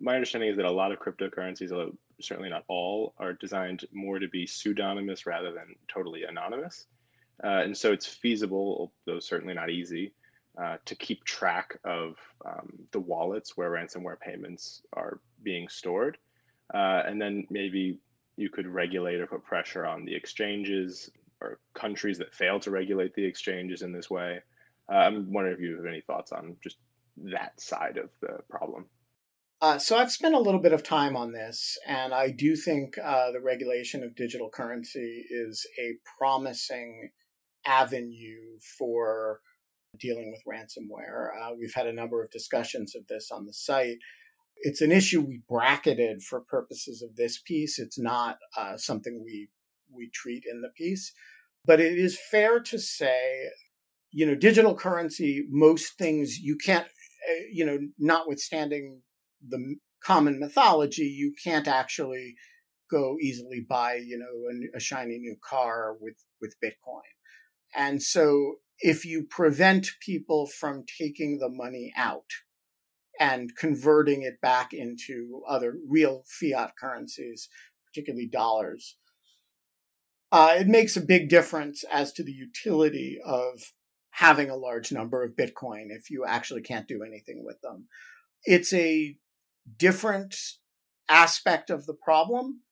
My 0.00 0.14
understanding 0.14 0.48
is 0.48 0.56
that 0.56 0.64
a 0.64 0.70
lot 0.70 0.90
of 0.90 1.00
cryptocurrencies, 1.00 1.70
although 1.70 1.94
certainly 2.18 2.48
not 2.48 2.64
all, 2.66 3.12
are 3.18 3.34
designed 3.34 3.84
more 3.92 4.18
to 4.18 4.28
be 4.28 4.46
pseudonymous 4.46 5.26
rather 5.26 5.52
than 5.52 5.74
totally 5.86 6.24
anonymous. 6.24 6.86
Uh, 7.44 7.60
and 7.62 7.76
so 7.76 7.92
it's 7.92 8.06
feasible, 8.06 8.90
though 9.04 9.20
certainly 9.20 9.52
not 9.52 9.68
easy, 9.68 10.14
uh, 10.58 10.78
to 10.86 10.94
keep 10.94 11.22
track 11.24 11.78
of 11.84 12.16
um, 12.46 12.72
the 12.92 13.00
wallets 13.00 13.54
where 13.54 13.70
ransomware 13.70 14.18
payments 14.18 14.80
are 14.94 15.20
being 15.42 15.68
stored. 15.68 16.16
Uh, 16.72 17.02
and 17.04 17.20
then 17.20 17.46
maybe 17.50 17.98
you 18.38 18.48
could 18.48 18.66
regulate 18.66 19.20
or 19.20 19.26
put 19.26 19.44
pressure 19.44 19.84
on 19.84 20.06
the 20.06 20.14
exchanges 20.14 21.10
or 21.40 21.58
countries 21.74 22.18
that 22.18 22.34
fail 22.34 22.58
to 22.60 22.70
regulate 22.70 23.14
the 23.14 23.24
exchanges 23.24 23.82
in 23.82 23.92
this 23.92 24.10
way. 24.10 24.40
Uh, 24.90 24.96
I'm 24.96 25.32
wondering 25.32 25.56
if 25.56 25.62
you 25.62 25.76
have 25.76 25.86
any 25.86 26.00
thoughts 26.00 26.32
on 26.32 26.56
just 26.62 26.76
that 27.16 27.60
side 27.60 27.98
of 27.98 28.10
the 28.20 28.38
problem. 28.48 28.86
Uh, 29.62 29.78
so 29.78 29.96
I've 29.96 30.12
spent 30.12 30.34
a 30.34 30.40
little 30.40 30.60
bit 30.60 30.72
of 30.72 30.82
time 30.82 31.16
on 31.16 31.32
this, 31.32 31.78
and 31.86 32.12
I 32.12 32.30
do 32.30 32.56
think 32.56 32.98
uh, 33.02 33.32
the 33.32 33.40
regulation 33.40 34.04
of 34.04 34.14
digital 34.14 34.50
currency 34.50 35.24
is 35.30 35.66
a 35.78 35.96
promising 36.18 37.10
avenue 37.64 38.58
for 38.78 39.40
dealing 39.98 40.30
with 40.30 40.42
ransomware. 40.46 41.30
Uh, 41.40 41.54
we've 41.58 41.72
had 41.74 41.86
a 41.86 41.92
number 41.92 42.22
of 42.22 42.30
discussions 42.30 42.94
of 42.94 43.06
this 43.06 43.30
on 43.30 43.46
the 43.46 43.54
site. 43.54 43.96
It's 44.58 44.82
an 44.82 44.92
issue 44.92 45.22
we 45.22 45.42
bracketed 45.48 46.22
for 46.22 46.40
purposes 46.40 47.02
of 47.02 47.16
this 47.16 47.38
piece. 47.38 47.78
It's 47.78 47.98
not 47.98 48.36
uh, 48.58 48.76
something 48.76 49.22
we 49.24 49.48
we 49.96 50.10
treat 50.10 50.44
in 50.50 50.60
the 50.60 50.70
piece, 50.76 51.12
but 51.64 51.80
it 51.80 51.98
is 51.98 52.18
fair 52.30 52.60
to 52.60 52.78
say, 52.78 53.48
you 54.10 54.26
know, 54.26 54.34
digital 54.34 54.74
currency. 54.74 55.46
Most 55.50 55.98
things 55.98 56.38
you 56.38 56.56
can't, 56.56 56.86
uh, 56.86 57.42
you 57.52 57.64
know, 57.64 57.78
notwithstanding 57.98 59.02
the 59.46 59.76
common 60.02 60.38
mythology, 60.38 61.04
you 61.06 61.32
can't 61.42 61.68
actually 61.68 62.36
go 62.90 63.16
easily 63.20 63.64
buy, 63.68 63.94
you 63.94 64.18
know, 64.18 64.70
a, 64.74 64.76
a 64.76 64.80
shiny 64.80 65.18
new 65.18 65.36
car 65.42 65.96
with 66.00 66.16
with 66.40 66.54
Bitcoin. 66.62 67.00
And 67.74 68.02
so 68.02 68.56
if 68.80 69.04
you 69.04 69.24
prevent 69.24 69.88
people 70.00 70.46
from 70.46 70.84
taking 70.98 71.38
the 71.38 71.48
money 71.48 71.92
out 71.96 72.30
and 73.18 73.56
converting 73.56 74.22
it 74.22 74.40
back 74.40 74.72
into 74.72 75.42
other 75.48 75.76
real 75.88 76.22
fiat 76.26 76.72
currencies, 76.78 77.48
particularly 77.86 78.26
dollars, 78.26 78.96
uh, 80.32 80.54
it 80.58 80.66
makes 80.66 80.96
a 80.96 81.00
big 81.00 81.28
difference 81.28 81.84
as 81.90 82.12
to 82.12 82.24
the 82.24 82.32
utility 82.32 83.18
of 83.24 83.72
having 84.10 84.50
a 84.50 84.56
large 84.56 84.90
number 84.92 85.22
of 85.22 85.36
Bitcoin 85.36 85.86
if 85.90 86.10
you 86.10 86.24
actually 86.26 86.62
can't 86.62 86.88
do 86.88 87.02
anything 87.02 87.44
with 87.44 87.60
them. 87.60 87.86
It's 88.44 88.72
a 88.72 89.16
different 89.78 90.34
aspect 91.08 91.70
of 91.70 91.86
the 91.86 91.94
problem, 91.94 92.62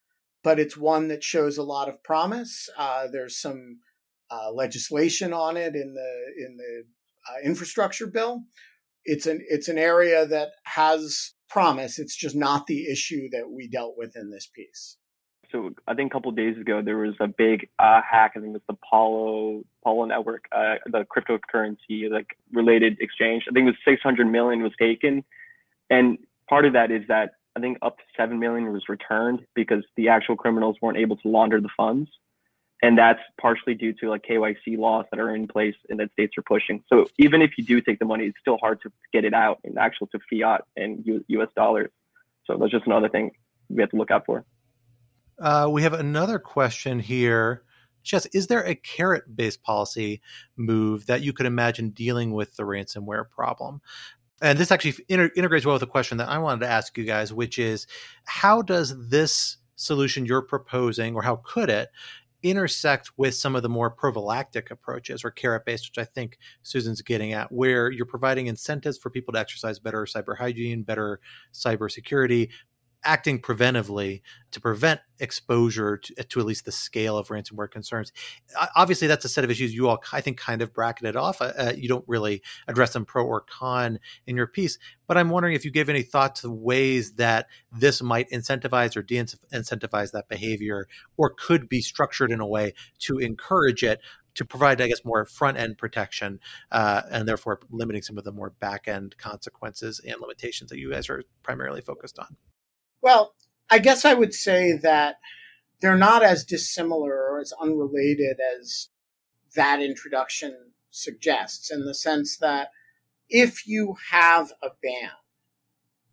but 0.43 0.59
it's 0.59 0.77
one 0.77 1.09
that 1.09 1.23
shows 1.23 1.59
a 1.59 1.63
lot 1.63 1.89
of 1.89 2.03
promise. 2.03 2.69
Uh, 2.77 3.07
there's 3.11 3.41
some 3.41 3.81
uh, 4.31 4.51
legislation 4.53 5.33
on 5.33 5.57
it 5.57 5.75
in 5.75 5.95
the 5.95 6.45
in 6.45 6.57
the 6.57 6.85
uh, 7.31 7.47
infrastructure 7.47 8.07
bill. 8.07 8.45
It's 9.05 9.27
an 9.27 9.45
it's 9.49 9.69
an 9.69 9.79
area 9.79 10.27
that 10.27 10.49
has 10.65 11.35
promise. 11.49 11.99
It's 11.99 12.17
just 12.17 12.35
not 12.35 12.67
the 12.67 12.91
issue 12.91 13.29
that 13.31 13.51
we 13.51 13.69
dealt 13.69 13.95
with 13.97 14.17
in 14.17 14.31
this 14.31 14.49
piece. 14.53 14.97
So 15.55 15.71
I 15.87 15.95
think 15.95 16.11
a 16.11 16.15
couple 16.15 16.33
days 16.33 16.59
ago 16.59 16.83
there 16.83 16.97
was 16.97 17.15
a 17.21 17.29
big 17.29 17.69
uh, 17.79 18.01
hack. 18.03 18.33
I 18.37 18.41
think 18.41 18.51
it 18.51 18.53
was 18.55 18.63
the 18.67 18.75
Apollo 18.75 19.63
Apollo 19.83 20.07
network, 20.07 20.47
uh, 20.51 20.77
the 20.87 21.05
cryptocurrency 21.05 22.11
like 22.11 22.37
related 22.53 22.99
exchange. 23.01 23.45
I 23.49 23.53
think 23.53 23.69
it 23.69 23.71
was 23.71 23.77
600 23.87 24.27
million 24.27 24.63
was 24.63 24.73
taken, 24.81 25.23
and 25.91 26.19
part 26.49 26.65
of 26.65 26.73
that 26.73 26.91
is 26.91 27.03
that 27.09 27.35
I 27.55 27.61
think 27.61 27.79
up 27.83 27.99
to 27.99 28.05
seven 28.17 28.41
million 28.41 28.73
was 28.73 28.89
returned 28.89 29.47
because 29.55 29.85
the 29.97 30.09
actual 30.09 30.35
criminals 30.35 30.77
weren't 30.83 30.99
able 30.99 31.17
to 31.19 31.29
launder 31.29 31.61
the 31.61 31.69
funds 31.77 32.11
and 32.83 32.99
that's 32.99 33.21
partially 33.41 33.75
due 33.75 33.95
to 33.95 34.11
like 34.11 34.23
KYC 34.29 34.77
laws 34.77 35.07
that 35.11 35.19
are 35.19 35.35
in 35.35 35.49
place 35.49 35.77
and 35.89 35.99
that 36.01 36.13
states 36.13 36.35
are 36.37 36.43
pushing. 36.43 36.83
So 36.89 37.07
even 37.19 37.41
if 37.41 37.53
you 37.57 37.65
do 37.65 37.81
take 37.81 37.99
the 37.99 38.05
money, 38.05 38.27
it's 38.27 38.39
still 38.41 38.59
hard 38.59 38.83
to 38.83 38.93
get 39.11 39.25
it 39.25 39.33
out 39.33 39.61
in 39.65 39.79
actual 39.79 40.07
to 40.09 40.19
fiat 40.31 40.65
and 40.77 41.03
U- 41.07 41.25
U.S. 41.29 41.49
dollars. 41.57 41.91
So 42.47 42.59
that's 42.59 42.73
just 42.73 42.87
another 42.87 43.09
thing 43.09 43.31
we 43.71 43.81
have 43.81 43.91
to 43.91 43.97
look 43.97 44.11
out 44.11 44.27
for. 44.27 44.45
Uh, 45.39 45.68
we 45.70 45.82
have 45.82 45.93
another 45.93 46.39
question 46.39 46.99
here. 46.99 47.62
Jess, 48.03 48.26
is 48.26 48.47
there 48.47 48.64
a 48.64 48.74
carrot 48.74 49.35
based 49.35 49.62
policy 49.62 50.20
move 50.57 51.07
that 51.07 51.22
you 51.22 51.32
could 51.32 51.47
imagine 51.47 51.91
dealing 51.91 52.32
with 52.32 52.57
the 52.57 52.62
ransomware 52.62 53.28
problem? 53.28 53.80
And 54.43 54.59
this 54.59 54.70
actually 54.70 55.05
inter- 55.09 55.30
integrates 55.37 55.64
well 55.64 55.74
with 55.74 55.82
a 55.82 55.87
question 55.87 56.18
that 56.18 56.28
I 56.28 56.39
wanted 56.39 56.61
to 56.61 56.70
ask 56.70 56.97
you 56.99 57.05
guys, 57.05 57.32
which 57.32 57.59
is 57.59 57.87
how 58.24 58.62
does 58.62 59.09
this 59.09 59.57
solution 59.76 60.26
you're 60.26 60.43
proposing, 60.43 61.14
or 61.14 61.22
how 61.22 61.37
could 61.37 61.70
it 61.70 61.89
intersect 62.43 63.11
with 63.16 63.35
some 63.35 63.57
of 63.57 63.62
the 63.62 63.70
more 63.70 63.91
prophylactic 63.91 64.70
approaches 64.70 65.24
or 65.24 65.30
carrot 65.30 65.64
based, 65.64 65.89
which 65.89 65.99
I 65.99 66.05
think 66.05 66.39
Susan's 66.62 67.01
getting 67.01 67.32
at, 67.32 67.51
where 67.51 67.91
you're 67.91 68.05
providing 68.05 68.49
incentives 68.49 68.99
for 68.99 69.09
people 69.09 69.32
to 69.32 69.41
exercise 69.41 69.78
better 69.78 70.05
cyber 70.05 70.37
hygiene, 70.37 70.82
better 70.82 71.20
cyber 71.55 71.91
security, 71.91 72.51
acting 73.05 73.41
preventively 73.41 74.23
to 74.51 74.61
prevent 74.61 75.01
exposure 75.19 75.97
to, 75.97 76.15
to, 76.15 76.41
at 76.41 76.47
least 76.47 76.65
the 76.65 76.73
scale 76.73 77.17
of 77.17 77.29
ransomware 77.29 77.71
concerns. 77.71 78.13
Obviously, 78.77 79.07
that's 79.07 79.25
a 79.25 79.29
set 79.29 79.45
of 79.45 79.51
issues 79.51 79.75
you 79.75 79.89
all, 79.89 80.03
I 80.13 80.21
think, 80.21 80.39
kind 80.39 80.63
of 80.63 80.73
bracketed 80.73 81.17
off. 81.17 81.41
Uh, 81.41 81.53
uh, 81.59 81.73
you 81.77 81.89
don't 81.89 82.05
really 82.07 82.43
address 82.69 82.93
them 82.93 83.05
pro 83.05 83.25
or 83.25 83.41
con 83.41 83.99
in 84.27 84.37
your 84.37 84.47
piece. 84.47 84.79
But 85.07 85.19
I'm 85.19 85.31
wondering 85.31 85.55
if 85.55 85.65
you 85.65 85.71
give 85.71 85.89
any 85.89 86.03
thought 86.03 86.37
to 86.37 86.51
ways 86.51 87.15
that 87.15 87.47
this 87.73 88.03
might 88.03 88.31
incentivize 88.31 88.97
or 88.97 89.03
de 89.03 89.17
incentivize 89.17 90.13
that 90.13 90.29
behavior, 90.29 90.89
or 91.17 91.31
could 91.31 91.69
be 91.69 91.81
structured 91.81 92.31
in 92.31 92.41
a 92.41 92.47
way 92.47 92.75
to 93.01 93.19
encourage 93.19 93.83
it 93.83 94.01
to 94.35 94.45
provide, 94.45 94.81
I 94.81 94.89
guess, 94.89 95.05
more 95.05 95.25
front 95.25 95.59
end 95.59 95.79
protection, 95.79 96.41
uh, 96.71 97.03
and 97.11 97.29
therefore 97.29 97.61
limiting 97.71 98.03
some 98.03 98.19
of 98.19 98.25
the 98.25 98.33
more 98.33 98.51
back 98.51 98.89
end 98.89 99.17
consequences 99.17 100.01
and 100.01 100.21
limitations 100.21 100.71
that 100.71 100.79
you 100.79 100.91
guys 100.91 101.09
are 101.09 101.23
primarily 101.43 101.81
focused 101.81 102.19
on. 102.19 102.37
Well, 103.05 103.35
I 103.69 103.81
guess 103.81 104.07
I 104.07 104.15
would 104.15 104.33
say 104.33 104.73
that 104.73 105.17
they're 105.83 105.95
not 105.95 106.23
as 106.23 106.43
dissimilar 106.43 107.13
or 107.13 107.39
as 107.39 107.53
unrelated 107.61 108.39
as 108.41 108.89
that 109.55 109.83
introduction 109.83 110.73
suggests, 110.91 111.71
in 111.71 111.85
the 111.85 111.95
sense 111.95 112.39
that 112.39 112.71
if 113.29 113.67
you 113.67 113.97
have 114.11 114.53
a 114.63 114.69
ban, 114.83 115.11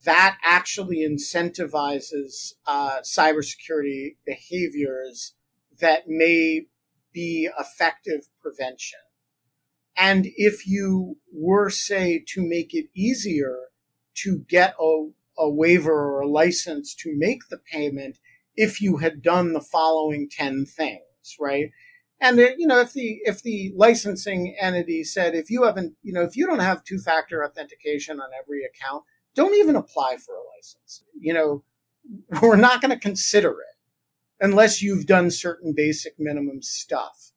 that 0.04 0.38
actually 0.44 0.98
incentivizes 0.98 2.56
uh, 2.68 3.00
cybersecurity 3.04 4.18
behaviors 4.26 5.34
that 5.80 6.10
may 6.10 6.66
be 7.14 7.48
effective 7.58 8.28
prevention. 8.42 9.00
And 9.96 10.28
if 10.36 10.68
you 10.68 11.20
were, 11.32 11.70
say, 11.70 12.22
to 12.34 12.46
make 12.46 12.74
it 12.74 12.88
easier 12.94 13.60
to 14.16 14.39
get 14.39 14.76
a 14.78 15.12
a 15.42 15.50
waiver 15.50 15.92
or 15.92 16.22
a 16.22 16.28
license 16.28 16.96
to 16.96 17.14
make 17.18 17.50
the 17.50 17.58
payment 17.58 18.20
if 18.56 18.80
you 18.82 18.98
had 18.98 19.22
done 19.22 19.54
the 19.54 19.62
following 19.62 20.30
10 20.30 20.66
things, 20.66 21.36
right? 21.39 21.72
And 22.20 22.39
uh, 22.39 22.50
you 22.56 22.68
know, 22.68 22.80
if 22.80 22.94
the 22.94 23.20
if 23.24 23.42
the 23.42 23.74
licensing 23.76 24.56
entity 24.62 25.04
said 25.04 25.34
if 25.34 25.50
you 25.50 25.64
haven't, 25.64 25.96
you 26.04 26.14
know, 26.14 26.22
if 26.22 26.38
you 26.38 26.46
don't 26.46 26.60
have 26.60 26.84
two-factor 26.84 27.44
authentication 27.44 28.20
on 28.20 28.30
every 28.39 28.62
account, 28.64 29.04
don't 29.34 29.56
even 29.56 29.76
apply 29.76 30.18
for 30.18 30.36
a 30.36 30.44
license. 30.56 31.04
You 31.20 31.34
know, 31.34 31.64
we're 32.42 32.58
not 32.58 32.80
going 32.80 32.92
to 32.92 33.00
consider 33.00 33.50
it 33.50 33.76
unless 34.39 34.82
you've 34.82 35.08
done 35.08 35.32
certain 35.32 35.74
basic 35.76 36.14
minimum 36.20 36.62
stuff. 36.62 37.32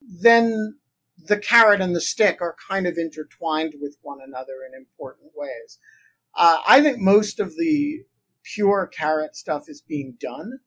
Then 0.00 0.78
the 1.26 1.38
carrot 1.38 1.80
and 1.80 1.94
the 1.94 2.00
stick 2.00 2.40
are 2.40 2.56
kind 2.68 2.86
of 2.86 2.96
intertwined 2.96 3.74
with 3.80 3.96
one 4.02 4.18
another 4.24 4.58
in 4.66 4.78
important 4.78 5.32
ways. 5.34 5.78
Uh, 6.34 6.58
I 6.66 6.80
think 6.80 6.98
most 6.98 7.40
of 7.40 7.56
the 7.56 8.04
pure 8.42 8.86
carrot 8.86 9.36
stuff 9.36 9.64
is 9.68 9.80
being 9.80 10.16
done. 10.20 10.60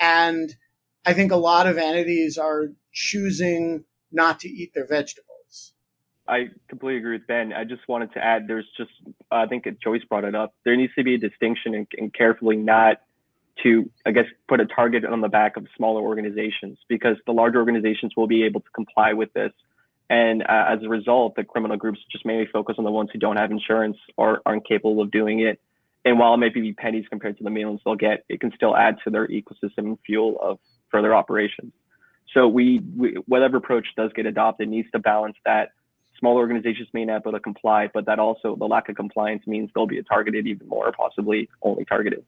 And 0.00 0.56
I 1.06 1.12
think 1.12 1.32
a 1.32 1.36
lot 1.36 1.66
of 1.66 1.78
entities 1.78 2.38
are 2.38 2.68
choosing 2.92 3.84
not 4.10 4.40
to 4.40 4.48
eat 4.48 4.72
their 4.74 4.86
vegetables. 4.86 5.72
I 6.26 6.48
completely 6.68 6.98
agree 6.98 7.18
with 7.18 7.26
Ben. 7.26 7.52
I 7.52 7.64
just 7.64 7.86
wanted 7.86 8.12
to 8.14 8.24
add 8.24 8.44
there's 8.48 8.68
just, 8.76 8.90
I 9.30 9.46
think 9.46 9.66
Joyce 9.82 10.04
brought 10.08 10.24
it 10.24 10.34
up. 10.34 10.54
There 10.64 10.74
needs 10.74 10.94
to 10.96 11.04
be 11.04 11.14
a 11.14 11.18
distinction 11.18 11.74
and, 11.74 11.86
and 11.98 12.14
carefully 12.14 12.56
not 12.56 12.98
to, 13.62 13.90
I 14.06 14.12
guess, 14.12 14.24
put 14.48 14.60
a 14.60 14.66
target 14.66 15.04
on 15.04 15.20
the 15.20 15.28
back 15.28 15.56
of 15.56 15.66
smaller 15.76 16.00
organizations 16.00 16.78
because 16.88 17.16
the 17.26 17.32
larger 17.32 17.58
organizations 17.58 18.12
will 18.16 18.26
be 18.26 18.44
able 18.44 18.60
to 18.60 18.70
comply 18.74 19.12
with 19.12 19.32
this 19.34 19.52
and 20.10 20.42
uh, 20.42 20.66
as 20.68 20.82
a 20.82 20.88
result, 20.88 21.34
the 21.36 21.44
criminal 21.44 21.76
groups 21.76 21.98
just 22.10 22.26
mainly 22.26 22.46
focus 22.52 22.76
on 22.78 22.84
the 22.84 22.90
ones 22.90 23.10
who 23.12 23.18
don't 23.18 23.36
have 23.36 23.50
insurance 23.50 23.96
or 24.16 24.42
aren't 24.44 24.66
capable 24.66 25.00
of 25.00 25.10
doing 25.10 25.40
it. 25.40 25.60
And 26.04 26.18
while 26.18 26.34
it 26.34 26.36
may 26.36 26.50
be 26.50 26.72
pennies 26.74 27.06
compared 27.08 27.38
to 27.38 27.44
the 27.44 27.50
millions 27.50 27.80
they'll 27.84 27.94
get, 27.94 28.24
it 28.28 28.40
can 28.40 28.52
still 28.54 28.76
add 28.76 28.96
to 29.04 29.10
their 29.10 29.26
ecosystem 29.28 29.78
and 29.78 29.98
fuel 30.04 30.38
of 30.42 30.58
further 30.90 31.14
operations. 31.14 31.72
So 32.34 32.48
we, 32.48 32.80
we 32.96 33.14
whatever 33.26 33.56
approach 33.56 33.86
does 33.96 34.12
get 34.14 34.26
adopted 34.26 34.68
needs 34.68 34.90
to 34.92 34.98
balance 34.98 35.36
that 35.46 35.70
small 36.18 36.36
organizations 36.36 36.88
may 36.92 37.04
not 37.04 37.24
be 37.24 37.30
able 37.30 37.38
to 37.38 37.42
comply, 37.42 37.90
but 37.92 38.06
that 38.06 38.18
also 38.18 38.56
the 38.56 38.66
lack 38.66 38.88
of 38.88 38.96
compliance 38.96 39.46
means 39.46 39.70
they'll 39.74 39.86
be 39.86 40.02
targeted 40.02 40.46
even 40.46 40.68
more, 40.68 40.92
possibly 40.92 41.48
only 41.62 41.84
targeted. 41.84 42.24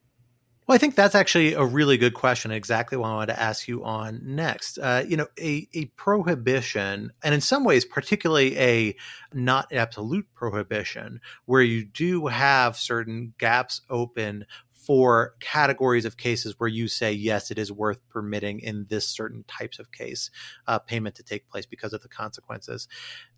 Well, 0.67 0.75
I 0.75 0.79
think 0.79 0.95
that's 0.95 1.15
actually 1.15 1.53
a 1.53 1.63
really 1.63 1.97
good 1.97 2.13
question. 2.13 2.51
Exactly 2.51 2.97
what 2.97 3.07
I 3.07 3.13
wanted 3.13 3.33
to 3.33 3.41
ask 3.41 3.69
you 3.69 3.85
on 3.85 4.19
next. 4.21 4.77
Uh, 4.77 5.01
you 5.07 5.15
know, 5.15 5.27
a, 5.39 5.65
a 5.73 5.85
prohibition, 5.95 7.13
and 7.23 7.33
in 7.33 7.39
some 7.39 7.63
ways, 7.63 7.85
particularly 7.85 8.57
a 8.59 8.95
not 9.33 9.71
absolute 9.71 10.27
prohibition, 10.33 11.21
where 11.45 11.61
you 11.61 11.85
do 11.85 12.27
have 12.27 12.75
certain 12.75 13.33
gaps 13.37 13.79
open 13.89 14.45
for 14.87 15.35
categories 15.41 16.05
of 16.05 16.15
cases 16.15 16.55
where 16.57 16.69
you 16.69 16.87
say 16.87 17.11
yes 17.11 17.51
it 17.51 17.59
is 17.59 17.73
worth 17.73 17.99
permitting 18.07 18.61
in 18.61 18.85
this 18.87 19.05
certain 19.05 19.43
types 19.45 19.79
of 19.79 19.91
case 19.91 20.31
uh, 20.65 20.79
payment 20.79 21.13
to 21.13 21.23
take 21.23 21.49
place 21.49 21.65
because 21.65 21.91
of 21.91 22.01
the 22.01 22.07
consequences. 22.07 22.87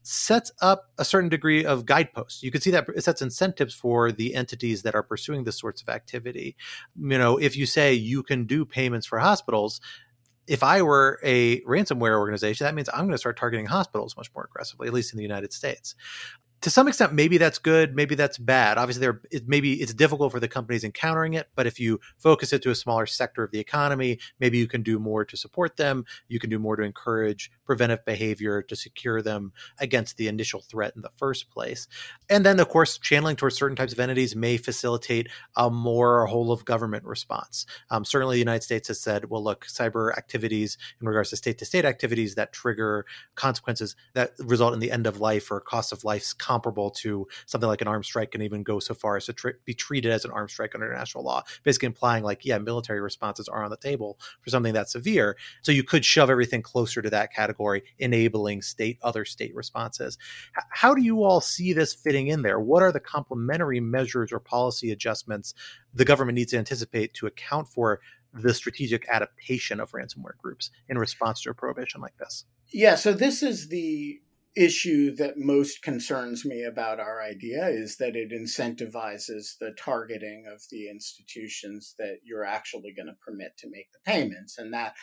Sets 0.04 0.52
up 0.62 0.92
a 1.00 1.04
certain 1.04 1.28
degree 1.28 1.66
of 1.66 1.88
guideposts. 1.88 2.44
You 2.44 2.52
can 2.52 2.62
see 2.62 2.70
that 2.70 2.86
it 2.96 3.04
sets 3.04 3.24
incentives 3.24 3.74
for 3.74 4.12
the 4.12 4.36
entities 4.36 4.84
that 4.84 4.94
are 4.94 5.02
pursuing 5.02 5.44
this 5.44 5.58
sorts 5.58 5.82
of 5.82 5.90
activity. 5.90 6.56
You 6.96 7.18
know 7.18 7.38
if 7.38 7.58
you 7.58 7.66
say 7.66 7.96
you 7.96 8.22
can 8.22 8.46
do 8.46 8.64
payments 8.64 9.08
for 9.08 9.18
hospitals 9.18 9.82
if 10.46 10.62
I 10.64 10.84
were 10.84 11.20
a 11.24 11.62
ransomware 11.62 12.18
organization, 12.18 12.66
that 12.66 12.74
means 12.74 12.90
I'm 12.90 13.02
going 13.02 13.12
to 13.12 13.20
start 13.20 13.38
targeting 13.38 13.68
hospitals 13.68 14.18
much 14.18 14.32
more 14.34 14.46
aggressively, 14.46 14.88
at 14.88 14.94
least 14.94 15.14
in 15.14 15.18
the 15.18 15.24
United 15.24 15.54
States 15.54 15.94
to 16.62 16.70
some 16.70 16.88
extent, 16.88 17.14
maybe 17.14 17.38
that's 17.38 17.58
good, 17.58 17.96
maybe 17.96 18.16
that's 18.16 18.38
bad. 18.38 18.78
Obviously, 18.78 19.02
there 19.02 19.22
it, 19.32 19.48
maybe 19.48 19.74
it's 19.82 19.94
difficult 19.94 20.32
for 20.32 20.40
the 20.40 20.48
companies 20.48 20.84
encountering 20.84 21.34
it, 21.34 21.48
but 21.56 21.68
if 21.68 21.80
you 21.80 22.00
focus 22.18 22.52
it 22.52 22.62
to 22.64 22.72
a 22.72 22.76
smaller 22.76 23.06
sector 23.06 23.44
of 23.44 23.52
the 23.52 23.60
economy, 23.60 24.20
maybe 24.40 24.58
you 24.58 24.68
can 24.68 24.84
do 24.84 25.00
more 25.00 25.24
to 25.24 25.38
support 25.38 25.78
them. 25.78 26.06
You 26.28 26.40
can 26.40 26.50
do 26.50 26.60
more 26.60 26.76
to 26.76 26.84
encourage 26.84 27.52
preventive 27.66 28.04
behavior 28.04 28.62
to 28.64 28.76
secure 28.76 29.22
them 29.22 29.54
against 29.80 30.18
the 30.18 30.28
initial 30.28 30.60
threat 30.62 30.94
in 30.96 31.02
the 31.02 31.12
first 31.18 31.50
place. 31.50 31.88
And 32.30 32.46
then, 32.46 32.60
of 32.60 32.68
course, 32.68 32.98
channeling 32.98 33.36
towards 33.36 33.56
certain 33.56 33.78
types 33.78 33.94
of 33.94 34.00
entities 34.00 34.36
may 34.36 34.58
facilitate 34.58 35.30
a 35.56 35.70
more 35.70 36.26
whole 36.26 36.52
of 36.52 36.66
government 36.66 37.06
response. 37.06 37.66
Um, 37.90 38.04
certainly, 38.04 38.36
the 38.36 38.40
United 38.40 38.64
States 38.64 38.90
has 38.90 39.00
said, 39.00 39.30
well, 39.30 39.44
look, 39.44 39.66
cyber 39.66 40.16
activities 40.18 40.78
in 41.00 41.08
regards 41.08 41.30
to 41.30 41.38
state 41.38 41.58
to 41.60 41.66
state 41.66 41.86
activities 41.86 42.36
that 42.36 42.52
trigger 42.52 43.06
consequences 43.36 43.96
that 44.14 44.34
result 44.40 44.74
in 44.74 44.80
the 44.80 44.92
end 44.92 45.08
of 45.08 45.20
life 45.20 45.52
or 45.52 45.62
cost 45.62 45.94
of 45.94 46.04
life 46.04 46.24
comparable 46.50 46.90
to 46.90 47.28
something 47.46 47.68
like 47.68 47.82
an 47.82 47.88
armed 47.88 48.06
strike 48.06 48.34
and 48.34 48.44
even 48.44 48.64
go 48.64 48.80
so 48.80 48.96
far 48.96 49.18
as 49.18 49.26
to 49.26 49.34
tr- 49.34 49.50
be 49.66 49.74
treated 49.76 50.12
as 50.12 50.26
an 50.26 50.32
armed 50.32 50.50
strike 50.50 50.74
under 50.74 50.88
international 50.88 51.24
law, 51.24 51.44
basically 51.64 51.86
implying 51.86 52.24
like, 52.24 52.44
yeah, 52.44 52.58
military 52.58 53.02
responses 53.02 53.48
are 53.48 53.64
on 53.64 53.70
the 53.70 53.78
table 53.78 54.20
for 54.42 54.50
something 54.50 54.74
that 54.74 54.90
severe. 54.90 55.38
So 55.62 55.72
you 55.72 55.84
could 55.84 56.04
shove 56.04 56.32
everything 56.32 56.64
closer 56.64 57.04
to 57.04 57.10
that 57.12 57.32
category, 57.32 57.84
enabling 58.00 58.64
state 58.64 58.98
other 59.04 59.26
state 59.26 59.54
responses. 59.54 60.18
H- 60.58 60.64
how 60.72 60.96
do 60.96 61.04
you 61.04 61.24
all 61.24 61.40
see 61.40 61.72
this 61.72 61.94
fitting 61.94 62.28
in 62.28 62.42
there? 62.42 62.60
What 62.60 62.82
are 62.82 62.92
the 62.92 63.00
complementary 63.00 63.80
measures 63.80 64.32
or 64.32 64.40
policy 64.40 64.92
adjustments 64.92 65.54
the 65.94 66.06
government 66.06 66.36
needs 66.36 66.52
to 66.52 66.58
anticipate 66.58 67.14
to 67.16 67.28
account 67.28 67.68
for 67.68 68.00
the 68.34 68.54
strategic 68.54 69.08
adaptation 69.10 69.80
of 69.80 69.92
ransomware 69.92 70.38
groups 70.38 70.72
in 70.88 70.98
response 70.98 71.42
to 71.42 71.52
a 71.52 71.54
prohibition 71.54 72.02
like 72.02 72.18
this? 72.18 72.46
Yeah, 72.72 72.96
so 72.96 73.14
this 73.14 73.42
is 73.44 73.70
the 73.70 74.22
issue 74.56 75.16
that 75.16 75.38
most 75.38 75.82
concerns 75.82 76.44
me 76.44 76.64
about 76.64 77.00
our 77.00 77.22
idea 77.22 77.68
is 77.68 77.98
that 77.98 78.16
it 78.16 78.32
incentivizes 78.32 79.58
the 79.60 79.74
targeting 79.78 80.46
of 80.52 80.62
the 80.72 80.90
institutions 80.90 81.96
that 82.00 82.18
you're 82.24 82.46
actually 82.46 82.94
going 82.94 83.08
to 83.08 83.18
permit 83.26 83.58
to 83.60 83.70
make 83.70 83.92
the 83.92 84.12
payments. 84.12 84.58
And 84.58 84.74
that 84.74 84.96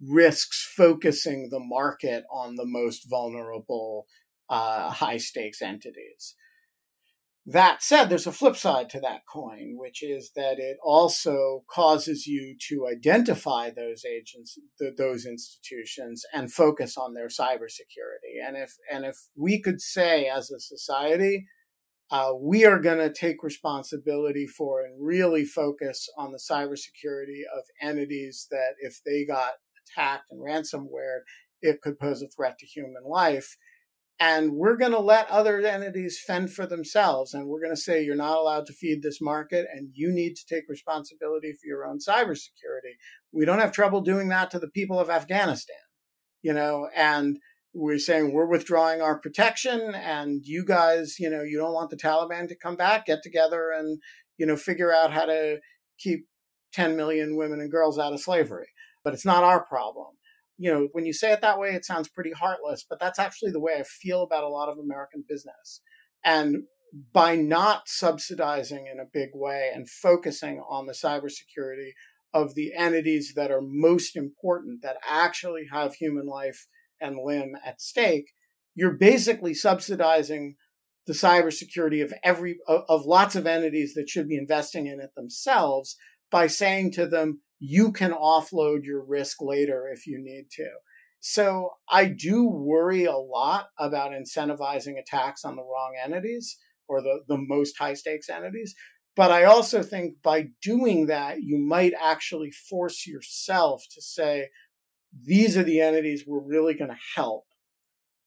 risks 0.00 0.70
focusing 0.76 1.48
the 1.50 1.60
market 1.60 2.24
on 2.32 2.56
the 2.56 2.66
most 2.66 3.08
vulnerable 3.08 4.06
uh, 4.48 4.90
high 4.90 5.18
stakes 5.18 5.62
entities. 5.62 6.34
That 7.46 7.82
said, 7.82 8.04
there's 8.04 8.26
a 8.26 8.32
flip 8.32 8.54
side 8.54 8.90
to 8.90 9.00
that 9.00 9.22
coin, 9.26 9.72
which 9.76 10.02
is 10.02 10.30
that 10.36 10.58
it 10.58 10.76
also 10.84 11.64
causes 11.70 12.26
you 12.26 12.54
to 12.68 12.86
identify 12.86 13.70
those 13.70 14.04
agents, 14.04 14.58
th- 14.78 14.94
those 14.96 15.24
institutions, 15.24 16.22
and 16.34 16.52
focus 16.52 16.96
on 16.98 17.14
their 17.14 17.28
cybersecurity. 17.28 18.46
And 18.46 18.56
if 18.56 18.74
and 18.92 19.06
if 19.06 19.16
we 19.36 19.60
could 19.60 19.80
say 19.80 20.26
as 20.26 20.50
a 20.50 20.60
society, 20.60 21.46
uh, 22.10 22.32
we 22.38 22.66
are 22.66 22.78
going 22.78 22.98
to 22.98 23.12
take 23.12 23.42
responsibility 23.42 24.46
for 24.46 24.82
and 24.82 24.94
really 25.04 25.44
focus 25.44 26.08
on 26.18 26.32
the 26.32 26.38
cybersecurity 26.50 27.42
of 27.56 27.64
entities 27.80 28.48
that, 28.50 28.74
if 28.80 29.00
they 29.06 29.24
got 29.24 29.52
attacked 29.96 30.24
and 30.30 30.40
ransomware, 30.40 31.20
it 31.62 31.80
could 31.80 31.98
pose 31.98 32.20
a 32.20 32.28
threat 32.28 32.58
to 32.58 32.66
human 32.66 33.04
life 33.04 33.56
and 34.20 34.52
we're 34.52 34.76
going 34.76 34.92
to 34.92 35.00
let 35.00 35.30
other 35.30 35.60
entities 35.60 36.22
fend 36.24 36.52
for 36.52 36.66
themselves 36.66 37.34
and 37.34 37.46
we're 37.46 37.60
going 37.60 37.74
to 37.74 37.80
say 37.80 38.04
you're 38.04 38.14
not 38.14 38.38
allowed 38.38 38.66
to 38.66 38.72
feed 38.72 39.02
this 39.02 39.20
market 39.20 39.66
and 39.72 39.88
you 39.94 40.12
need 40.12 40.34
to 40.36 40.46
take 40.46 40.68
responsibility 40.68 41.52
for 41.52 41.66
your 41.66 41.86
own 41.86 41.98
cybersecurity. 41.98 42.94
We 43.32 43.44
don't 43.44 43.60
have 43.60 43.72
trouble 43.72 44.02
doing 44.02 44.28
that 44.28 44.50
to 44.50 44.58
the 44.58 44.68
people 44.68 45.00
of 45.00 45.10
afghanistan 45.10 45.76
you 46.42 46.52
know 46.52 46.88
and 46.94 47.38
we're 47.72 47.98
saying 47.98 48.32
we're 48.32 48.46
withdrawing 48.46 49.00
our 49.00 49.18
protection 49.18 49.94
and 49.94 50.42
you 50.44 50.64
guys 50.64 51.16
you 51.18 51.30
know 51.30 51.42
you 51.42 51.58
don't 51.58 51.74
want 51.74 51.90
the 51.90 51.96
taliban 51.96 52.48
to 52.48 52.56
come 52.56 52.76
back. 52.76 53.06
Get 53.06 53.22
together 53.22 53.70
and 53.70 54.00
you 54.38 54.46
know 54.46 54.56
figure 54.56 54.92
out 54.92 55.12
how 55.12 55.26
to 55.26 55.58
keep 55.98 56.26
10 56.72 56.96
million 56.96 57.36
women 57.36 57.60
and 57.60 57.70
girls 57.70 57.98
out 57.98 58.12
of 58.12 58.20
slavery. 58.20 58.68
But 59.04 59.14
it's 59.14 59.24
not 59.24 59.44
our 59.44 59.64
problem 59.64 60.06
you 60.60 60.70
know, 60.70 60.88
when 60.92 61.06
you 61.06 61.14
say 61.14 61.32
it 61.32 61.40
that 61.40 61.58
way, 61.58 61.70
it 61.70 61.86
sounds 61.86 62.10
pretty 62.10 62.32
heartless, 62.32 62.84
but 62.86 63.00
that's 63.00 63.18
actually 63.18 63.50
the 63.50 63.60
way 63.60 63.76
I 63.78 63.82
feel 63.82 64.22
about 64.22 64.44
a 64.44 64.48
lot 64.48 64.68
of 64.68 64.76
American 64.76 65.24
business. 65.26 65.80
And 66.22 66.64
by 67.14 67.34
not 67.34 67.88
subsidizing 67.88 68.86
in 68.86 69.00
a 69.00 69.08
big 69.10 69.30
way 69.32 69.70
and 69.74 69.88
focusing 69.88 70.62
on 70.68 70.84
the 70.84 70.92
cybersecurity 70.92 71.92
of 72.34 72.54
the 72.54 72.74
entities 72.76 73.32
that 73.36 73.50
are 73.50 73.62
most 73.62 74.16
important, 74.16 74.82
that 74.82 74.98
actually 75.08 75.64
have 75.72 75.94
human 75.94 76.26
life 76.26 76.66
and 77.00 77.16
limb 77.24 77.56
at 77.64 77.80
stake, 77.80 78.26
you're 78.74 78.98
basically 78.98 79.54
subsidizing 79.54 80.56
the 81.06 81.14
cybersecurity 81.14 82.04
of 82.04 82.12
every 82.22 82.58
of 82.68 83.06
lots 83.06 83.34
of 83.34 83.46
entities 83.46 83.94
that 83.94 84.10
should 84.10 84.28
be 84.28 84.36
investing 84.36 84.86
in 84.86 85.00
it 85.00 85.14
themselves 85.16 85.96
by 86.30 86.46
saying 86.46 86.92
to 86.92 87.06
them, 87.06 87.40
you 87.60 87.92
can 87.92 88.12
offload 88.12 88.84
your 88.84 89.04
risk 89.04 89.36
later 89.40 89.88
if 89.92 90.06
you 90.06 90.18
need 90.18 90.46
to. 90.52 90.68
So 91.20 91.72
I 91.88 92.06
do 92.06 92.48
worry 92.48 93.04
a 93.04 93.16
lot 93.16 93.68
about 93.78 94.12
incentivizing 94.12 94.98
attacks 94.98 95.44
on 95.44 95.54
the 95.54 95.62
wrong 95.62 95.92
entities 96.02 96.56
or 96.88 97.02
the, 97.02 97.20
the 97.28 97.36
most 97.36 97.78
high 97.78 97.94
stakes 97.94 98.30
entities. 98.30 98.74
But 99.14 99.30
I 99.30 99.44
also 99.44 99.82
think 99.82 100.22
by 100.22 100.48
doing 100.62 101.06
that, 101.06 101.42
you 101.42 101.58
might 101.58 101.92
actually 102.00 102.50
force 102.50 103.06
yourself 103.06 103.84
to 103.94 104.00
say, 104.00 104.48
these 105.22 105.58
are 105.58 105.62
the 105.62 105.80
entities 105.80 106.24
we're 106.26 106.40
really 106.40 106.74
going 106.74 106.90
to 106.90 106.96
help. 107.14 107.44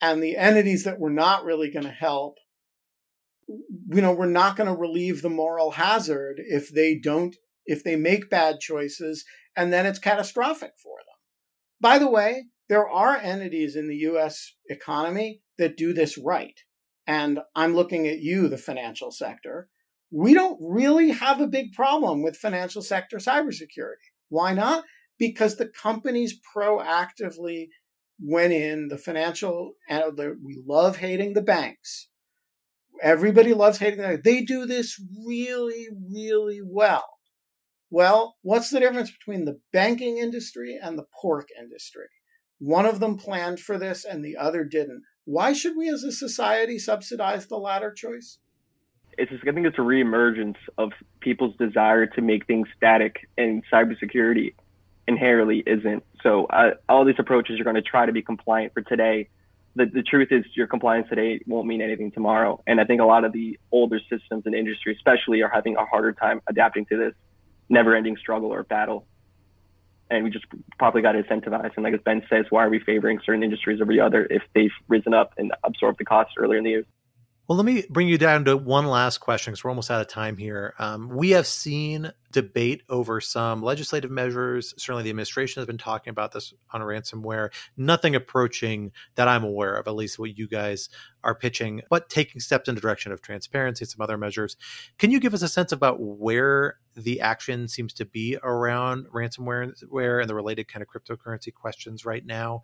And 0.01 0.21
the 0.21 0.37
entities 0.37 0.83
that 0.83 0.99
we're 0.99 1.09
not 1.09 1.45
really 1.45 1.71
going 1.71 1.85
to 1.85 1.91
help, 1.91 2.37
you 3.47 4.01
know, 4.01 4.11
we're 4.11 4.27
not 4.27 4.55
going 4.55 4.67
to 4.67 4.79
relieve 4.79 5.21
the 5.21 5.29
moral 5.29 5.71
hazard 5.71 6.35
if 6.37 6.69
they 6.69 6.95
don't 6.95 7.35
if 7.65 7.83
they 7.83 7.95
make 7.95 8.29
bad 8.29 8.59
choices, 8.59 9.25
and 9.55 9.71
then 9.71 9.85
it's 9.85 9.99
catastrophic 9.99 10.71
for 10.81 10.97
them. 10.99 11.17
By 11.79 11.99
the 11.99 12.09
way, 12.09 12.45
there 12.69 12.87
are 12.87 13.17
entities 13.17 13.75
in 13.75 13.87
the 13.87 13.97
US 13.97 14.55
economy 14.69 15.41
that 15.57 15.77
do 15.77 15.93
this 15.93 16.17
right. 16.17 16.59
And 17.05 17.39
I'm 17.55 17.75
looking 17.75 18.07
at 18.07 18.19
you, 18.19 18.47
the 18.47 18.57
financial 18.57 19.11
sector. 19.11 19.67
We 20.11 20.33
don't 20.33 20.57
really 20.61 21.11
have 21.11 21.41
a 21.41 21.47
big 21.47 21.73
problem 21.73 22.23
with 22.23 22.37
financial 22.37 22.81
sector 22.81 23.17
cybersecurity. 23.17 24.11
Why 24.29 24.53
not? 24.53 24.85
Because 25.19 25.57
the 25.57 25.67
companies 25.67 26.39
proactively 26.55 27.67
went 28.19 28.53
in, 28.53 28.87
the 28.87 28.97
financial, 28.97 29.73
and 29.89 30.03
we 30.17 30.61
love 30.65 30.97
hating 30.97 31.33
the 31.33 31.41
banks. 31.41 32.07
Everybody 33.01 33.53
loves 33.53 33.79
hating 33.79 33.99
them. 33.99 34.21
They 34.23 34.41
do 34.41 34.65
this 34.65 35.01
really, 35.27 35.87
really 36.09 36.61
well. 36.63 37.12
Well, 37.93 38.37
what's 38.41 38.71
the 38.71 38.79
difference 38.79 39.11
between 39.11 39.45
the 39.45 39.59
banking 39.71 40.17
industry 40.17 40.79
and 40.81 40.97
the 40.97 41.05
pork 41.21 41.49
industry? 41.59 42.07
One 42.57 42.87
of 42.87 42.99
them 42.99 43.17
planned 43.17 43.59
for 43.59 43.77
this 43.77 44.03
and 44.03 44.25
the 44.25 44.35
other 44.35 44.63
didn't. 44.63 45.03
Why 45.25 45.53
should 45.53 45.77
we 45.77 45.89
as 45.89 46.01
a 46.01 46.11
society 46.11 46.79
subsidize 46.79 47.45
the 47.45 47.57
latter 47.57 47.93
choice? 47.93 48.39
It's 49.15 49.29
just, 49.29 49.43
I 49.47 49.51
think 49.51 49.67
it's 49.67 49.77
a 49.77 49.81
reemergence 49.81 50.55
of 50.79 50.89
people's 51.19 51.55
desire 51.57 52.07
to 52.07 52.21
make 52.23 52.47
things 52.47 52.67
static, 52.75 53.29
and 53.37 53.63
cybersecurity 53.71 54.55
inherently 55.07 55.61
isn't. 55.67 56.03
So 56.23 56.45
uh, 56.47 56.71
all 56.89 57.05
these 57.05 57.19
approaches 57.19 57.59
are 57.59 57.63
going 57.63 57.75
to 57.75 57.83
try 57.83 58.07
to 58.07 58.11
be 58.11 58.23
compliant 58.23 58.73
for 58.73 58.81
today, 58.81 59.29
the, 59.75 59.85
the 59.85 60.01
truth 60.01 60.29
is 60.31 60.45
your 60.55 60.65
compliance 60.65 61.09
today 61.09 61.41
won't 61.45 61.67
mean 61.67 61.83
anything 61.83 62.11
tomorrow. 62.11 62.59
And 62.65 62.81
I 62.81 62.85
think 62.85 63.01
a 63.01 63.05
lot 63.05 63.23
of 63.23 63.33
the 63.33 63.59
older 63.71 63.99
systems 64.09 64.47
and 64.47 64.55
industry, 64.55 64.95
especially, 64.95 65.43
are 65.43 65.49
having 65.49 65.75
a 65.75 65.85
harder 65.85 66.13
time 66.13 66.41
adapting 66.47 66.87
to 66.87 66.97
this 66.97 67.13
never 67.69 67.95
ending 67.95 68.17
struggle 68.17 68.53
or 68.53 68.63
battle. 68.63 69.05
And 70.09 70.23
we 70.23 70.29
just 70.29 70.45
probably 70.77 71.01
got 71.01 71.15
incentivized. 71.15 71.71
And 71.75 71.83
like 71.83 71.93
as 71.93 72.01
Ben 72.01 72.23
says, 72.29 72.45
why 72.49 72.65
are 72.65 72.69
we 72.69 72.79
favoring 72.79 73.19
certain 73.25 73.43
industries 73.43 73.81
over 73.81 73.91
the 73.91 74.01
other 74.01 74.27
if 74.29 74.43
they've 74.53 74.71
risen 74.87 75.13
up 75.13 75.33
and 75.37 75.53
absorbed 75.63 75.99
the 75.99 76.05
costs 76.05 76.33
earlier 76.37 76.57
in 76.57 76.63
the 76.63 76.69
year? 76.69 76.85
Well, 77.45 77.57
let 77.57 77.65
me 77.65 77.83
bring 77.89 78.07
you 78.07 78.17
down 78.17 78.45
to 78.45 78.55
one 78.55 78.85
last 78.85 79.17
question 79.17 79.51
because 79.51 79.65
we're 79.65 79.71
almost 79.71 79.91
out 79.91 79.99
of 79.99 80.07
time 80.07 80.37
here. 80.37 80.73
Um, 80.79 81.09
we 81.09 81.31
have 81.31 81.45
seen 81.45 82.09
debate 82.31 82.83
over 82.87 83.19
some 83.19 83.61
legislative 83.61 84.09
measures. 84.09 84.73
Certainly, 84.77 85.03
the 85.03 85.09
administration 85.09 85.59
has 85.59 85.67
been 85.67 85.77
talking 85.77 86.11
about 86.11 86.31
this 86.31 86.53
on 86.71 86.79
ransomware. 86.79 87.49
Nothing 87.75 88.15
approaching 88.15 88.93
that 89.15 89.27
I'm 89.27 89.43
aware 89.43 89.75
of, 89.75 89.87
at 89.87 89.95
least 89.95 90.17
what 90.17 90.37
you 90.37 90.47
guys 90.47 90.87
are 91.21 91.35
pitching, 91.35 91.81
but 91.89 92.09
taking 92.09 92.39
steps 92.39 92.69
in 92.69 92.75
the 92.75 92.81
direction 92.81 93.11
of 93.11 93.21
transparency, 93.21 93.83
and 93.83 93.89
some 93.89 94.01
other 94.01 94.17
measures. 94.17 94.55
Can 94.97 95.11
you 95.11 95.19
give 95.19 95.33
us 95.33 95.41
a 95.41 95.49
sense 95.49 95.73
about 95.73 95.97
where 95.99 96.77
the 96.95 97.19
action 97.19 97.67
seems 97.67 97.91
to 97.95 98.05
be 98.05 98.37
around 98.41 99.07
ransomware 99.07 100.21
and 100.21 100.29
the 100.29 100.35
related 100.35 100.69
kind 100.69 100.81
of 100.81 100.87
cryptocurrency 100.87 101.53
questions 101.53 102.05
right 102.05 102.25
now, 102.25 102.61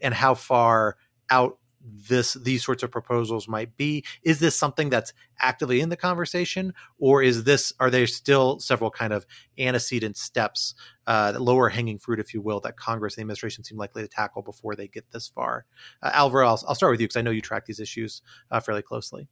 and 0.00 0.14
how 0.14 0.32
far 0.32 0.96
out 1.28 1.58
this 1.84 2.34
these 2.34 2.64
sorts 2.64 2.82
of 2.82 2.90
proposals 2.90 3.48
might 3.48 3.76
be. 3.76 4.04
Is 4.22 4.38
this 4.38 4.56
something 4.56 4.90
that's 4.90 5.12
actively 5.38 5.80
in 5.80 5.88
the 5.88 5.96
conversation 5.96 6.72
or 6.98 7.22
is 7.22 7.44
this 7.44 7.72
are 7.80 7.90
there 7.90 8.06
still 8.06 8.60
several 8.60 8.90
kind 8.90 9.12
of 9.12 9.26
antecedent 9.58 10.16
steps 10.16 10.74
uh, 11.06 11.34
lower 11.38 11.68
hanging 11.68 11.98
fruit 11.98 12.20
if 12.20 12.32
you 12.32 12.40
will 12.40 12.60
that 12.60 12.76
congress 12.76 13.14
and 13.14 13.18
the 13.18 13.22
administration 13.22 13.64
seem 13.64 13.76
likely 13.76 14.02
to 14.02 14.08
tackle 14.08 14.42
before 14.42 14.76
they 14.76 14.88
get 14.88 15.10
this 15.10 15.28
far? 15.28 15.64
Uh, 16.02 16.10
alvaro 16.12 16.46
I'll, 16.46 16.62
I'll, 16.68 16.74
start 16.74 16.92
with 16.92 17.00
you 17.00 17.06
because 17.06 17.16
i 17.16 17.22
know 17.22 17.30
you 17.30 17.40
track 17.40 17.66
these 17.66 17.80
issues 17.80 18.22
uh, 18.50 18.60
fairly 18.60 18.82
closely. 18.82 19.28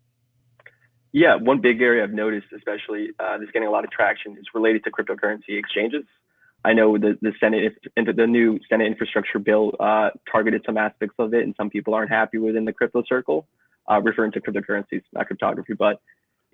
Yeah 1.13 1.37
one 1.37 1.61
big 1.61 1.81
area 1.81 2.03
i've 2.03 2.13
noticed 2.13 2.49
especially 2.57 3.09
uh, 3.19 3.39
that's 3.39 3.51
getting 3.53 3.69
a 3.69 3.71
lot 3.71 3.85
of 3.85 3.91
traction 3.91 4.33
is 4.33 4.47
related 4.55 4.85
to 4.85 4.91
cryptocurrency 4.91 5.59
exchanges 5.59 6.05
I 6.65 6.75
know 6.75 6.99
the, 6.99 7.19
the 7.23 7.33
Senate, 7.41 7.75
the 7.97 8.27
new 8.27 8.59
Senate 8.69 8.87
infrastructure 8.87 9.39
bill 9.39 9.73
uh, 9.81 10.11
targeted 10.31 10.63
some 10.67 10.77
aspects 10.77 11.15
of 11.19 11.33
it, 11.33 11.45
and 11.45 11.55
some 11.57 11.71
people 11.71 11.95
aren't 11.95 12.11
happy 12.11 12.39
within 12.39 12.65
the 12.65 12.73
crypto 12.73 13.03
circle, 13.09 13.47
uh, 13.91 14.01
referring 14.03 14.33
to 14.33 14.41
cryptocurrencies, 14.41 15.03
not 15.13 15.27
cryptography. 15.27 15.73
But 15.73 16.01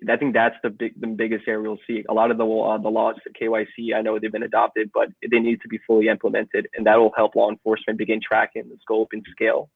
I 0.09 0.15
think 0.15 0.33
that's 0.33 0.55
the 0.63 0.69
big, 0.69 0.99
the 0.99 1.07
biggest 1.07 1.45
area 1.47 1.61
we'll 1.61 1.79
see. 1.85 2.05
A 2.07 2.13
lot 2.13 2.31
of 2.31 2.37
the 2.37 2.45
uh, 2.45 2.77
the 2.77 2.89
laws, 2.89 3.15
the 3.25 3.31
KYC, 3.31 3.95
I 3.95 4.01
know 4.01 4.17
they've 4.17 4.31
been 4.31 4.43
adopted, 4.43 4.91
but 4.93 5.09
they 5.29 5.39
need 5.39 5.61
to 5.61 5.67
be 5.67 5.79
fully 5.85 6.07
implemented, 6.07 6.69
and 6.75 6.85
that 6.87 6.95
will 6.95 7.13
help 7.15 7.35
law 7.35 7.49
enforcement 7.49 7.99
begin 7.99 8.21
tracking 8.25 8.69
the 8.69 8.77
scope 8.81 9.09
and 9.11 9.25
scale, 9.31 9.69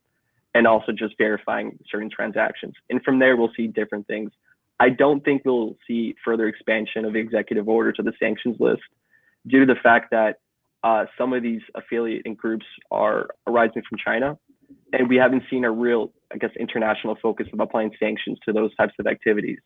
and 0.53 0.65
also 0.65 0.93
just 0.93 1.17
verifying 1.17 1.77
certain 1.89 2.09
transactions. 2.09 2.75
And 2.89 3.03
from 3.03 3.19
there, 3.19 3.35
we'll 3.35 3.51
see 3.57 3.67
different 3.67 4.07
things. 4.07 4.31
I 4.79 4.89
don't 4.89 5.25
think 5.25 5.43
we'll 5.43 5.75
see 5.87 6.15
further 6.23 6.47
expansion 6.47 7.03
of 7.03 7.13
the 7.13 7.19
executive 7.19 7.67
order 7.67 7.91
to 7.91 8.01
the 8.01 8.13
sanctions 8.17 8.57
list 8.59 8.81
due 9.47 9.59
to 9.59 9.65
the 9.65 9.79
fact 9.81 10.11
that 10.11 10.37
uh, 10.83 11.05
some 11.17 11.33
of 11.33 11.43
these 11.43 11.61
affiliate 11.75 12.25
groups 12.37 12.65
are 12.89 13.29
arising 13.47 13.83
from 13.87 13.97
China, 14.03 14.37
and 14.93 15.07
we 15.09 15.15
haven't 15.15 15.43
seen 15.49 15.63
a 15.63 15.71
real, 15.71 16.11
I 16.33 16.37
guess, 16.37 16.51
international 16.59 17.17
focus 17.21 17.47
of 17.53 17.59
applying 17.59 17.91
sanctions 17.99 18.37
to 18.45 18.53
those 18.53 18.75
types 18.75 18.93
of 18.99 19.07
activities. 19.07 19.59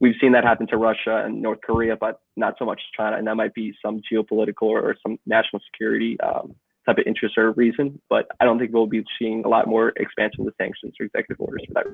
We've 0.00 0.14
seen 0.20 0.32
that 0.32 0.44
happen 0.44 0.66
to 0.68 0.76
Russia 0.76 1.22
and 1.24 1.42
North 1.42 1.60
Korea, 1.62 1.96
but 1.96 2.20
not 2.36 2.54
so 2.58 2.64
much 2.64 2.80
China, 2.96 3.16
and 3.16 3.26
that 3.26 3.36
might 3.36 3.54
be 3.54 3.74
some 3.84 4.00
geopolitical 4.10 4.62
or 4.62 4.96
some 5.06 5.18
national 5.26 5.60
security 5.70 6.18
um, 6.20 6.54
type 6.86 6.98
of 6.98 7.04
interest 7.06 7.36
or 7.36 7.52
reason. 7.52 8.00
But 8.08 8.26
I 8.40 8.44
don't 8.44 8.58
think 8.58 8.72
we'll 8.72 8.86
be 8.86 9.04
seeing 9.18 9.44
a 9.44 9.48
lot 9.48 9.68
more 9.68 9.92
expansion 9.96 10.40
of 10.40 10.46
the 10.46 10.52
sanctions 10.58 10.94
or 10.98 11.06
executive 11.06 11.40
orders 11.40 11.62
for 11.68 11.74
that. 11.74 11.86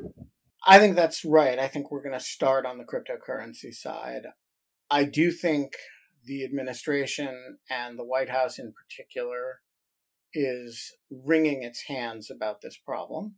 I 0.66 0.78
think 0.78 0.96
that's 0.96 1.24
right. 1.24 1.58
I 1.58 1.68
think 1.68 1.90
we're 1.90 2.02
going 2.02 2.18
to 2.18 2.24
start 2.24 2.64
on 2.64 2.78
the 2.78 2.84
cryptocurrency 2.84 3.74
side. 3.74 4.26
I 4.90 5.04
do 5.04 5.30
think 5.30 5.72
the 6.26 6.44
administration 6.44 7.58
and 7.70 7.98
the 7.98 8.04
White 8.04 8.28
House 8.28 8.58
in 8.58 8.72
particular 8.72 9.60
is 10.34 10.92
wringing 11.10 11.62
its 11.62 11.84
hands 11.88 12.30
about 12.30 12.60
this 12.60 12.76
problem. 12.76 13.36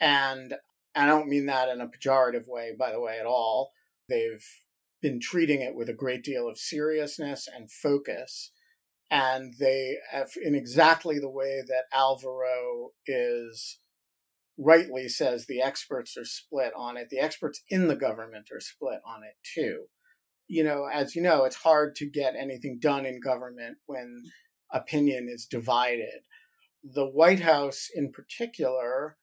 And 0.00 0.54
I 0.94 1.06
don't 1.06 1.28
mean 1.28 1.46
that 1.46 1.68
in 1.68 1.80
a 1.80 1.88
pejorative 1.88 2.48
way, 2.48 2.72
by 2.78 2.92
the 2.92 3.00
way, 3.00 3.18
at 3.18 3.26
all. 3.26 3.70
They've 4.08 4.44
been 5.00 5.20
treating 5.20 5.62
it 5.62 5.74
with 5.74 5.88
a 5.88 5.94
great 5.94 6.24
deal 6.24 6.48
of 6.48 6.58
seriousness 6.58 7.48
and 7.52 7.70
focus. 7.70 8.50
And 9.10 9.54
they 9.58 9.96
have, 10.10 10.30
in 10.42 10.54
exactly 10.54 11.18
the 11.18 11.30
way 11.30 11.62
that 11.66 11.84
Alvaro 11.96 12.90
is 13.06 13.78
rightly 14.58 15.08
says 15.08 15.46
the 15.46 15.62
experts 15.62 16.16
are 16.16 16.24
split 16.24 16.72
on 16.76 16.96
it. 16.96 17.08
The 17.10 17.20
experts 17.20 17.62
in 17.70 17.88
the 17.88 17.96
government 17.96 18.48
are 18.52 18.60
split 18.60 19.00
on 19.06 19.22
it 19.22 19.36
too 19.54 19.84
you 20.48 20.64
know, 20.64 20.86
as 20.92 21.14
you 21.14 21.22
know, 21.22 21.44
it's 21.44 21.56
hard 21.56 21.94
to 21.96 22.10
get 22.10 22.34
anything 22.34 22.78
done 22.80 23.06
in 23.06 23.20
government 23.20 23.76
when 23.86 24.22
opinion 24.72 25.28
is 25.30 25.46
divided. 25.46 26.22
The 26.82 27.06
White 27.06 27.40
House, 27.40 27.88
in 27.94 28.12
particular, 28.12 29.18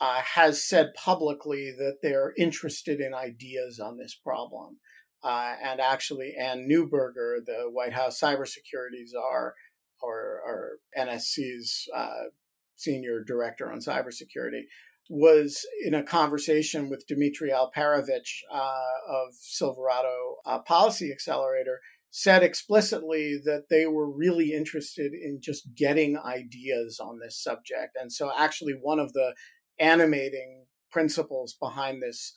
uh, 0.00 0.20
has 0.20 0.62
said 0.62 0.92
publicly 0.94 1.72
that 1.78 1.98
they're 2.02 2.34
interested 2.36 3.00
in 3.00 3.14
ideas 3.14 3.80
on 3.80 3.96
this 3.96 4.14
problem. 4.14 4.78
Uh, 5.22 5.54
and 5.64 5.80
actually, 5.80 6.34
Anne 6.38 6.68
Neuberger, 6.70 7.44
the 7.44 7.70
White 7.70 7.94
House 7.94 8.20
cybersecurity 8.20 9.06
czar, 9.08 9.54
or, 10.02 10.40
or 10.46 10.78
NSC's 10.96 11.88
uh, 11.96 12.24
senior 12.76 13.24
director 13.24 13.72
on 13.72 13.80
cybersecurity, 13.80 14.64
was 15.08 15.64
in 15.84 15.94
a 15.94 16.02
conversation 16.02 16.88
with 16.88 17.06
Dmitri 17.06 17.50
Alperovitch 17.50 18.42
uh, 18.52 18.82
of 19.08 19.34
Silverado 19.34 20.36
uh, 20.44 20.58
Policy 20.60 21.12
Accelerator, 21.12 21.80
said 22.10 22.42
explicitly 22.42 23.38
that 23.44 23.64
they 23.68 23.86
were 23.86 24.10
really 24.10 24.52
interested 24.52 25.12
in 25.12 25.38
just 25.42 25.74
getting 25.76 26.18
ideas 26.18 26.98
on 27.00 27.18
this 27.18 27.42
subject. 27.42 27.96
And 28.00 28.12
so, 28.12 28.30
actually, 28.36 28.72
one 28.72 28.98
of 28.98 29.12
the 29.12 29.34
animating 29.78 30.64
principles 30.90 31.56
behind 31.60 32.02
this 32.02 32.34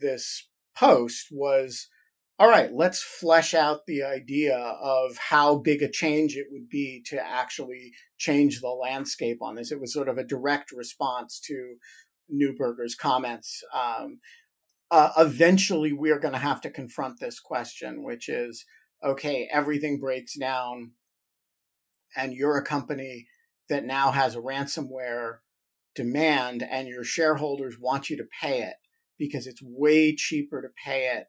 this 0.00 0.48
post 0.76 1.26
was 1.30 1.88
all 2.40 2.48
right, 2.48 2.72
let's 2.72 3.02
flesh 3.02 3.52
out 3.52 3.80
the 3.86 4.04
idea 4.04 4.56
of 4.56 5.18
how 5.18 5.56
big 5.56 5.82
a 5.82 5.90
change 5.90 6.36
it 6.36 6.46
would 6.52 6.68
be 6.68 7.02
to 7.06 7.20
actually 7.20 7.90
change 8.16 8.60
the 8.60 8.68
landscape 8.68 9.42
on 9.42 9.56
this. 9.56 9.72
It 9.72 9.80
was 9.80 9.92
sort 9.92 10.08
of 10.08 10.18
a 10.18 10.24
direct 10.24 10.70
response 10.70 11.40
to 11.46 11.74
Neuberger's 12.32 12.94
comments. 12.94 13.62
Um, 13.74 14.20
uh, 14.90 15.10
eventually, 15.18 15.92
we're 15.92 16.18
going 16.18 16.34
to 16.34 16.40
have 16.40 16.60
to 16.62 16.70
confront 16.70 17.20
this 17.20 17.40
question, 17.40 18.02
which 18.02 18.28
is 18.28 18.64
okay, 19.04 19.48
everything 19.52 20.00
breaks 20.00 20.36
down, 20.36 20.92
and 22.16 22.32
you're 22.32 22.56
a 22.56 22.64
company 22.64 23.28
that 23.68 23.84
now 23.84 24.10
has 24.10 24.34
a 24.34 24.40
ransomware 24.40 25.36
demand, 25.94 26.62
and 26.62 26.88
your 26.88 27.04
shareholders 27.04 27.76
want 27.80 28.08
you 28.10 28.16
to 28.16 28.24
pay 28.40 28.62
it 28.62 28.74
because 29.18 29.46
it's 29.46 29.60
way 29.62 30.14
cheaper 30.14 30.62
to 30.62 30.68
pay 30.84 31.12
it. 31.14 31.26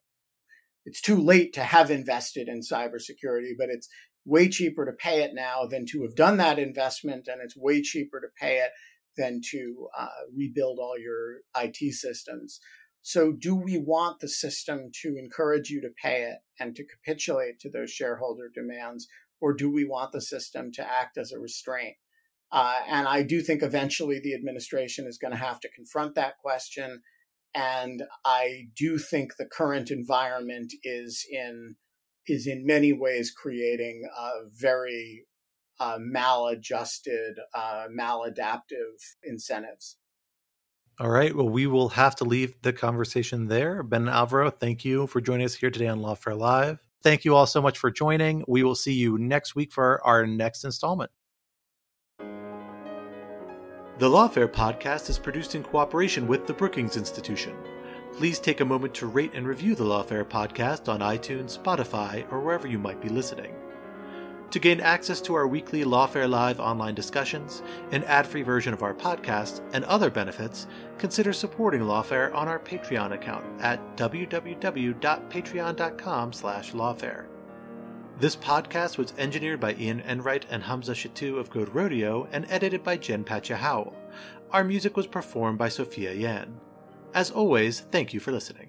It's 0.85 1.01
too 1.01 1.17
late 1.17 1.53
to 1.53 1.63
have 1.63 1.91
invested 1.91 2.47
in 2.47 2.61
cybersecurity, 2.61 3.51
but 3.57 3.69
it's 3.69 3.89
way 4.25 4.47
cheaper 4.47 4.85
to 4.85 4.91
pay 4.93 5.21
it 5.23 5.31
now 5.33 5.65
than 5.65 5.85
to 5.87 6.03
have 6.03 6.15
done 6.15 6.37
that 6.37 6.59
investment, 6.59 7.27
and 7.27 7.41
it's 7.41 7.57
way 7.57 7.81
cheaper 7.81 8.19
to 8.21 8.27
pay 8.39 8.57
it 8.57 8.71
than 9.17 9.41
to 9.51 9.87
uh, 9.97 10.07
rebuild 10.35 10.79
all 10.79 10.97
your 10.97 11.39
IT 11.57 11.93
systems. 11.93 12.59
So, 13.01 13.31
do 13.31 13.55
we 13.55 13.77
want 13.77 14.19
the 14.19 14.27
system 14.27 14.91
to 15.01 15.15
encourage 15.17 15.69
you 15.69 15.81
to 15.81 15.89
pay 16.01 16.23
it 16.23 16.39
and 16.59 16.75
to 16.75 16.85
capitulate 16.85 17.59
to 17.61 17.69
those 17.69 17.91
shareholder 17.91 18.49
demands, 18.53 19.07
or 19.39 19.53
do 19.53 19.71
we 19.71 19.85
want 19.85 20.11
the 20.11 20.21
system 20.21 20.71
to 20.73 20.85
act 20.85 21.17
as 21.17 21.31
a 21.31 21.39
restraint? 21.39 21.95
Uh, 22.51 22.75
and 22.87 23.07
I 23.07 23.23
do 23.23 23.41
think 23.41 23.61
eventually 23.61 24.19
the 24.19 24.33
administration 24.33 25.05
is 25.07 25.17
going 25.17 25.31
to 25.31 25.37
have 25.37 25.59
to 25.61 25.69
confront 25.69 26.15
that 26.15 26.39
question. 26.39 27.01
And 27.53 28.03
I 28.25 28.67
do 28.75 28.97
think 28.97 29.35
the 29.37 29.45
current 29.45 29.91
environment 29.91 30.73
is 30.83 31.25
in 31.31 31.75
is 32.27 32.45
in 32.45 32.65
many 32.65 32.93
ways 32.93 33.31
creating 33.31 34.07
a 34.15 34.29
very 34.53 35.25
uh, 35.79 35.97
maladjusted, 35.99 37.39
uh, 37.53 37.87
maladaptive 37.91 39.15
incentives. 39.23 39.97
All 40.99 41.09
right. 41.09 41.33
Well, 41.33 41.47
we 41.47 41.65
will 41.65 41.89
have 41.89 42.15
to 42.17 42.25
leave 42.25 42.61
the 42.61 42.73
conversation 42.73 43.47
there. 43.47 43.83
Ben 43.83 44.09
Alvaro, 44.09 44.49
thank 44.49 44.83
you 44.83 45.07
for 45.07 45.21
joining 45.21 45.45
us 45.45 45.55
here 45.55 45.71
today 45.71 45.87
on 45.87 46.01
Lawfare 46.01 46.37
Live. 46.37 46.83
Thank 47.01 47.23
you 47.23 47.35
all 47.35 47.45
so 47.45 47.61
much 47.61 47.77
for 47.77 47.89
joining. 47.89 48.43
We 48.47 48.63
will 48.63 48.75
see 48.75 48.93
you 48.93 49.17
next 49.17 49.55
week 49.55 49.71
for 49.71 50.05
our 50.05 50.27
next 50.27 50.65
installment. 50.65 51.11
The 53.99 54.09
Lawfare 54.09 54.51
podcast 54.51 55.09
is 55.09 55.17
produced 55.17 55.55
in 55.55 55.63
cooperation 55.63 56.27
with 56.27 56.47
the 56.47 56.53
Brookings 56.53 56.97
Institution. 56.97 57.55
Please 58.13 58.39
take 58.39 58.59
a 58.59 58.65
moment 58.65 58.93
to 58.95 59.07
rate 59.07 59.31
and 59.33 59.47
review 59.47 59.75
the 59.75 59.83
Lawfare 59.85 60.25
podcast 60.25 60.89
on 60.89 60.99
iTunes, 60.99 61.57
Spotify, 61.57 62.29
or 62.31 62.41
wherever 62.41 62.67
you 62.67 62.79
might 62.79 63.01
be 63.01 63.09
listening. 63.09 63.53
To 64.51 64.59
gain 64.59 64.81
access 64.81 65.21
to 65.21 65.33
our 65.35 65.47
weekly 65.47 65.83
Lawfare 65.83 66.27
Live 66.27 66.59
online 66.59 66.95
discussions, 66.95 67.61
an 67.91 68.03
ad-free 68.05 68.41
version 68.41 68.73
of 68.73 68.81
our 68.81 68.95
podcast, 68.95 69.61
and 69.73 69.85
other 69.85 70.09
benefits, 70.09 70.65
consider 70.97 71.33
supporting 71.33 71.81
Lawfare 71.81 72.33
on 72.33 72.47
our 72.47 72.57
Patreon 72.57 73.11
account 73.11 73.45
at 73.61 73.79
www.patreon.com 73.95 76.33
slash 76.33 76.71
lawfare. 76.71 77.27
This 78.19 78.35
podcast 78.35 78.97
was 78.97 79.13
engineered 79.19 79.59
by 79.59 79.75
Ian 79.75 80.01
Enright 80.01 80.47
and 80.49 80.63
Hamza 80.63 80.93
Shatu 80.93 81.37
of 81.37 81.51
Goat 81.51 81.69
Rodeo 81.71 82.27
and 82.31 82.47
edited 82.49 82.83
by 82.83 82.97
Jen 82.97 83.23
Patja 83.23 83.55
Howell. 83.55 83.95
Our 84.51 84.63
music 84.63 84.97
was 84.97 85.05
performed 85.05 85.59
by 85.59 85.69
Sophia 85.69 86.11
Yan. 86.11 86.59
As 87.13 87.29
always, 87.29 87.81
thank 87.91 88.15
you 88.15 88.19
for 88.19 88.31
listening. 88.31 88.68